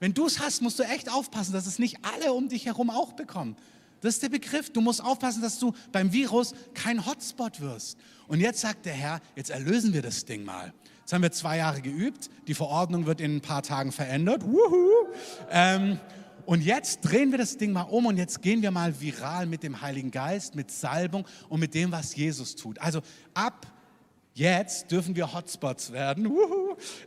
wenn 0.00 0.12
du 0.12 0.26
es 0.26 0.40
hast, 0.40 0.60
musst 0.60 0.78
du 0.78 0.82
echt 0.82 1.10
aufpassen, 1.10 1.52
dass 1.52 1.66
es 1.66 1.78
nicht 1.78 1.98
alle 2.02 2.32
um 2.32 2.48
dich 2.48 2.66
herum 2.66 2.90
auch 2.90 3.12
bekommen. 3.12 3.56
Das 4.00 4.14
ist 4.14 4.22
der 4.22 4.28
Begriff. 4.28 4.70
Du 4.70 4.80
musst 4.80 5.02
aufpassen, 5.02 5.42
dass 5.42 5.58
du 5.58 5.72
beim 5.92 6.12
Virus 6.12 6.54
kein 6.74 7.06
Hotspot 7.06 7.60
wirst. 7.60 7.98
Und 8.28 8.40
jetzt 8.40 8.60
sagt 8.60 8.86
der 8.86 8.92
Herr, 8.92 9.20
jetzt 9.36 9.50
erlösen 9.50 9.94
wir 9.94 10.02
das 10.02 10.24
Ding 10.24 10.44
mal. 10.44 10.72
Jetzt 11.00 11.12
haben 11.12 11.22
wir 11.22 11.32
zwei 11.32 11.58
Jahre 11.58 11.80
geübt. 11.80 12.28
Die 12.46 12.54
Verordnung 12.54 13.06
wird 13.06 13.20
in 13.20 13.36
ein 13.36 13.40
paar 13.40 13.62
Tagen 13.62 13.92
verändert. 13.92 14.42
Ähm, 15.50 15.98
und 16.46 16.62
jetzt 16.62 17.00
drehen 17.00 17.32
wir 17.32 17.38
das 17.38 17.58
Ding 17.58 17.72
mal 17.72 17.82
um 17.82 18.06
und 18.06 18.16
jetzt 18.16 18.40
gehen 18.40 18.62
wir 18.62 18.70
mal 18.70 19.00
viral 19.00 19.46
mit 19.46 19.62
dem 19.62 19.80
Heiligen 19.82 20.12
Geist, 20.12 20.54
mit 20.54 20.70
Salbung 20.70 21.26
und 21.48 21.60
mit 21.60 21.74
dem, 21.74 21.92
was 21.92 22.14
Jesus 22.14 22.54
tut. 22.54 22.80
Also 22.80 23.02
ab 23.34 23.66
jetzt 24.32 24.92
dürfen 24.92 25.16
wir 25.16 25.32
Hotspots 25.32 25.92
werden. 25.92 26.30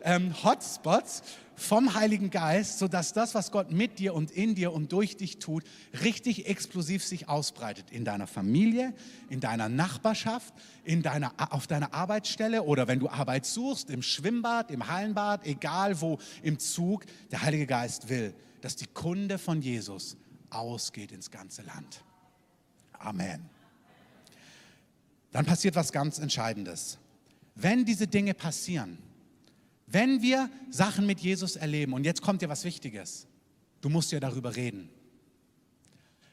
Ähm, 0.04 0.34
Hotspots 0.43 1.21
vom 1.56 1.93
Heiligen 1.93 2.32
Geist, 2.32 2.80
sodass 2.80 3.13
das, 3.13 3.36
was 3.36 3.52
Gott 3.52 3.71
mit 3.71 3.99
dir 3.99 4.13
und 4.13 4.32
in 4.32 4.56
dir 4.56 4.73
und 4.73 4.91
durch 4.91 5.15
dich 5.15 5.39
tut, 5.39 5.63
richtig 6.04 6.47
explosiv 6.47 7.04
sich 7.04 7.30
ausbreitet. 7.30 7.91
In 7.91 8.06
deiner 8.06 8.28
Familie, 8.28 8.93
in 9.30 9.41
deiner 9.41 9.69
Nachbarschaft, 9.69 10.54
in 10.84 11.02
deiner, 11.02 11.34
auf 11.52 11.67
deiner 11.67 11.93
Arbeitsstelle 11.93 12.63
oder 12.63 12.88
wenn 12.88 12.99
du 12.99 13.10
Arbeit 13.10 13.45
suchst, 13.45 13.89
im 13.89 14.02
Schwimmbad, 14.02 14.71
im 14.71 14.88
Hallenbad, 14.88 15.45
egal 15.45 16.02
wo, 16.02 16.17
im 16.41 16.60
Zug. 16.60 17.06
Der 17.32 17.41
Heilige 17.41 17.67
Geist 17.67 18.10
will, 18.10 18.34
dass 18.61 18.75
die 18.75 18.87
Kunde 18.87 19.37
von 19.37 19.61
Jesus 19.61 20.17
ausgeht 20.49 21.11
ins 21.11 21.31
ganze 21.31 21.61
Land. 21.61 22.03
Amen. 22.93 23.49
Dann 25.31 25.45
passiert 25.45 25.75
was 25.75 25.91
ganz 25.91 26.19
Entscheidendes. 26.19 26.97
Wenn 27.55 27.85
diese 27.85 28.07
Dinge 28.07 28.33
passieren, 28.33 28.97
wenn 29.87 30.21
wir 30.21 30.49
Sachen 30.69 31.05
mit 31.05 31.19
Jesus 31.19 31.55
erleben, 31.55 31.93
und 31.93 32.03
jetzt 32.03 32.21
kommt 32.21 32.41
dir 32.41 32.49
was 32.49 32.63
Wichtiges, 32.63 33.27
du 33.81 33.89
musst 33.89 34.11
ja 34.11 34.19
darüber 34.19 34.55
reden. 34.55 34.89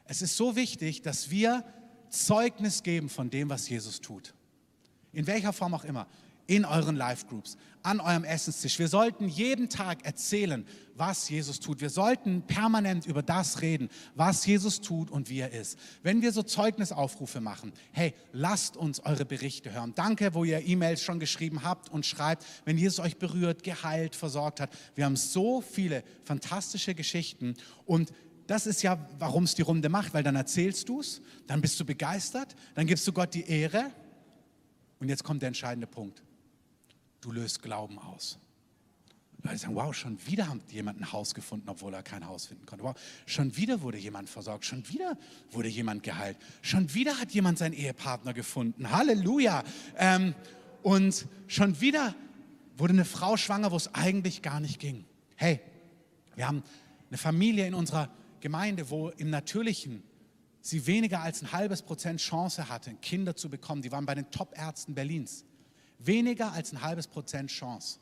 Es 0.05 0.21
ist 0.21 0.37
so 0.37 0.55
wichtig, 0.55 1.01
dass 1.01 1.29
wir 1.29 1.63
Zeugnis 2.09 2.83
geben 2.83 3.09
von 3.09 3.29
dem, 3.29 3.49
was 3.49 3.67
Jesus 3.67 3.99
tut. 3.99 4.33
In 5.11 5.27
welcher 5.27 5.53
Form 5.53 5.73
auch 5.73 5.83
immer 5.83 6.07
in 6.47 6.63
euren 6.63 6.95
Live-Groups, 6.95 7.57
an 7.83 7.99
eurem 7.99 8.23
Essenstisch. 8.23 8.79
Wir 8.79 8.87
sollten 8.87 9.27
jeden 9.27 9.69
Tag 9.69 10.05
erzählen, 10.05 10.65
was 10.95 11.29
Jesus 11.29 11.59
tut. 11.59 11.81
Wir 11.81 11.89
sollten 11.89 12.41
permanent 12.41 13.05
über 13.05 13.21
das 13.21 13.61
reden, 13.61 13.89
was 14.15 14.45
Jesus 14.45 14.81
tut 14.81 15.11
und 15.11 15.29
wie 15.29 15.39
er 15.39 15.51
ist. 15.51 15.77
Wenn 16.03 16.21
wir 16.21 16.31
so 16.31 16.41
Zeugnisaufrufe 16.41 17.41
machen, 17.41 17.73
hey, 17.91 18.13
lasst 18.31 18.77
uns 18.77 19.01
eure 19.01 19.25
Berichte 19.25 19.71
hören. 19.73 19.93
Danke, 19.93 20.33
wo 20.33 20.43
ihr 20.43 20.65
E-Mails 20.65 21.01
schon 21.01 21.19
geschrieben 21.19 21.63
habt 21.63 21.89
und 21.89 22.05
schreibt, 22.05 22.45
wenn 22.65 22.77
Jesus 22.77 22.99
euch 22.99 23.17
berührt, 23.17 23.63
geheilt, 23.63 24.15
versorgt 24.15 24.61
hat. 24.61 24.71
Wir 24.95 25.05
haben 25.05 25.17
so 25.17 25.61
viele 25.61 26.03
fantastische 26.23 26.95
Geschichten 26.95 27.55
und 27.85 28.11
das 28.47 28.65
ist 28.65 28.81
ja, 28.81 28.97
warum 29.19 29.43
es 29.43 29.55
die 29.55 29.61
Runde 29.61 29.89
macht, 29.89 30.13
weil 30.13 30.23
dann 30.23 30.37
erzählst 30.37 30.87
du 30.87 31.01
es, 31.01 31.21
dann 31.47 31.59
bist 31.59 31.77
du 31.81 31.85
begeistert, 31.85 32.55
dann 32.75 32.87
gibst 32.87 33.05
du 33.05 33.11
Gott 33.11 33.33
die 33.33 33.45
Ehre. 33.45 33.91
Und 34.99 35.09
jetzt 35.09 35.25
kommt 35.25 35.41
der 35.41 35.47
entscheidende 35.47 35.85
Punkt 35.85 36.23
du 37.21 37.31
löst 37.31 37.61
Glauben 37.61 37.99
aus. 37.99 38.39
Leute 39.43 39.59
sagen, 39.59 39.75
wow, 39.75 39.93
schon 39.93 40.17
wieder 40.25 40.49
hat 40.49 40.71
jemand 40.71 40.99
ein 40.99 41.11
Haus 41.11 41.33
gefunden, 41.33 41.69
obwohl 41.69 41.93
er 41.93 42.03
kein 42.03 42.25
Haus 42.27 42.47
finden 42.47 42.65
konnte. 42.65 42.83
Wow, 42.83 42.95
schon 43.25 43.55
wieder 43.55 43.81
wurde 43.81 43.97
jemand 43.97 44.29
versorgt, 44.29 44.65
schon 44.65 44.87
wieder 44.89 45.17
wurde 45.51 45.69
jemand 45.69 46.03
geheilt, 46.03 46.37
schon 46.61 46.93
wieder 46.93 47.19
hat 47.19 47.31
jemand 47.31 47.57
seinen 47.57 47.73
Ehepartner 47.73 48.33
gefunden. 48.33 48.91
Halleluja. 48.91 49.63
Ähm, 49.97 50.33
und 50.83 51.27
schon 51.47 51.79
wieder 51.81 52.15
wurde 52.77 52.93
eine 52.93 53.05
Frau 53.05 53.37
schwanger, 53.37 53.71
wo 53.71 53.77
es 53.77 53.93
eigentlich 53.93 54.41
gar 54.41 54.59
nicht 54.59 54.79
ging. 54.79 55.05
Hey, 55.35 55.61
wir 56.35 56.47
haben 56.47 56.63
eine 57.09 57.17
Familie 57.17 57.67
in 57.67 57.73
unserer 57.73 58.09
Gemeinde, 58.41 58.89
wo 58.89 59.09
im 59.09 59.29
Natürlichen 59.29 60.03
sie 60.61 60.85
weniger 60.85 61.21
als 61.21 61.41
ein 61.41 61.51
halbes 61.51 61.81
Prozent 61.81 62.19
Chance 62.19 62.69
hatte, 62.69 62.93
Kinder 62.95 63.35
zu 63.35 63.49
bekommen. 63.49 63.81
Die 63.81 63.91
waren 63.91 64.05
bei 64.05 64.15
den 64.15 64.29
Top-Ärzten 64.29 64.93
Berlins. 64.93 65.45
Weniger 65.99 66.51
als 66.53 66.71
ein 66.73 66.81
halbes 66.81 67.07
Prozent 67.07 67.49
Chance. 67.49 67.99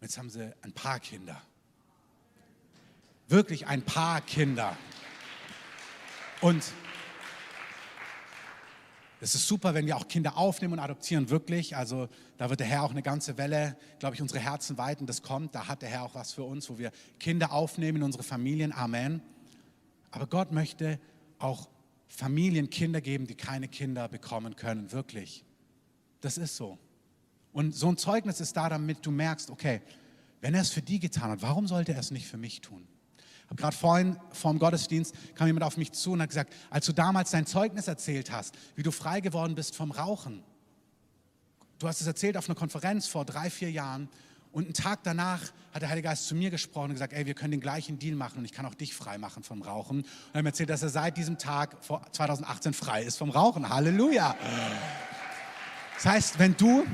Jetzt 0.00 0.18
haben 0.18 0.30
sie 0.30 0.52
ein 0.62 0.72
paar 0.72 1.00
Kinder. 1.00 1.40
Wirklich 3.28 3.66
ein 3.66 3.82
paar 3.82 4.20
Kinder. 4.20 4.76
Und 6.40 6.62
Es 9.18 9.34
ist 9.34 9.48
super, 9.48 9.72
wenn 9.72 9.86
wir 9.86 9.96
auch 9.96 10.08
Kinder 10.08 10.36
aufnehmen 10.36 10.74
und 10.74 10.78
adoptieren, 10.78 11.30
wirklich. 11.30 11.74
Also 11.74 12.08
da 12.36 12.50
wird 12.50 12.60
der 12.60 12.66
Herr 12.66 12.82
auch 12.82 12.90
eine 12.90 13.02
ganze 13.02 13.38
Welle, 13.38 13.74
glaube 13.98 14.14
ich, 14.14 14.20
unsere 14.20 14.40
Herzen 14.40 14.76
weiten. 14.76 15.06
Das 15.06 15.22
kommt, 15.22 15.54
da 15.54 15.68
hat 15.68 15.80
der 15.80 15.88
Herr 15.88 16.02
auch 16.02 16.14
was 16.14 16.34
für 16.34 16.44
uns, 16.44 16.68
wo 16.68 16.78
wir 16.78 16.92
Kinder 17.18 17.50
aufnehmen 17.52 17.96
in 17.96 18.02
unsere 18.02 18.22
Familien. 18.22 18.72
Amen. 18.72 19.22
Aber 20.10 20.26
Gott 20.26 20.52
möchte 20.52 21.00
auch 21.38 21.68
Familien 22.08 22.68
Kinder 22.68 23.00
geben, 23.00 23.26
die 23.26 23.34
keine 23.34 23.68
Kinder 23.68 24.06
bekommen 24.06 24.54
können, 24.54 24.92
wirklich. 24.92 25.44
Das 26.20 26.38
ist 26.38 26.56
so. 26.56 26.78
Und 27.52 27.74
so 27.74 27.88
ein 27.88 27.96
Zeugnis 27.96 28.40
ist 28.40 28.56
da, 28.56 28.68
damit 28.68 29.04
du 29.04 29.10
merkst, 29.10 29.50
okay, 29.50 29.80
wenn 30.40 30.54
er 30.54 30.60
es 30.60 30.70
für 30.70 30.82
die 30.82 30.98
getan 30.98 31.30
hat, 31.30 31.42
warum 31.42 31.66
sollte 31.66 31.92
er 31.92 32.00
es 32.00 32.10
nicht 32.10 32.26
für 32.26 32.36
mich 32.36 32.60
tun? 32.60 32.86
Ich 33.18 33.50
habe 33.50 33.62
gerade 33.62 33.76
vorhin 33.76 34.18
vorm 34.32 34.58
Gottesdienst 34.58 35.14
kam 35.36 35.46
jemand 35.46 35.64
auf 35.64 35.76
mich 35.76 35.92
zu 35.92 36.12
und 36.12 36.20
hat 36.20 36.28
gesagt, 36.28 36.52
als 36.68 36.84
du 36.84 36.92
damals 36.92 37.30
dein 37.30 37.46
Zeugnis 37.46 37.86
erzählt 37.86 38.32
hast, 38.32 38.56
wie 38.74 38.82
du 38.82 38.90
frei 38.90 39.20
geworden 39.20 39.54
bist 39.54 39.76
vom 39.76 39.92
Rauchen. 39.92 40.42
Du 41.78 41.86
hast 41.86 42.00
es 42.00 42.06
erzählt 42.06 42.36
auf 42.36 42.48
einer 42.48 42.56
Konferenz 42.56 43.06
vor 43.06 43.24
drei, 43.24 43.48
vier 43.50 43.70
Jahren 43.70 44.08
und 44.56 44.64
einen 44.64 44.72
Tag 44.72 45.02
danach 45.02 45.42
hat 45.74 45.82
der 45.82 45.90
Heilige 45.90 46.08
Geist 46.08 46.26
zu 46.26 46.34
mir 46.34 46.50
gesprochen 46.50 46.86
und 46.86 46.94
gesagt, 46.94 47.12
ey, 47.12 47.26
wir 47.26 47.34
können 47.34 47.50
den 47.50 47.60
gleichen 47.60 47.98
Deal 47.98 48.16
machen 48.16 48.38
und 48.38 48.46
ich 48.46 48.52
kann 48.52 48.64
auch 48.64 48.74
dich 48.74 48.94
frei 48.94 49.18
machen 49.18 49.42
vom 49.42 49.60
Rauchen. 49.60 49.98
Und 49.98 50.06
er 50.32 50.38
hat 50.38 50.42
mir 50.44 50.48
erzählt, 50.48 50.70
dass 50.70 50.82
er 50.82 50.88
seit 50.88 51.18
diesem 51.18 51.36
Tag 51.36 51.76
vor 51.84 52.00
2018 52.10 52.72
frei 52.72 53.02
ist 53.02 53.18
vom 53.18 53.28
Rauchen. 53.28 53.68
Halleluja. 53.68 54.34
Das 55.96 56.06
heißt, 56.06 56.38
wenn 56.38 56.56
du 56.56 56.84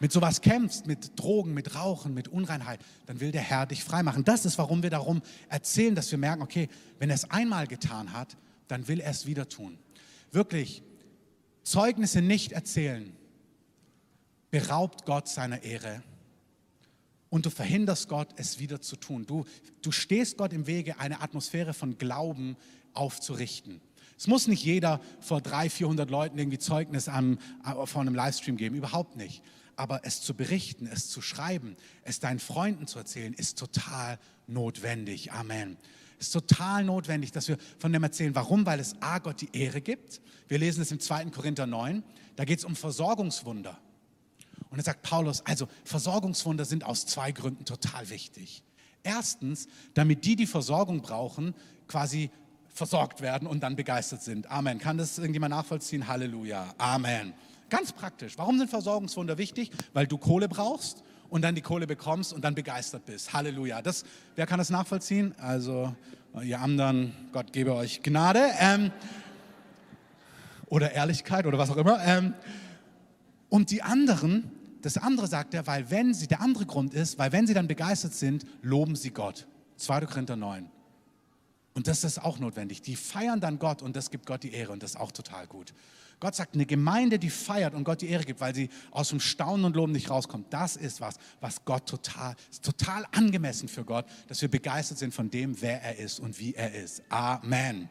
mit 0.00 0.12
sowas 0.12 0.40
kämpfst, 0.40 0.86
mit 0.86 1.18
Drogen, 1.18 1.54
mit 1.54 1.74
Rauchen, 1.74 2.14
mit 2.14 2.28
Unreinheit, 2.28 2.80
dann 3.06 3.20
will 3.20 3.32
der 3.32 3.42
Herr 3.42 3.66
dich 3.66 3.84
freimachen. 3.84 4.24
Das 4.24 4.44
ist, 4.44 4.58
warum 4.58 4.82
wir 4.82 4.90
darum 4.90 5.22
erzählen, 5.48 5.94
dass 5.94 6.10
wir 6.10 6.18
merken, 6.18 6.42
okay, 6.42 6.68
wenn 6.98 7.10
er 7.10 7.16
es 7.16 7.30
einmal 7.30 7.66
getan 7.66 8.12
hat, 8.12 8.36
dann 8.68 8.86
will 8.88 9.00
er 9.00 9.10
es 9.10 9.26
wieder 9.26 9.48
tun. 9.48 9.78
Wirklich, 10.30 10.82
Zeugnisse 11.62 12.22
nicht 12.22 12.52
erzählen, 12.52 13.14
beraubt 14.50 15.04
Gott 15.04 15.28
seiner 15.28 15.62
Ehre 15.62 16.02
und 17.30 17.46
du 17.46 17.50
verhinderst 17.50 18.08
Gott, 18.08 18.28
es 18.36 18.58
wieder 18.58 18.80
zu 18.80 18.96
tun. 18.96 19.24
Du, 19.26 19.44
du 19.82 19.92
stehst 19.92 20.36
Gott 20.36 20.52
im 20.52 20.66
Wege, 20.66 20.98
eine 20.98 21.20
Atmosphäre 21.20 21.72
von 21.74 21.96
Glauben 21.96 22.56
aufzurichten. 22.92 23.80
Es 24.20 24.26
muss 24.26 24.48
nicht 24.48 24.62
jeder 24.62 25.00
vor 25.20 25.40
300, 25.40 25.72
400 25.72 26.10
Leuten 26.10 26.38
irgendwie 26.38 26.58
Zeugnis 26.58 27.08
am, 27.08 27.38
äh, 27.64 27.86
vor 27.86 28.02
einem 28.02 28.14
Livestream 28.14 28.58
geben, 28.58 28.76
überhaupt 28.76 29.16
nicht 29.16 29.42
aber 29.80 30.04
es 30.04 30.20
zu 30.20 30.34
berichten, 30.34 30.86
es 30.86 31.08
zu 31.08 31.22
schreiben, 31.22 31.74
es 32.02 32.20
deinen 32.20 32.38
Freunden 32.38 32.86
zu 32.86 32.98
erzählen, 32.98 33.32
ist 33.32 33.58
total 33.58 34.18
notwendig. 34.46 35.32
Amen. 35.32 35.78
Es 36.18 36.26
ist 36.26 36.32
total 36.32 36.84
notwendig, 36.84 37.32
dass 37.32 37.48
wir 37.48 37.56
von 37.78 37.90
dem 37.90 38.02
erzählen. 38.02 38.34
Warum? 38.34 38.66
Weil 38.66 38.78
es 38.78 38.94
A, 39.00 39.20
Gott 39.20 39.40
die 39.40 39.48
Ehre 39.54 39.80
gibt. 39.80 40.20
Wir 40.48 40.58
lesen 40.58 40.82
es 40.82 40.92
im 40.92 41.00
2. 41.00 41.30
Korinther 41.30 41.66
9. 41.66 42.02
Da 42.36 42.44
geht 42.44 42.58
es 42.58 42.66
um 42.66 42.76
Versorgungswunder. 42.76 43.78
Und 44.68 44.76
da 44.76 44.84
sagt 44.84 45.00
Paulus, 45.00 45.40
also 45.46 45.66
Versorgungswunder 45.84 46.66
sind 46.66 46.84
aus 46.84 47.06
zwei 47.06 47.32
Gründen 47.32 47.64
total 47.64 48.10
wichtig. 48.10 48.62
Erstens, 49.02 49.66
damit 49.94 50.26
die, 50.26 50.36
die 50.36 50.46
Versorgung 50.46 51.00
brauchen, 51.00 51.54
quasi 51.88 52.30
versorgt 52.72 53.20
werden 53.20 53.46
und 53.46 53.62
dann 53.62 53.76
begeistert 53.76 54.22
sind. 54.22 54.50
Amen. 54.50 54.78
Kann 54.78 54.98
das 54.98 55.18
irgendjemand 55.18 55.50
nachvollziehen? 55.50 56.06
Halleluja. 56.08 56.74
Amen. 56.78 57.34
Ganz 57.68 57.92
praktisch. 57.92 58.36
Warum 58.36 58.58
sind 58.58 58.68
Versorgungswunder 58.68 59.38
wichtig? 59.38 59.70
Weil 59.92 60.06
du 60.06 60.18
Kohle 60.18 60.48
brauchst 60.48 61.02
und 61.28 61.42
dann 61.42 61.54
die 61.54 61.62
Kohle 61.62 61.86
bekommst 61.86 62.32
und 62.32 62.44
dann 62.44 62.54
begeistert 62.54 63.06
bist. 63.06 63.32
Halleluja. 63.32 63.82
Das, 63.82 64.04
wer 64.34 64.46
kann 64.46 64.58
das 64.58 64.70
nachvollziehen? 64.70 65.34
Also 65.38 65.94
ihr 66.42 66.60
anderen, 66.60 67.12
Gott 67.32 67.52
gebe 67.52 67.74
euch 67.74 68.02
Gnade. 68.02 68.50
Ähm, 68.58 68.90
oder 70.70 70.92
Ehrlichkeit 70.92 71.46
oder 71.46 71.58
was 71.58 71.70
auch 71.70 71.76
immer. 71.76 72.02
Ähm, 72.04 72.34
und 73.48 73.70
die 73.70 73.82
anderen, 73.82 74.50
das 74.82 74.96
andere 74.96 75.26
sagt 75.26 75.52
er, 75.52 75.66
weil 75.66 75.90
wenn 75.90 76.14
sie, 76.14 76.28
der 76.28 76.40
andere 76.40 76.64
Grund 76.64 76.94
ist, 76.94 77.18
weil 77.18 77.32
wenn 77.32 77.46
sie 77.46 77.54
dann 77.54 77.68
begeistert 77.68 78.14
sind, 78.14 78.46
loben 78.62 78.96
sie 78.96 79.10
Gott. 79.10 79.46
2. 79.76 80.06
Korinther 80.06 80.36
9. 80.36 80.70
Und 81.74 81.86
das 81.86 82.04
ist 82.04 82.18
auch 82.18 82.38
notwendig. 82.38 82.82
Die 82.82 82.96
feiern 82.96 83.40
dann 83.40 83.58
Gott 83.58 83.82
und 83.82 83.94
das 83.94 84.10
gibt 84.10 84.26
Gott 84.26 84.42
die 84.42 84.52
Ehre 84.52 84.72
und 84.72 84.82
das 84.82 84.92
ist 84.92 84.96
auch 84.96 85.12
total 85.12 85.46
gut. 85.46 85.72
Gott 86.20 86.34
sagt, 86.34 86.54
eine 86.54 86.66
Gemeinde, 86.66 87.18
die 87.18 87.30
feiert 87.30 87.74
und 87.74 87.84
Gott 87.84 88.02
die 88.02 88.08
Ehre 88.08 88.24
gibt, 88.24 88.40
weil 88.40 88.54
sie 88.54 88.68
aus 88.90 89.08
dem 89.08 89.20
Staunen 89.20 89.64
und 89.64 89.74
Loben 89.74 89.92
nicht 89.92 90.10
rauskommt, 90.10 90.52
das 90.52 90.76
ist 90.76 91.00
was, 91.00 91.14
was 91.40 91.64
Gott 91.64 91.86
total, 91.86 92.36
ist 92.50 92.62
total 92.62 93.06
angemessen 93.12 93.68
für 93.68 93.84
Gott, 93.84 94.04
dass 94.28 94.42
wir 94.42 94.50
begeistert 94.50 94.98
sind 94.98 95.14
von 95.14 95.30
dem, 95.30 95.60
wer 95.62 95.82
er 95.82 95.96
ist 95.96 96.20
und 96.20 96.38
wie 96.38 96.54
er 96.54 96.74
ist. 96.74 97.02
Amen. 97.08 97.88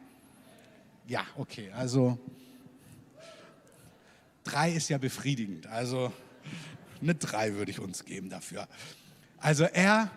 Ja, 1.08 1.26
okay, 1.36 1.72
also 1.72 2.18
drei 4.44 4.70
ist 4.70 4.88
ja 4.88 4.98
befriedigend, 4.98 5.66
also 5.66 6.12
eine 7.02 7.16
drei 7.16 7.54
würde 7.54 7.72
ich 7.72 7.80
uns 7.80 8.04
geben 8.04 8.30
dafür. 8.30 8.68
Also 9.38 9.64
er 9.64 10.08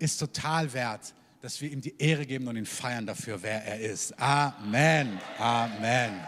ist 0.00 0.18
total 0.18 0.72
wert, 0.72 1.14
dass 1.42 1.60
wir 1.60 1.72
ihm 1.72 1.80
die 1.80 1.98
Ehre 1.98 2.24
geben 2.24 2.46
und 2.46 2.56
ihn 2.56 2.66
feiern 2.66 3.04
dafür, 3.04 3.42
wer 3.42 3.64
er 3.64 3.80
ist. 3.80 4.16
Amen. 4.16 5.18
Amen. 5.38 6.20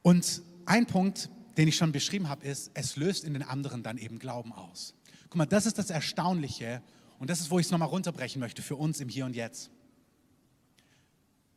Und 0.00 0.40
ein 0.64 0.86
Punkt, 0.86 1.28
den 1.58 1.68
ich 1.68 1.76
schon 1.76 1.92
beschrieben 1.92 2.30
habe, 2.30 2.46
ist, 2.46 2.70
es 2.72 2.96
löst 2.96 3.24
in 3.24 3.34
den 3.34 3.42
anderen 3.42 3.82
dann 3.82 3.98
eben 3.98 4.18
Glauben 4.18 4.54
aus. 4.54 4.94
Guck 5.24 5.36
mal, 5.36 5.44
das 5.44 5.66
ist 5.66 5.76
das 5.76 5.90
Erstaunliche 5.90 6.82
und 7.18 7.28
das 7.28 7.40
ist, 7.40 7.50
wo 7.50 7.58
ich 7.58 7.66
es 7.66 7.70
nochmal 7.70 7.88
runterbrechen 7.88 8.40
möchte 8.40 8.62
für 8.62 8.76
uns 8.76 9.00
im 9.00 9.10
Hier 9.10 9.26
und 9.26 9.36
Jetzt. 9.36 9.70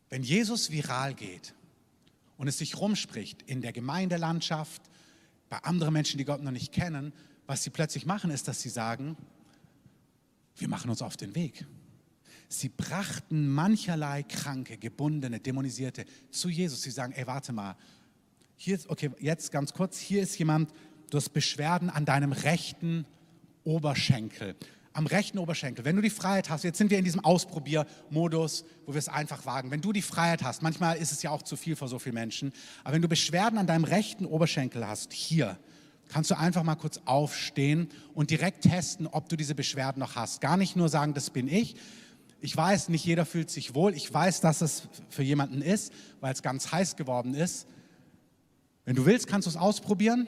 Wenn 0.10 0.22
Jesus 0.22 0.70
viral 0.70 1.14
geht 1.14 1.54
und 2.36 2.50
es 2.50 2.58
sich 2.58 2.78
rumspricht 2.78 3.42
in 3.44 3.62
der 3.62 3.72
Gemeindelandschaft, 3.72 4.82
bei 5.48 5.60
anderen 5.60 5.94
Menschen, 5.94 6.18
die 6.18 6.26
Gott 6.26 6.44
noch 6.44 6.52
nicht 6.52 6.74
kennen, 6.74 7.14
was 7.46 7.64
sie 7.64 7.70
plötzlich 7.70 8.06
machen, 8.06 8.32
ist, 8.32 8.50
dass 8.50 8.62
sie 8.62 8.70
sagen, 8.70 9.16
wir 10.58 10.68
machen 10.68 10.90
uns 10.90 11.02
auf 11.02 11.18
den 11.18 11.36
Weg. 11.36 11.66
Sie 12.50 12.70
brachten 12.70 13.50
mancherlei 13.50 14.24
Kranke, 14.24 14.78
Gebundene, 14.78 15.40
Dämonisierte 15.40 16.06
zu 16.32 16.50
Jesus. 16.50 16.82
Sie 16.82 16.92
sagen, 16.92 17.14
ey, 17.14 17.28
warte 17.28 17.52
mal, 17.52 17.76
hier 18.56 18.76
ist, 18.76 18.90
okay, 18.90 19.12
jetzt 19.20 19.52
ganz 19.52 19.74
kurz, 19.74 20.00
hier 20.00 20.22
ist 20.22 20.38
jemand, 20.40 20.72
du 21.10 21.18
hast 21.18 21.30
Beschwerden 21.30 21.90
an 21.90 22.06
deinem 22.06 22.32
rechten 22.32 23.06
Oberschenkel. 23.64 24.56
Am 24.94 25.06
rechten 25.06 25.38
Oberschenkel. 25.38 25.86
Wenn 25.86 25.96
du 25.96 26.02
die 26.02 26.10
Freiheit 26.10 26.50
hast, 26.50 26.64
jetzt 26.64 26.80
sind 26.80 26.90
wir 26.90 26.98
in 26.98 27.04
diesem 27.04 27.24
Ausprobiermodus, 27.24 28.66
wo 28.86 28.94
wir 28.94 29.00
es 29.00 29.10
einfach 29.10 29.46
wagen. 29.46 29.70
Wenn 29.70 29.82
du 29.82 29.92
die 29.92 30.02
Freiheit 30.02 30.42
hast, 30.42 30.64
manchmal 30.64 30.98
ist 30.98 31.12
es 31.12 31.22
ja 31.22 31.30
auch 31.30 31.44
zu 31.44 31.56
viel 31.56 31.76
für 31.76 31.88
so 31.88 32.00
viele 32.00 32.14
Menschen, 32.14 32.52
aber 32.84 32.96
wenn 32.96 33.02
du 33.04 33.08
Beschwerden 33.08 33.60
an 33.60 33.68
deinem 33.68 33.84
rechten 33.84 34.26
Oberschenkel 34.26 34.88
hast, 34.88 35.14
hier, 35.14 35.60
kannst 36.10 36.32
du 36.32 36.38
einfach 36.38 36.64
mal 36.64 36.76
kurz 36.76 37.00
aufstehen 37.06 37.90
und 38.14 38.30
direkt 38.30 38.64
testen, 38.64 39.08
ob 39.08 39.30
du 39.30 39.36
diese 39.36 39.56
Beschwerden 39.56 40.00
noch 40.00 40.16
hast. 40.16 40.42
Gar 40.42 40.58
nicht 40.58 40.76
nur 40.76 40.90
sagen, 40.90 41.14
das 41.14 41.30
bin 41.30 41.48
ich. 41.48 41.76
Ich 42.40 42.56
weiß, 42.56 42.90
nicht 42.90 43.06
jeder 43.06 43.26
fühlt 43.26 43.50
sich 43.50 43.74
wohl. 43.74 43.96
Ich 43.96 44.14
weiß, 44.14 44.42
dass 44.42 44.62
es 44.62 44.84
für 45.10 45.24
jemanden 45.24 45.62
ist, 45.62 45.92
weil 46.20 46.34
es 46.34 46.42
ganz 46.42 46.72
heiß 46.72 46.96
geworden 46.96 47.34
ist. 47.34 47.68
Wenn 48.86 48.96
du 48.96 49.06
willst, 49.06 49.28
kannst 49.28 49.48
du 49.48 49.50
es 49.50 49.58
ausprobieren. 49.58 50.28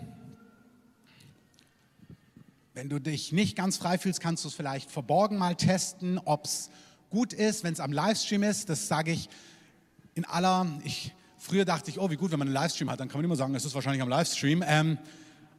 Wenn 2.73 2.89
du 2.89 2.99
dich 2.99 3.31
nicht 3.31 3.55
ganz 3.55 3.77
frei 3.77 3.97
fühlst, 3.97 4.21
kannst 4.21 4.43
du 4.43 4.47
es 4.47 4.53
vielleicht 4.53 4.89
verborgen 4.89 5.37
mal 5.37 5.55
testen, 5.55 6.17
ob 6.17 6.45
es 6.45 6.69
gut 7.09 7.33
ist, 7.33 7.63
wenn 7.63 7.73
es 7.73 7.79
am 7.79 7.91
Livestream 7.91 8.43
ist. 8.43 8.69
Das 8.69 8.87
sage 8.87 9.11
ich 9.11 9.29
in 10.15 10.25
aller, 10.25 10.65
ich, 10.83 11.13
früher 11.37 11.65
dachte 11.65 11.89
ich, 11.89 11.99
oh, 11.99 12.09
wie 12.09 12.15
gut, 12.15 12.31
wenn 12.31 12.39
man 12.39 12.47
einen 12.47 12.55
Livestream 12.55 12.89
hat, 12.89 12.99
dann 12.99 13.07
kann 13.07 13.19
man 13.19 13.25
immer 13.25 13.35
sagen, 13.35 13.53
es 13.55 13.65
ist 13.65 13.75
wahrscheinlich 13.75 14.01
am 14.01 14.09
Livestream. 14.09 14.63
Ähm, 14.65 14.97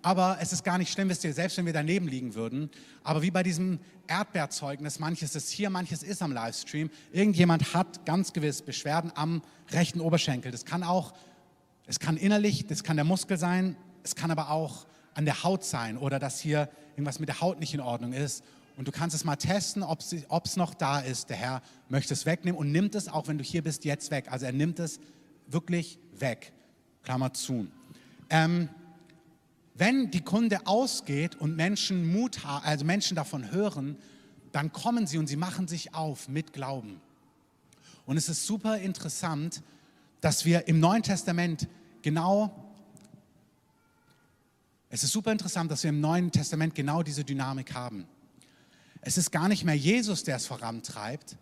aber 0.03 0.39
es 0.41 0.53
ist 0.53 0.65
gar 0.65 0.79
nicht 0.79 0.93
schlimm, 0.93 1.09
wisst 1.09 1.25
ihr, 1.25 1.33
selbst 1.33 1.57
wenn 1.59 1.67
wir 1.67 1.73
daneben 1.73 2.09
liegen 2.09 2.35
würden. 2.35 2.71
Aber 3.05 3.23
wie 3.23 3.31
bei 3.31 3.43
diesem 3.43 3.81
Erdbeerzeugnis, 4.07 4.99
manches 4.99 5.35
ist 5.35 5.51
hier, 5.51 5.71
manches 5.71 6.03
ist 6.03 6.23
am 6.23 6.33
Livestream. 6.33 6.91
Irgendjemand 7.13 7.75
hat 7.75 8.05
ganz 8.07 8.33
gewiss 8.33 8.63
Beschwerden 8.63 9.13
am 9.15 9.43
rechten 9.71 10.01
Oberschenkel. 10.01 10.51
Das 10.51 10.65
kann 10.65 10.83
auch 10.83 11.13
es 11.91 11.99
kann 11.99 12.17
innerlich, 12.17 12.69
das 12.69 12.85
kann 12.85 12.97
der 12.97 13.05
Muskel 13.05 13.37
sein, 13.37 13.75
es 14.05 14.15
kann 14.15 14.31
aber 14.31 14.51
auch 14.51 14.87
an 15.15 15.25
der 15.25 15.43
Haut 15.43 15.65
sein 15.65 15.99
oder 15.99 16.21
dass 16.21 16.39
hier 16.39 16.69
irgendwas 16.93 17.19
mit 17.19 17.29
der 17.29 17.41
Haut 17.41 17.59
nicht 17.59 17.75
in 17.75 17.81
Ordnung 17.81 18.13
ist. 18.13 18.45
Und 18.77 18.87
du 18.87 18.93
kannst 18.93 19.17
es 19.17 19.25
mal 19.25 19.35
testen, 19.35 19.83
ob 19.83 19.99
es 20.45 20.57
noch 20.57 20.73
da 20.73 21.01
ist. 21.01 21.31
Der 21.31 21.37
Herr 21.37 21.63
möchte 21.89 22.15
es 22.15 22.27
wegnehmen 22.27 22.57
und 22.57 22.71
nimmt 22.71 22.95
es, 22.95 23.09
auch 23.09 23.27
wenn 23.27 23.39
du 23.39 23.43
hier 23.45 23.65
bist, 23.65 23.85
jetzt 23.85 24.13
weg. 24.13 24.27
Also 24.31 24.47
er 24.47 24.53
nimmt 24.53 24.79
es 24.79 25.01
wirklich 25.49 25.99
weg. 26.17 26.53
Klammer 27.03 27.33
zu. 27.33 27.67
Ähm, 28.31 28.69
wenn 29.81 30.11
die 30.11 30.21
Kunde 30.21 30.67
ausgeht 30.67 31.37
und 31.37 31.57
Menschen 31.57 32.13
Mut 32.13 32.45
also 32.45 32.85
Menschen 32.85 33.15
davon 33.15 33.51
hören, 33.51 33.97
dann 34.53 34.73
kommen 34.73 35.07
sie 35.07 35.17
und 35.17 35.27
sie 35.27 35.37
machen 35.37 35.69
sich 35.69 35.95
auf 35.95 36.29
mit 36.29 36.53
Glauben. 36.53 37.01
Und 38.05 38.19
es 38.19 38.29
ist 38.29 38.47
super 38.47 38.77
interessant, 38.77 39.63
dass 40.21 40.45
wir 40.45 40.69
im 40.69 40.81
Neuen 40.81 41.03
Testament 41.03 41.67
genau, 42.03 42.55
es 44.91 45.03
ist 45.03 45.13
super 45.13 45.33
interessant, 45.33 45.71
dass 45.71 45.83
wir 45.83 45.89
im 45.89 46.01
Neuen 46.03 46.31
Testament 46.31 46.75
genau 46.75 47.03
diese 47.03 47.25
Dynamik 47.25 47.73
haben. 47.73 48.07
Es 49.01 49.17
ist 49.17 49.33
gar 49.33 49.49
nicht 49.49 49.65
mehr 49.65 49.77
Jesus, 49.77 50.25
der 50.25 50.37
es 50.37 50.47
vorantreibt, 50.47 51.39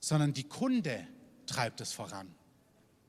sondern 0.00 0.32
die 0.32 0.44
Kunde 0.44 1.06
treibt 1.44 1.82
es 1.82 1.92
voran. 1.92 2.34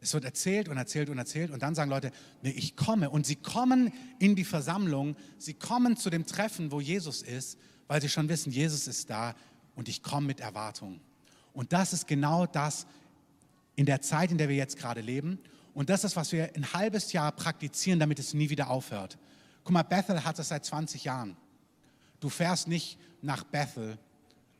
Es 0.04 0.13
wird 0.13 0.26
erzählt 0.26 0.68
und 0.68 0.76
erzählt 0.76 1.10
und 1.10 1.18
erzählt 1.18 1.50
und 1.50 1.63
dann 1.63 1.76
sagen 1.76 1.89
Leute, 1.89 2.12
nee, 2.42 2.52
ich 2.52 2.76
komme. 2.76 3.10
Und 3.10 3.26
sie 3.26 3.38
kommen 3.38 3.94
in 4.20 4.36
die 4.36 4.44
Versammlung, 4.44 5.16
sie 5.38 5.54
kommen 5.54 5.96
zu 5.96 6.10
dem 6.10 6.26
Treffen, 6.26 6.72
wo 6.74 6.82
Jesus 6.82 7.22
ist, 7.22 7.58
weil 7.88 8.02
sie 8.02 8.10
schon 8.10 8.28
wissen, 8.28 8.52
Jesus 8.52 8.88
ist 8.88 9.10
da 9.10 9.34
und 9.76 9.88
ich 9.88 10.04
komme 10.04 10.28
mit 10.28 10.42
Erwartung. 10.42 11.00
Und 11.54 11.72
das 11.72 11.94
ist 11.94 12.06
genau 12.06 12.46
das 12.46 12.86
in 13.76 13.86
der 13.86 14.02
Zeit, 14.02 14.30
in 14.30 14.38
der 14.38 14.50
wir 14.50 14.58
jetzt 14.58 14.78
gerade 14.78 15.00
leben. 15.00 15.39
Und 15.74 15.89
das 15.89 16.04
ist, 16.04 16.18
was 16.18 16.34
wir 16.34 16.52
ein 16.54 16.74
halbes 16.74 17.13
Jahr 17.13 17.32
praktizieren, 17.32 18.00
damit 18.00 18.20
es 18.20 18.34
nie 18.34 18.50
wieder 18.50 18.70
aufhört. 18.70 19.18
Guck 19.63 19.72
mal, 19.72 19.84
Bethel 19.84 20.26
hat 20.26 20.38
das 20.38 20.50
seit 20.50 20.66
20 20.66 21.06
Jahren. 21.06 21.38
Du 22.20 22.28
fährst 22.28 22.68
nicht 22.68 23.00
nach 23.22 23.46
Bethel 23.46 23.98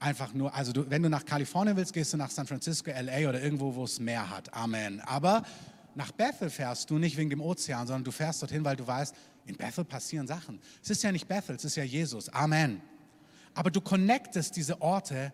einfach 0.04 0.34
nur, 0.34 0.54
also 0.54 0.74
du, 0.74 0.90
wenn 0.90 1.02
du 1.02 1.10
nach 1.10 1.26
Kalifornien 1.26 1.78
willst, 1.78 1.94
gehst 1.94 2.14
du 2.14 2.18
nach 2.18 2.30
San 2.30 2.46
Francisco, 2.46 2.92
LA 2.92 3.30
oder 3.30 3.42
irgendwo, 3.42 3.74
wo 3.74 3.86
es 3.86 4.00
Meer 4.00 4.30
hat. 4.30 4.54
Amen. 4.54 5.00
Aber 5.02 5.44
nach 5.96 6.12
Bethel 6.12 6.50
fährst 6.50 6.90
du 6.90 6.98
nicht 6.98 7.18
wegen 7.18 7.30
dem 7.30 7.42
Ozean, 7.42 7.88
sondern 7.88 8.04
du 8.04 8.12
fährst 8.12 8.42
dorthin, 8.42 8.66
weil 8.66 8.76
du 8.76 8.86
weißt, 8.86 9.16
in 9.46 9.56
Bethel 9.56 9.86
passieren 9.86 10.28
Sachen. 10.28 10.60
Es 10.84 10.90
ist 10.90 11.04
ja 11.04 11.12
nicht 11.12 11.28
Bethel, 11.28 11.56
es 11.56 11.66
ist 11.66 11.76
ja 11.76 11.84
Jesus. 11.84 12.30
Amen. 12.30 12.82
Aber 13.54 13.72
du 13.72 13.80
connectest 13.80 14.56
diese 14.56 14.82
Orte, 14.82 15.32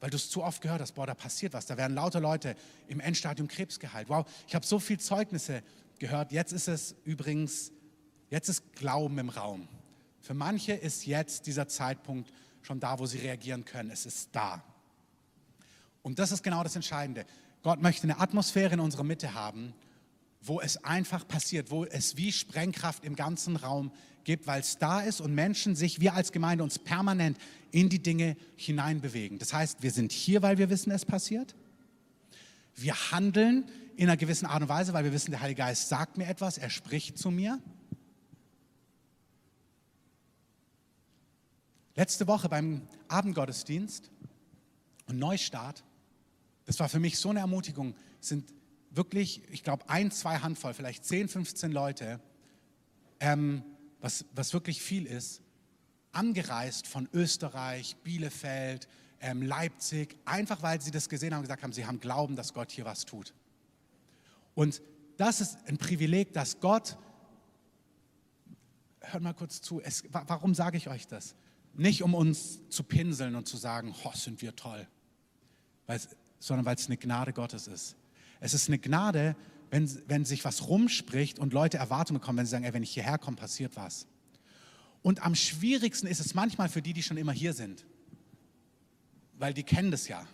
weil 0.00 0.10
du 0.10 0.16
es 0.16 0.30
zu 0.30 0.42
oft 0.42 0.60
gehört 0.60 0.80
hast, 0.80 0.92
boah, 0.92 1.06
da 1.06 1.14
passiert 1.14 1.52
was. 1.52 1.66
Da 1.66 1.76
werden 1.76 1.94
lauter 1.94 2.20
Leute 2.20 2.56
im 2.88 3.00
Endstadium 3.00 3.48
Krebs 3.48 3.80
geheilt. 3.80 4.08
Wow, 4.08 4.26
ich 4.46 4.54
habe 4.54 4.64
so 4.64 4.78
viele 4.78 4.98
Zeugnisse 4.98 5.62
gehört. 5.98 6.30
Jetzt 6.30 6.52
ist 6.52 6.68
es 6.68 6.94
übrigens, 7.04 7.72
jetzt 8.30 8.48
ist 8.48 8.74
Glauben 8.74 9.18
im 9.18 9.28
Raum. 9.28 9.66
Für 10.20 10.34
manche 10.34 10.72
ist 10.72 11.06
jetzt 11.06 11.46
dieser 11.46 11.68
Zeitpunkt 11.68 12.30
schon 12.64 12.80
da, 12.80 12.98
wo 12.98 13.06
sie 13.06 13.18
reagieren 13.18 13.64
können. 13.64 13.90
Es 13.90 14.06
ist 14.06 14.30
da. 14.32 14.64
Und 16.02 16.18
das 16.18 16.32
ist 16.32 16.42
genau 16.42 16.62
das 16.62 16.76
Entscheidende. 16.76 17.26
Gott 17.62 17.80
möchte 17.80 18.04
eine 18.04 18.20
Atmosphäre 18.20 18.74
in 18.74 18.80
unserer 18.80 19.04
Mitte 19.04 19.34
haben, 19.34 19.74
wo 20.40 20.60
es 20.60 20.82
einfach 20.84 21.26
passiert, 21.26 21.70
wo 21.70 21.84
es 21.84 22.16
wie 22.16 22.32
Sprengkraft 22.32 23.04
im 23.04 23.16
ganzen 23.16 23.56
Raum 23.56 23.90
gibt, 24.24 24.46
weil 24.46 24.60
es 24.60 24.78
da 24.78 25.00
ist 25.00 25.20
und 25.20 25.34
Menschen 25.34 25.76
sich, 25.76 26.00
wir 26.00 26.14
als 26.14 26.32
Gemeinde 26.32 26.64
uns 26.64 26.78
permanent 26.78 27.38
in 27.70 27.88
die 27.88 28.02
Dinge 28.02 28.36
hineinbewegen. 28.56 29.38
Das 29.38 29.52
heißt, 29.52 29.82
wir 29.82 29.90
sind 29.90 30.12
hier, 30.12 30.42
weil 30.42 30.58
wir 30.58 30.70
wissen, 30.70 30.90
es 30.90 31.04
passiert. 31.04 31.54
Wir 32.76 32.94
handeln 33.12 33.70
in 33.96 34.08
einer 34.08 34.16
gewissen 34.16 34.46
Art 34.46 34.62
und 34.62 34.68
Weise, 34.68 34.92
weil 34.92 35.04
wir 35.04 35.12
wissen, 35.12 35.30
der 35.30 35.40
Heilige 35.40 35.58
Geist 35.58 35.88
sagt 35.88 36.18
mir 36.18 36.26
etwas, 36.26 36.58
er 36.58 36.70
spricht 36.70 37.18
zu 37.18 37.30
mir. 37.30 37.60
Letzte 41.96 42.26
Woche 42.26 42.48
beim 42.48 42.88
Abendgottesdienst 43.06 44.10
und 45.06 45.18
Neustart, 45.18 45.84
das 46.64 46.80
war 46.80 46.88
für 46.88 46.98
mich 46.98 47.18
so 47.18 47.30
eine 47.30 47.40
Ermutigung, 47.40 47.94
sind 48.20 48.52
wirklich, 48.90 49.42
ich 49.50 49.62
glaube, 49.62 49.88
ein, 49.88 50.10
zwei 50.10 50.38
Handvoll, 50.38 50.74
vielleicht 50.74 51.04
10, 51.04 51.28
15 51.28 51.70
Leute, 51.70 52.20
ähm, 53.20 53.62
was, 54.00 54.24
was 54.34 54.52
wirklich 54.52 54.82
viel 54.82 55.06
ist, 55.06 55.40
angereist 56.10 56.88
von 56.88 57.08
Österreich, 57.12 57.96
Bielefeld, 58.02 58.88
ähm, 59.20 59.42
Leipzig, 59.42 60.18
einfach 60.24 60.62
weil 60.62 60.80
sie 60.80 60.90
das 60.90 61.08
gesehen 61.08 61.32
haben 61.32 61.42
gesagt 61.42 61.62
haben, 61.62 61.72
sie 61.72 61.86
haben 61.86 62.00
Glauben, 62.00 62.34
dass 62.34 62.54
Gott 62.54 62.72
hier 62.72 62.84
was 62.84 63.04
tut. 63.04 63.34
Und 64.54 64.82
das 65.16 65.40
ist 65.40 65.58
ein 65.66 65.78
Privileg, 65.78 66.32
dass 66.32 66.58
Gott, 66.58 66.98
hört 69.00 69.22
mal 69.22 69.32
kurz 69.32 69.60
zu, 69.60 69.80
es, 69.80 70.02
warum 70.10 70.54
sage 70.54 70.76
ich 70.76 70.88
euch 70.88 71.06
das? 71.06 71.36
Nicht 71.76 72.02
um 72.02 72.14
uns 72.14 72.60
zu 72.68 72.82
pinseln 72.84 73.34
und 73.34 73.48
zu 73.48 73.56
sagen, 73.56 73.94
oh, 74.04 74.12
sind 74.14 74.42
wir 74.42 74.54
toll, 74.54 74.86
sondern 76.38 76.66
weil 76.66 76.76
es 76.76 76.86
eine 76.86 76.96
Gnade 76.96 77.32
Gottes 77.32 77.66
ist. 77.66 77.96
Es 78.40 78.54
ist 78.54 78.68
eine 78.68 78.78
Gnade, 78.78 79.36
wenn, 79.70 79.90
wenn 80.06 80.24
sich 80.24 80.44
was 80.44 80.68
rumspricht 80.68 81.38
und 81.38 81.52
Leute 81.52 81.78
Erwartungen 81.78 82.20
bekommen, 82.20 82.38
wenn 82.38 82.46
sie 82.46 82.50
sagen, 82.52 82.64
ey, 82.64 82.72
wenn 82.74 82.82
ich 82.82 82.92
hierher 82.92 83.18
komme, 83.18 83.36
passiert 83.36 83.74
was. 83.76 84.06
Und 85.02 85.22
am 85.22 85.34
schwierigsten 85.34 86.06
ist 86.06 86.20
es 86.20 86.34
manchmal 86.34 86.68
für 86.68 86.80
die, 86.80 86.92
die 86.92 87.02
schon 87.02 87.16
immer 87.16 87.32
hier 87.32 87.52
sind, 87.52 87.84
weil 89.38 89.52
die 89.52 89.64
kennen 89.64 89.90
das 89.90 90.08
ja. 90.08 90.26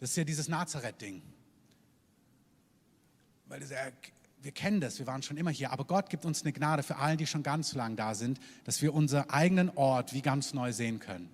Das 0.00 0.10
ist 0.10 0.16
ja 0.16 0.24
dieses 0.24 0.48
Nazareth-Ding. 0.48 1.22
Weil 3.46 3.60
das, 3.60 3.70
ja, 3.70 3.90
wir 4.42 4.52
kennen 4.52 4.80
das, 4.80 4.98
wir 4.98 5.06
waren 5.06 5.22
schon 5.22 5.36
immer 5.36 5.50
hier, 5.50 5.70
aber 5.70 5.84
Gott 5.84 6.10
gibt 6.10 6.24
uns 6.24 6.42
eine 6.42 6.52
Gnade 6.52 6.82
für 6.82 6.96
allen, 6.96 7.16
die 7.16 7.26
schon 7.26 7.42
ganz 7.42 7.74
lang 7.74 7.96
da 7.96 8.14
sind, 8.14 8.40
dass 8.64 8.82
wir 8.82 8.92
unseren 8.92 9.30
eigenen 9.30 9.70
Ort 9.70 10.12
wie 10.12 10.22
ganz 10.22 10.52
neu 10.52 10.72
sehen 10.72 10.98
können. 10.98 11.30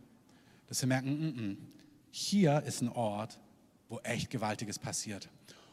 Dass 0.67 0.83
wir 0.83 0.89
merken, 0.89 1.11
mm 1.11 1.39
-mm, 1.39 1.57
hier 2.11 2.63
ist 2.65 2.83
ein 2.83 2.91
Ort, 2.91 3.39
wo 3.89 3.99
echt 4.01 4.31
Gewaltiges 4.31 4.79
passiert. 4.79 5.31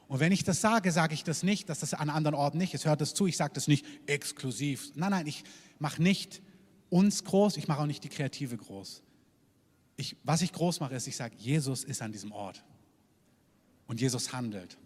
Und 0.07 0.19
wenn 0.19 0.31
ich 0.31 0.43
das 0.43 0.61
sage, 0.61 0.91
sage 0.91 1.13
ich 1.13 1.23
das 1.23 1.43
nicht, 1.43 1.67
dass 1.67 1.79
das 1.79 1.93
an 1.93 2.09
anderen 2.09 2.35
Orten 2.35 2.57
nicht 2.57 2.73
ist. 2.73 2.85
Hört 2.85 3.01
das 3.01 3.13
zu, 3.13 3.25
ich 3.25 3.37
sage 3.37 3.53
das 3.53 3.67
nicht 3.67 3.85
exklusiv. 4.05 4.91
Nein, 4.95 5.11
nein, 5.11 5.27
ich 5.27 5.43
mache 5.79 6.01
nicht 6.01 6.41
uns 6.89 7.23
groß, 7.23 7.57
ich 7.57 7.67
mache 7.67 7.81
auch 7.81 7.85
nicht 7.87 8.03
die 8.03 8.09
Kreative 8.09 8.55
groß. 8.55 9.01
Ich, 9.97 10.15
was 10.23 10.41
ich 10.41 10.53
groß 10.53 10.79
mache, 10.79 10.93
ist, 10.93 11.07
ich 11.07 11.15
sage, 11.15 11.35
Jesus 11.37 11.83
ist 11.83 12.01
an 12.01 12.11
diesem 12.11 12.31
Ort. 12.31 12.63
Und 13.87 13.99
Jesus 13.99 14.31
handelt. 14.31 14.77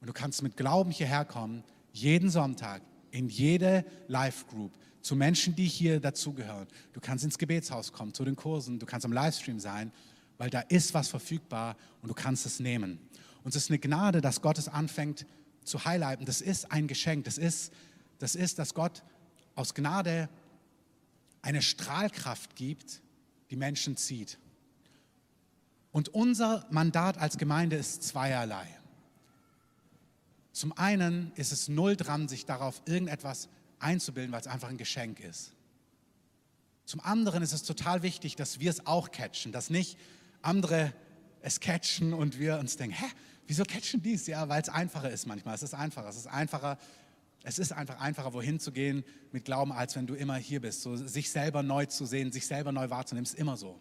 Und 0.00 0.08
du 0.08 0.12
kannst 0.12 0.42
mit 0.42 0.56
Glauben 0.56 0.90
hierher 0.90 1.24
kommen 1.24 1.62
jeden 2.00 2.30
Sonntag 2.30 2.82
in 3.10 3.28
jede 3.28 3.84
Live-Group 4.06 4.72
zu 5.00 5.16
Menschen, 5.16 5.54
die 5.54 5.66
hier 5.66 6.00
dazugehören. 6.00 6.66
Du 6.92 7.00
kannst 7.00 7.24
ins 7.24 7.38
Gebetshaus 7.38 7.92
kommen, 7.92 8.14
zu 8.14 8.24
den 8.24 8.36
Kursen, 8.36 8.78
du 8.78 8.86
kannst 8.86 9.06
am 9.06 9.12
Livestream 9.12 9.60
sein, 9.60 9.92
weil 10.36 10.50
da 10.50 10.60
ist 10.60 10.94
was 10.94 11.08
verfügbar 11.08 11.76
und 12.02 12.08
du 12.08 12.14
kannst 12.14 12.46
es 12.46 12.60
nehmen. 12.60 12.98
Und 13.42 13.54
es 13.54 13.64
ist 13.64 13.70
eine 13.70 13.78
Gnade, 13.78 14.20
dass 14.20 14.42
Gott 14.42 14.58
es 14.58 14.68
anfängt 14.68 15.26
zu 15.64 15.84
highlighten. 15.84 16.26
Das 16.26 16.40
ist 16.40 16.70
ein 16.72 16.86
Geschenk. 16.86 17.24
Das 17.24 17.38
ist, 17.38 17.72
das 18.18 18.34
ist, 18.34 18.58
dass 18.58 18.74
Gott 18.74 19.02
aus 19.54 19.74
Gnade 19.74 20.28
eine 21.42 21.62
Strahlkraft 21.62 22.56
gibt, 22.56 23.00
die 23.50 23.56
Menschen 23.56 23.96
zieht. 23.96 24.38
Und 25.92 26.10
unser 26.10 26.66
Mandat 26.70 27.18
als 27.18 27.38
Gemeinde 27.38 27.76
ist 27.76 28.02
zweierlei. 28.02 28.77
Zum 30.58 30.76
einen 30.76 31.30
ist 31.36 31.52
es 31.52 31.68
null 31.68 31.94
dran, 31.94 32.26
sich 32.26 32.44
darauf 32.44 32.82
irgendetwas 32.84 33.48
einzubilden, 33.78 34.32
weil 34.32 34.40
es 34.40 34.48
einfach 34.48 34.68
ein 34.68 34.76
Geschenk 34.76 35.20
ist. 35.20 35.52
Zum 36.84 36.98
anderen 36.98 37.44
ist 37.44 37.52
es 37.52 37.62
total 37.62 38.02
wichtig, 38.02 38.34
dass 38.34 38.58
wir 38.58 38.68
es 38.68 38.84
auch 38.84 39.12
catchen, 39.12 39.52
dass 39.52 39.70
nicht 39.70 39.96
andere 40.42 40.92
es 41.42 41.60
catchen 41.60 42.12
und 42.12 42.40
wir 42.40 42.58
uns 42.58 42.76
denken, 42.76 42.96
hä, 42.96 43.06
wieso 43.46 43.62
catchen 43.62 44.02
die 44.02 44.14
es? 44.14 44.26
Ja, 44.26 44.48
weil 44.48 44.60
es 44.60 44.68
einfacher 44.68 45.08
ist 45.10 45.26
manchmal. 45.26 45.54
Es 45.54 45.62
ist 45.62 45.74
einfacher. 45.74 46.08
Es 46.08 46.16
ist 46.16 46.26
einfacher, 46.26 46.76
es 47.44 47.60
ist 47.60 47.70
einfach 47.70 48.00
einfacher, 48.00 48.32
wohin 48.32 48.58
zu 48.58 48.72
gehen 48.72 49.04
mit 49.30 49.44
Glauben, 49.44 49.70
als 49.70 49.94
wenn 49.94 50.08
du 50.08 50.14
immer 50.14 50.34
hier 50.34 50.60
bist. 50.60 50.82
So, 50.82 50.96
sich 50.96 51.30
selber 51.30 51.62
neu 51.62 51.86
zu 51.86 52.04
sehen, 52.04 52.32
sich 52.32 52.48
selber 52.48 52.72
neu 52.72 52.90
wahrzunehmen, 52.90 53.26
ist 53.26 53.38
immer 53.38 53.56
so. 53.56 53.78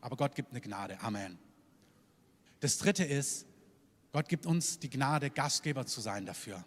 Aber 0.00 0.16
Gott 0.16 0.34
gibt 0.34 0.50
eine 0.50 0.60
Gnade. 0.60 1.00
Amen. 1.00 1.38
Das 2.58 2.78
dritte 2.78 3.04
ist, 3.04 3.46
Gott 4.12 4.28
gibt 4.28 4.46
uns 4.46 4.78
die 4.78 4.90
Gnade, 4.90 5.30
Gastgeber 5.30 5.86
zu 5.86 6.00
sein 6.00 6.24
dafür. 6.24 6.64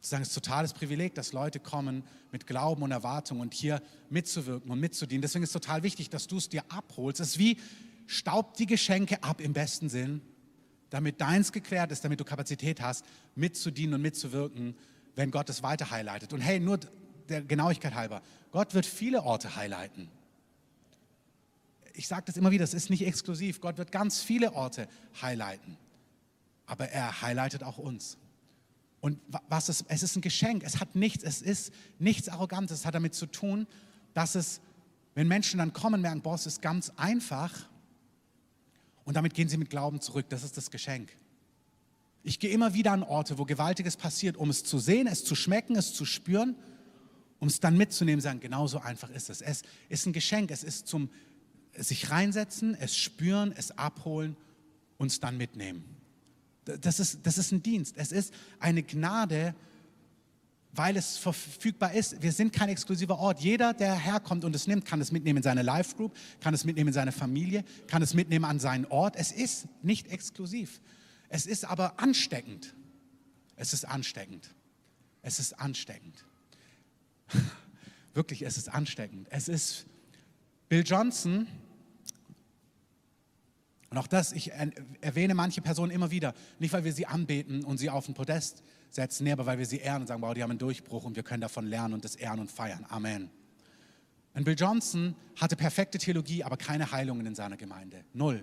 Ich 0.00 0.08
sage, 0.08 0.22
es 0.22 0.30
ist 0.30 0.36
ein 0.36 0.42
totales 0.42 0.72
Privileg, 0.72 1.14
dass 1.14 1.32
Leute 1.32 1.60
kommen 1.60 2.02
mit 2.32 2.48
Glauben 2.48 2.82
und 2.82 2.90
Erwartung 2.90 3.38
und 3.38 3.54
hier 3.54 3.80
mitzuwirken 4.10 4.70
und 4.70 4.80
mitzudienen. 4.80 5.22
Deswegen 5.22 5.44
ist 5.44 5.50
es 5.50 5.62
total 5.62 5.84
wichtig, 5.84 6.10
dass 6.10 6.26
du 6.26 6.38
es 6.38 6.48
dir 6.48 6.64
abholst. 6.70 7.20
Es 7.20 7.28
ist 7.28 7.38
wie, 7.38 7.58
staub 8.08 8.54
die 8.56 8.66
Geschenke 8.66 9.22
ab 9.22 9.40
im 9.40 9.52
besten 9.52 9.88
Sinn, 9.88 10.20
damit 10.90 11.20
deins 11.20 11.52
geklärt 11.52 11.92
ist, 11.92 12.04
damit 12.04 12.18
du 12.18 12.24
Kapazität 12.24 12.80
hast, 12.80 13.04
mitzudienen 13.36 13.94
und 13.94 14.02
mitzuwirken, 14.02 14.76
wenn 15.14 15.30
Gott 15.30 15.48
es 15.48 15.62
weiter 15.62 15.92
highlightet. 15.92 16.32
Und 16.32 16.40
hey, 16.40 16.58
nur 16.58 16.80
der 17.28 17.42
Genauigkeit 17.42 17.94
halber, 17.94 18.22
Gott 18.50 18.74
wird 18.74 18.86
viele 18.86 19.22
Orte 19.22 19.54
highlighten. 19.54 20.08
Ich 21.94 22.08
sage 22.08 22.24
das 22.26 22.36
immer 22.36 22.50
wieder, 22.50 22.64
es 22.64 22.74
ist 22.74 22.90
nicht 22.90 23.06
exklusiv. 23.06 23.60
Gott 23.60 23.78
wird 23.78 23.92
ganz 23.92 24.20
viele 24.20 24.54
Orte 24.54 24.88
highlighten 25.20 25.76
aber 26.66 26.88
er 26.88 27.22
highlightet 27.22 27.62
auch 27.62 27.78
uns. 27.78 28.18
Und 29.00 29.18
was 29.48 29.68
ist, 29.68 29.84
es 29.88 30.02
ist 30.02 30.16
ein 30.16 30.22
Geschenk, 30.22 30.62
es 30.62 30.78
hat 30.78 30.94
nichts, 30.94 31.24
es 31.24 31.42
ist 31.42 31.72
nichts 31.98 32.28
Arrogantes, 32.28 32.80
es 32.80 32.86
hat 32.86 32.94
damit 32.94 33.14
zu 33.14 33.26
tun, 33.26 33.66
dass 34.14 34.36
es, 34.36 34.60
wenn 35.14 35.26
Menschen 35.26 35.58
dann 35.58 35.72
kommen, 35.72 36.00
merken, 36.00 36.22
boah, 36.22 36.36
es 36.36 36.46
ist 36.46 36.62
ganz 36.62 36.90
einfach 36.96 37.68
und 39.04 39.16
damit 39.16 39.34
gehen 39.34 39.48
sie 39.48 39.56
mit 39.56 39.70
Glauben 39.70 40.00
zurück, 40.00 40.26
das 40.28 40.44
ist 40.44 40.56
das 40.56 40.70
Geschenk. 40.70 41.16
Ich 42.22 42.38
gehe 42.38 42.50
immer 42.50 42.74
wieder 42.74 42.92
an 42.92 43.02
Orte, 43.02 43.38
wo 43.38 43.44
Gewaltiges 43.44 43.96
passiert, 43.96 44.36
um 44.36 44.50
es 44.50 44.62
zu 44.62 44.78
sehen, 44.78 45.08
es 45.08 45.24
zu 45.24 45.34
schmecken, 45.34 45.74
es 45.74 45.92
zu 45.92 46.04
spüren, 46.04 46.54
um 47.40 47.48
es 47.48 47.58
dann 47.58 47.76
mitzunehmen, 47.76 48.20
sagen, 48.20 48.38
genau 48.38 48.68
so 48.68 48.78
einfach 48.78 49.10
ist 49.10 49.30
es. 49.30 49.40
Es 49.40 49.62
ist 49.88 50.06
ein 50.06 50.12
Geschenk, 50.12 50.52
es 50.52 50.62
ist 50.62 50.86
zum 50.86 51.10
sich 51.76 52.10
reinsetzen, 52.10 52.76
es 52.78 52.96
spüren, 52.96 53.52
es 53.56 53.76
abholen 53.76 54.36
und 54.98 55.08
es 55.08 55.18
dann 55.18 55.36
mitnehmen. 55.36 55.91
Das 56.64 57.00
ist, 57.00 57.20
das 57.24 57.38
ist 57.38 57.52
ein 57.52 57.62
Dienst. 57.62 57.96
Es 57.96 58.12
ist 58.12 58.32
eine 58.60 58.82
Gnade, 58.82 59.54
weil 60.72 60.96
es 60.96 61.18
verfügbar 61.18 61.92
ist. 61.92 62.22
Wir 62.22 62.32
sind 62.32 62.52
kein 62.52 62.68
exklusiver 62.68 63.18
Ort. 63.18 63.40
Jeder, 63.40 63.74
der 63.74 63.94
herkommt 63.94 64.44
und 64.44 64.54
es 64.54 64.66
nimmt, 64.66 64.84
kann 64.84 65.00
es 65.00 65.12
mitnehmen 65.12 65.38
in 65.38 65.42
seine 65.42 65.62
Live-Group, 65.62 66.16
kann 66.40 66.54
es 66.54 66.64
mitnehmen 66.64 66.88
in 66.88 66.94
seine 66.94 67.12
Familie, 67.12 67.64
kann 67.88 68.02
es 68.02 68.14
mitnehmen 68.14 68.44
an 68.44 68.58
seinen 68.58 68.86
Ort. 68.86 69.16
Es 69.16 69.32
ist 69.32 69.66
nicht 69.82 70.08
exklusiv. 70.08 70.80
Es 71.28 71.46
ist 71.46 71.64
aber 71.64 72.00
ansteckend. 72.00 72.74
Es 73.56 73.72
ist 73.72 73.84
ansteckend. 73.84 74.50
Es 75.22 75.38
ist 75.38 75.58
ansteckend. 75.58 76.24
Wirklich, 78.14 78.42
es 78.42 78.56
ist 78.56 78.68
ansteckend. 78.68 79.28
Es 79.30 79.48
ist 79.48 79.86
Bill 80.68 80.84
Johnson, 80.84 81.46
und 83.92 83.98
auch 83.98 84.06
das, 84.06 84.32
ich 84.32 84.50
erwähne 85.02 85.34
manche 85.34 85.60
Personen 85.60 85.90
immer 85.90 86.10
wieder, 86.10 86.32
nicht 86.58 86.72
weil 86.72 86.82
wir 86.82 86.94
sie 86.94 87.04
anbeten 87.04 87.62
und 87.62 87.76
sie 87.76 87.90
auf 87.90 88.06
den 88.06 88.14
Podest 88.14 88.62
setzen, 88.88 89.24
nee, 89.24 89.32
aber 89.32 89.44
weil 89.44 89.58
wir 89.58 89.66
sie 89.66 89.76
ehren 89.76 90.00
und 90.00 90.06
sagen, 90.06 90.22
wow, 90.22 90.32
die 90.32 90.42
haben 90.42 90.48
einen 90.48 90.58
Durchbruch 90.58 91.04
und 91.04 91.14
wir 91.14 91.22
können 91.22 91.42
davon 91.42 91.66
lernen 91.66 91.92
und 91.92 92.02
das 92.02 92.16
ehren 92.16 92.40
und 92.40 92.50
feiern. 92.50 92.86
Amen. 92.88 93.28
Und 94.32 94.44
Bill 94.44 94.54
Johnson 94.58 95.14
hatte 95.38 95.56
perfekte 95.56 95.98
Theologie, 95.98 96.42
aber 96.42 96.56
keine 96.56 96.90
Heilungen 96.90 97.26
in 97.26 97.34
seiner 97.34 97.58
Gemeinde. 97.58 98.02
Null. 98.14 98.42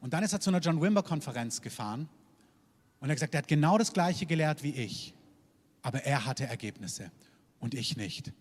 Und 0.00 0.14
dann 0.14 0.24
ist 0.24 0.32
er 0.32 0.40
zu 0.40 0.48
einer 0.48 0.60
John 0.60 0.80
Wimber-Konferenz 0.80 1.60
gefahren 1.60 2.08
und 3.00 3.08
er 3.08 3.10
hat 3.10 3.16
gesagt, 3.16 3.34
er 3.34 3.38
hat 3.42 3.48
genau 3.48 3.76
das 3.76 3.92
Gleiche 3.92 4.24
gelehrt 4.24 4.62
wie 4.62 4.72
ich, 4.72 5.12
aber 5.82 6.04
er 6.04 6.24
hatte 6.24 6.46
Ergebnisse 6.46 7.12
und 7.60 7.74
ich 7.74 7.98
nicht. 7.98 8.32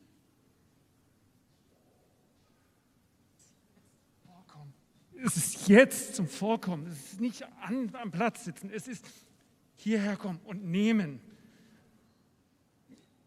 Es 5.26 5.38
ist 5.38 5.68
jetzt 5.68 6.16
zum 6.16 6.28
Vorkommen. 6.28 6.86
Es 6.86 7.14
ist 7.14 7.22
nicht 7.22 7.44
an, 7.64 7.90
am 8.00 8.12
Platz 8.12 8.46
sitzen. 8.46 8.70
Es 8.70 8.88
ist 8.88 9.06
hierher 9.76 10.18
kommen 10.18 10.40
und 10.46 10.64
nehmen. 10.66 11.20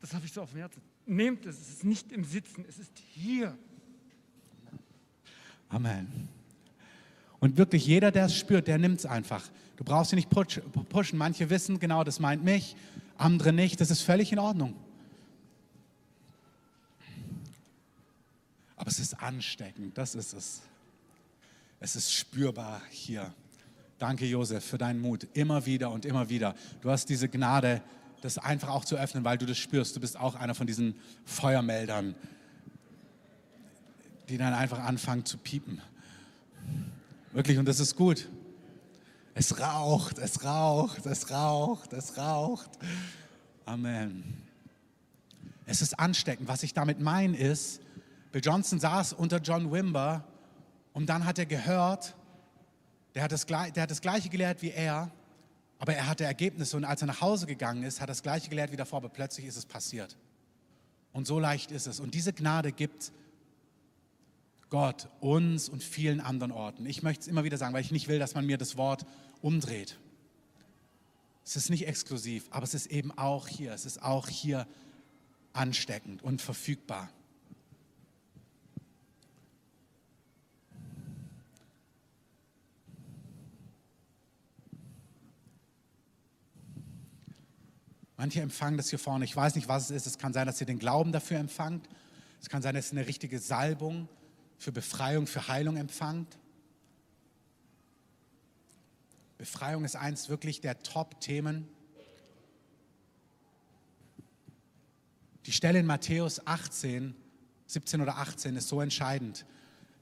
Das 0.01 0.15
habe 0.15 0.25
ich 0.25 0.33
so 0.33 0.43
auf 0.43 0.51
dem 0.51 0.61
Herzen. 0.61 0.81
Nehmt 1.07 1.45
es. 1.45 1.61
Es 1.61 1.69
ist 1.71 1.85
nicht 1.85 2.13
im 2.13 2.23
Sitzen. 2.23 2.65
Es 2.69 2.79
ist 2.79 2.93
hier. 2.99 3.59
Amen. 5.69 6.29
Und 7.41 7.57
wirklich 7.57 7.85
jeder, 7.85 8.13
der 8.13 8.27
es 8.27 8.37
spürt, 8.37 8.69
der 8.69 8.79
nimmt 8.79 9.01
es 9.01 9.07
einfach. 9.07 9.49
Du 9.77 9.83
brauchst 9.83 10.11
sie 10.11 10.17
nicht 10.17 10.31
pushen. 10.31 11.19
Manche 11.19 11.51
wissen 11.51 11.81
genau, 11.81 12.05
das 12.05 12.21
meint 12.21 12.45
mich, 12.45 12.77
andere 13.17 13.53
nicht. 13.53 13.81
Das 13.81 13.91
ist 13.91 14.03
völlig 14.03 14.33
in 14.33 14.39
Ordnung. 14.39 14.77
Aber 18.77 18.89
es 18.89 19.01
ist 19.01 19.21
ansteckend, 19.21 19.99
das 19.99 20.15
ist 20.15 20.33
es. 20.33 20.63
Es 21.81 21.95
ist 21.97 22.13
spürbar 22.13 22.83
hier. 22.91 23.33
Danke, 23.99 24.27
Josef, 24.27 24.65
für 24.65 24.79
deinen 24.79 25.01
Mut. 25.01 25.27
Immer 25.35 25.67
wieder 25.67 25.91
und 25.91 26.05
immer 26.05 26.29
wieder. 26.29 26.55
Du 26.81 26.91
hast 26.91 27.09
diese 27.09 27.29
Gnade, 27.29 27.83
das 28.21 28.39
einfach 28.39 28.69
auch 28.69 28.85
zu 28.85 28.97
öffnen, 28.97 29.25
weil 29.25 29.39
du 29.39 29.47
das 29.47 29.59
spürst. 29.59 29.95
Du 29.97 30.01
bist 30.01 30.17
auch 30.19 30.35
einer 30.35 30.55
von 30.55 30.67
diesen 30.67 30.95
Feuermeldern, 31.25 32.15
die 34.29 34.39
dann 34.39 34.55
einfach 34.55 34.81
anfangen 34.81 35.25
zu 35.25 35.39
piepen. 35.39 35.81
Wirklich, 37.33 37.59
und 37.59 37.67
das 37.67 37.81
ist 37.81 37.97
gut. 37.97 38.29
Es 39.35 39.61
raucht, 39.61 40.19
es 40.19 40.45
raucht, 40.45 41.07
es 41.07 41.31
raucht, 41.31 41.93
es 41.93 42.17
raucht. 42.17 42.71
Amen. 43.67 44.25
Es 45.67 45.81
ist 45.81 45.99
ansteckend. 45.99 46.49
Was 46.49 46.65
ich 46.65 46.75
damit 46.75 46.99
meine 46.99 47.37
ist, 47.37 47.81
Bill 48.33 48.43
Johnson 48.45 48.81
saß 48.81 49.13
unter 49.13 49.39
John 49.39 49.71
Wimber 49.71 50.25
und 50.99 51.07
dann 51.07 51.27
hat 51.27 51.39
er 51.39 51.47
gehört, 51.47 52.17
der 53.15 53.23
hat, 53.23 53.31
das, 53.31 53.47
der 53.47 53.83
hat 53.85 53.89
das 53.89 54.01
Gleiche 54.01 54.31
gelehrt 54.31 54.63
wie 54.63 54.73
er, 54.73 55.13
aber 55.79 55.95
er 55.95 56.09
hatte 56.09 56.25
Ergebnisse 56.25 56.77
und 56.77 56.85
als 56.85 57.03
er 57.03 57.07
nach 57.07 57.21
Hause 57.21 57.47
gegangen 57.47 57.85
ist, 57.85 58.01
hat 58.01 58.09
er 58.09 58.15
das 58.15 58.25
Gleiche 58.25 58.49
gelehrt 58.49 58.73
wie 58.73 58.77
davor, 58.77 58.97
aber 58.97 59.09
plötzlich 59.09 59.47
ist 59.47 59.57
es 59.57 59.65
passiert. 59.65 60.17
Und 61.13 61.25
so 61.25 61.39
leicht 61.39 61.71
ist 61.71 61.87
es. 61.87 62.01
Und 62.01 62.15
diese 62.15 62.33
Gnade 62.33 62.73
gibt 62.73 63.13
Gott 64.71 65.09
uns 65.21 65.69
und 65.69 65.85
vielen 65.85 66.21
anderen 66.21 66.51
Orten. 66.51 66.85
Ich 66.85 67.05
möchte 67.05 67.21
es 67.21 67.29
immer 67.29 67.45
wieder 67.45 67.59
sagen, 67.59 67.73
weil 67.75 67.83
ich 67.83 67.93
nicht 67.93 68.09
will, 68.09 68.19
dass 68.19 68.35
man 68.35 68.45
mir 68.45 68.59
das 68.59 68.77
Wort 68.77 69.07
umdreht. 69.41 70.01
Es 71.45 71.55
ist 71.55 71.71
nicht 71.71 71.87
exklusiv, 71.87 72.47
aber 72.51 72.65
es 72.65 72.75
ist 72.75 72.87
eben 72.89 73.17
auch 73.17 73.47
hier. 73.47 73.73
Es 73.73 73.87
ist 73.87 74.03
auch 74.03 74.27
hier 74.27 74.67
ansteckend 75.53 76.25
und 76.25 76.43
verfügbar. 76.43 77.09
Manche 88.19 88.41
empfangen 88.43 88.77
das 88.77 88.91
hier 88.91 88.99
vorne. 88.99 89.25
Ich 89.25 89.35
weiß 89.35 89.55
nicht, 89.55 89.69
was 89.69 89.85
es 89.85 89.91
ist. 89.93 90.07
Es 90.07 90.19
kann 90.19 90.33
sein, 90.33 90.49
dass 90.49 90.61
ihr 90.61 90.67
den 90.67 90.81
Glauben 90.81 91.13
dafür 91.13 91.39
empfangt. 91.39 91.89
Es 92.41 92.49
kann 92.49 92.63
sein, 92.63 92.75
dass 92.75 92.93
ihr 92.93 92.99
eine 92.99 93.07
richtige 93.07 93.39
Salbung 93.39 94.09
für 94.59 94.73
Befreiung, 94.73 95.29
für 95.29 95.47
Heilung 95.47 95.77
empfangt. 95.77 96.37
Befreiung 99.39 99.85
ist 99.85 99.95
eins 99.95 100.29
wirklich 100.29 100.61
der 100.61 100.83
Top-Themen. 100.83 101.69
Die 105.47 105.53
Stelle 105.53 105.79
in 105.79 105.87
Matthäus 105.87 106.45
18, 106.45 107.15
17 107.69 108.01
oder 108.01 108.19
18 108.19 108.57
ist 108.57 108.67
so 108.67 108.81
entscheidend. 108.81 109.47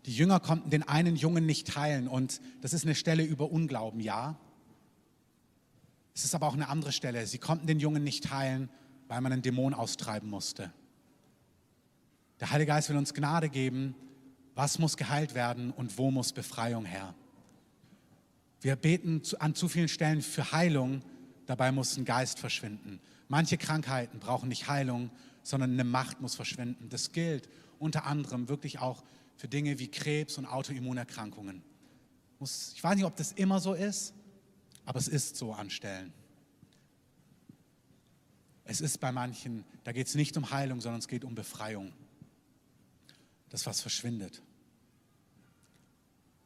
Die 0.07 0.17
Jünger 0.17 0.41
konnten 0.41 0.71
den 0.71 0.85
einen 0.85 1.17
Jungen 1.17 1.45
nicht 1.45 1.77
heilen 1.77 2.09
und 2.09 2.41
das 2.63 2.73
ist 2.73 2.85
eine 2.85 2.95
Stelle 2.95 3.25
über 3.25 3.51
Unglauben, 3.51 4.01
ja. 4.01 4.39
Es 6.17 6.25
ist 6.25 6.35
aber 6.35 6.47
auch 6.47 6.55
eine 6.55 6.71
andere 6.71 6.93
Stelle. 6.93 7.27
Sie 7.27 7.37
konnten 7.37 7.67
den 7.67 7.79
Jungen 7.79 8.03
nicht 8.03 8.31
heilen, 8.31 8.71
weil 9.07 9.21
man 9.21 9.33
einen 9.33 9.43
Dämon 9.43 9.75
austreiben 9.75 10.31
musste. 10.31 10.73
Der 12.41 12.51
Heilige 12.51 12.73
Geist 12.73 12.89
will 12.89 12.97
uns 12.97 13.13
Gnade 13.13 13.51
geben. 13.51 13.95
Was 14.55 14.79
muss 14.79 14.97
geheilt 14.97 15.35
werden 15.35 15.73
und 15.73 15.99
wo 15.99 16.11
muss 16.11 16.33
Befreiung 16.33 16.87
her? 16.87 17.15
Wir 18.63 18.77
beten 18.77 19.21
an 19.41 19.55
zu 19.55 19.69
vielen 19.69 19.89
Stellen 19.89 20.23
für 20.23 20.53
Heilung, 20.53 21.03
dabei 21.45 21.71
muss 21.71 21.99
ein 21.99 22.07
Geist 22.07 22.39
verschwinden. 22.39 22.99
Manche 23.29 23.59
Krankheiten 23.59 24.19
brauchen 24.19 24.49
nicht 24.49 24.69
Heilung, 24.69 25.11
sondern 25.43 25.73
eine 25.73 25.85
Macht 25.85 26.23
muss 26.23 26.35
verschwinden. 26.35 26.89
Das 26.89 27.13
gilt 27.13 27.51
unter 27.79 28.07
anderem 28.07 28.49
wirklich 28.49 28.79
auch 28.79 29.05
für 29.37 29.49
Dinge 29.49 29.79
wie 29.79 29.89
Krebs 29.89 30.39
und 30.39 30.47
Autoimmunerkrankungen. 30.47 31.63
Ich 32.41 32.83
weiß 32.83 32.97
nicht, 32.97 33.05
ob 33.05 33.17
das 33.17 33.33
immer 33.33 33.61
so 33.61 33.75
ist, 33.75 34.15
aber 34.87 34.99
es 34.99 35.09
ist 35.09 35.37
so 35.37 35.53
an 35.53 35.69
Stellen. 35.69 36.15
Es 38.65 38.81
ist 38.81 38.99
bei 38.99 39.13
manchen, 39.13 39.65
da 39.85 39.93
geht 39.93 40.07
es 40.07 40.15
nicht 40.15 40.37
um 40.37 40.51
Heilung, 40.51 40.81
sondern 40.81 41.01
es 41.01 41.09
geht 41.09 41.25
um 41.25 41.35
Befreiung. 41.35 41.93
Das, 43.51 43.67
was 43.67 43.81
verschwindet. 43.81 44.43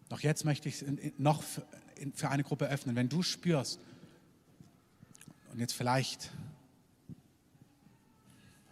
Doch 0.08 0.20
jetzt 0.20 0.44
möchte 0.44 0.68
ich 0.68 0.82
es 0.82 0.84
noch 1.18 1.42
für 1.42 2.28
eine 2.28 2.42
Gruppe 2.42 2.66
öffnen. 2.66 2.96
Wenn 2.96 3.08
du 3.08 3.22
spürst, 3.22 3.78
und 5.52 5.60
jetzt 5.60 5.72
vielleicht, 5.72 6.30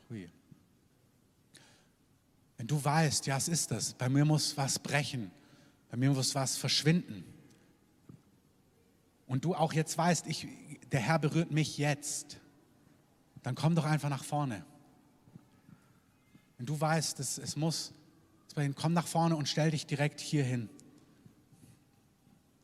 wenn 0.08 0.26
du 2.66 2.82
weißt, 2.84 3.26
ja, 3.26 3.36
es 3.36 3.48
ist 3.48 3.70
das, 3.70 3.94
bei 3.94 4.08
mir 4.08 4.24
muss 4.24 4.56
was 4.56 4.78
brechen, 4.78 5.30
bei 5.90 5.96
mir 5.96 6.10
muss 6.10 6.34
was 6.34 6.56
verschwinden 6.56 7.24
und 9.28 9.44
du 9.44 9.54
auch 9.54 9.72
jetzt 9.72 9.96
weißt, 9.96 10.26
ich, 10.26 10.48
der 10.90 11.00
Herr 11.00 11.18
berührt 11.18 11.52
mich 11.52 11.78
jetzt, 11.78 12.40
dann 13.42 13.54
komm 13.54 13.74
doch 13.74 13.84
einfach 13.84 14.08
nach 14.08 14.24
vorne. 14.24 14.64
Wenn 16.56 16.66
du 16.66 16.80
weißt, 16.80 17.18
dass 17.18 17.38
es 17.38 17.54
muss, 17.54 17.92
komm 18.74 18.92
nach 18.94 19.06
vorne 19.06 19.36
und 19.36 19.48
stell 19.48 19.70
dich 19.70 19.86
direkt 19.86 20.20
hier 20.20 20.42
hin. 20.42 20.68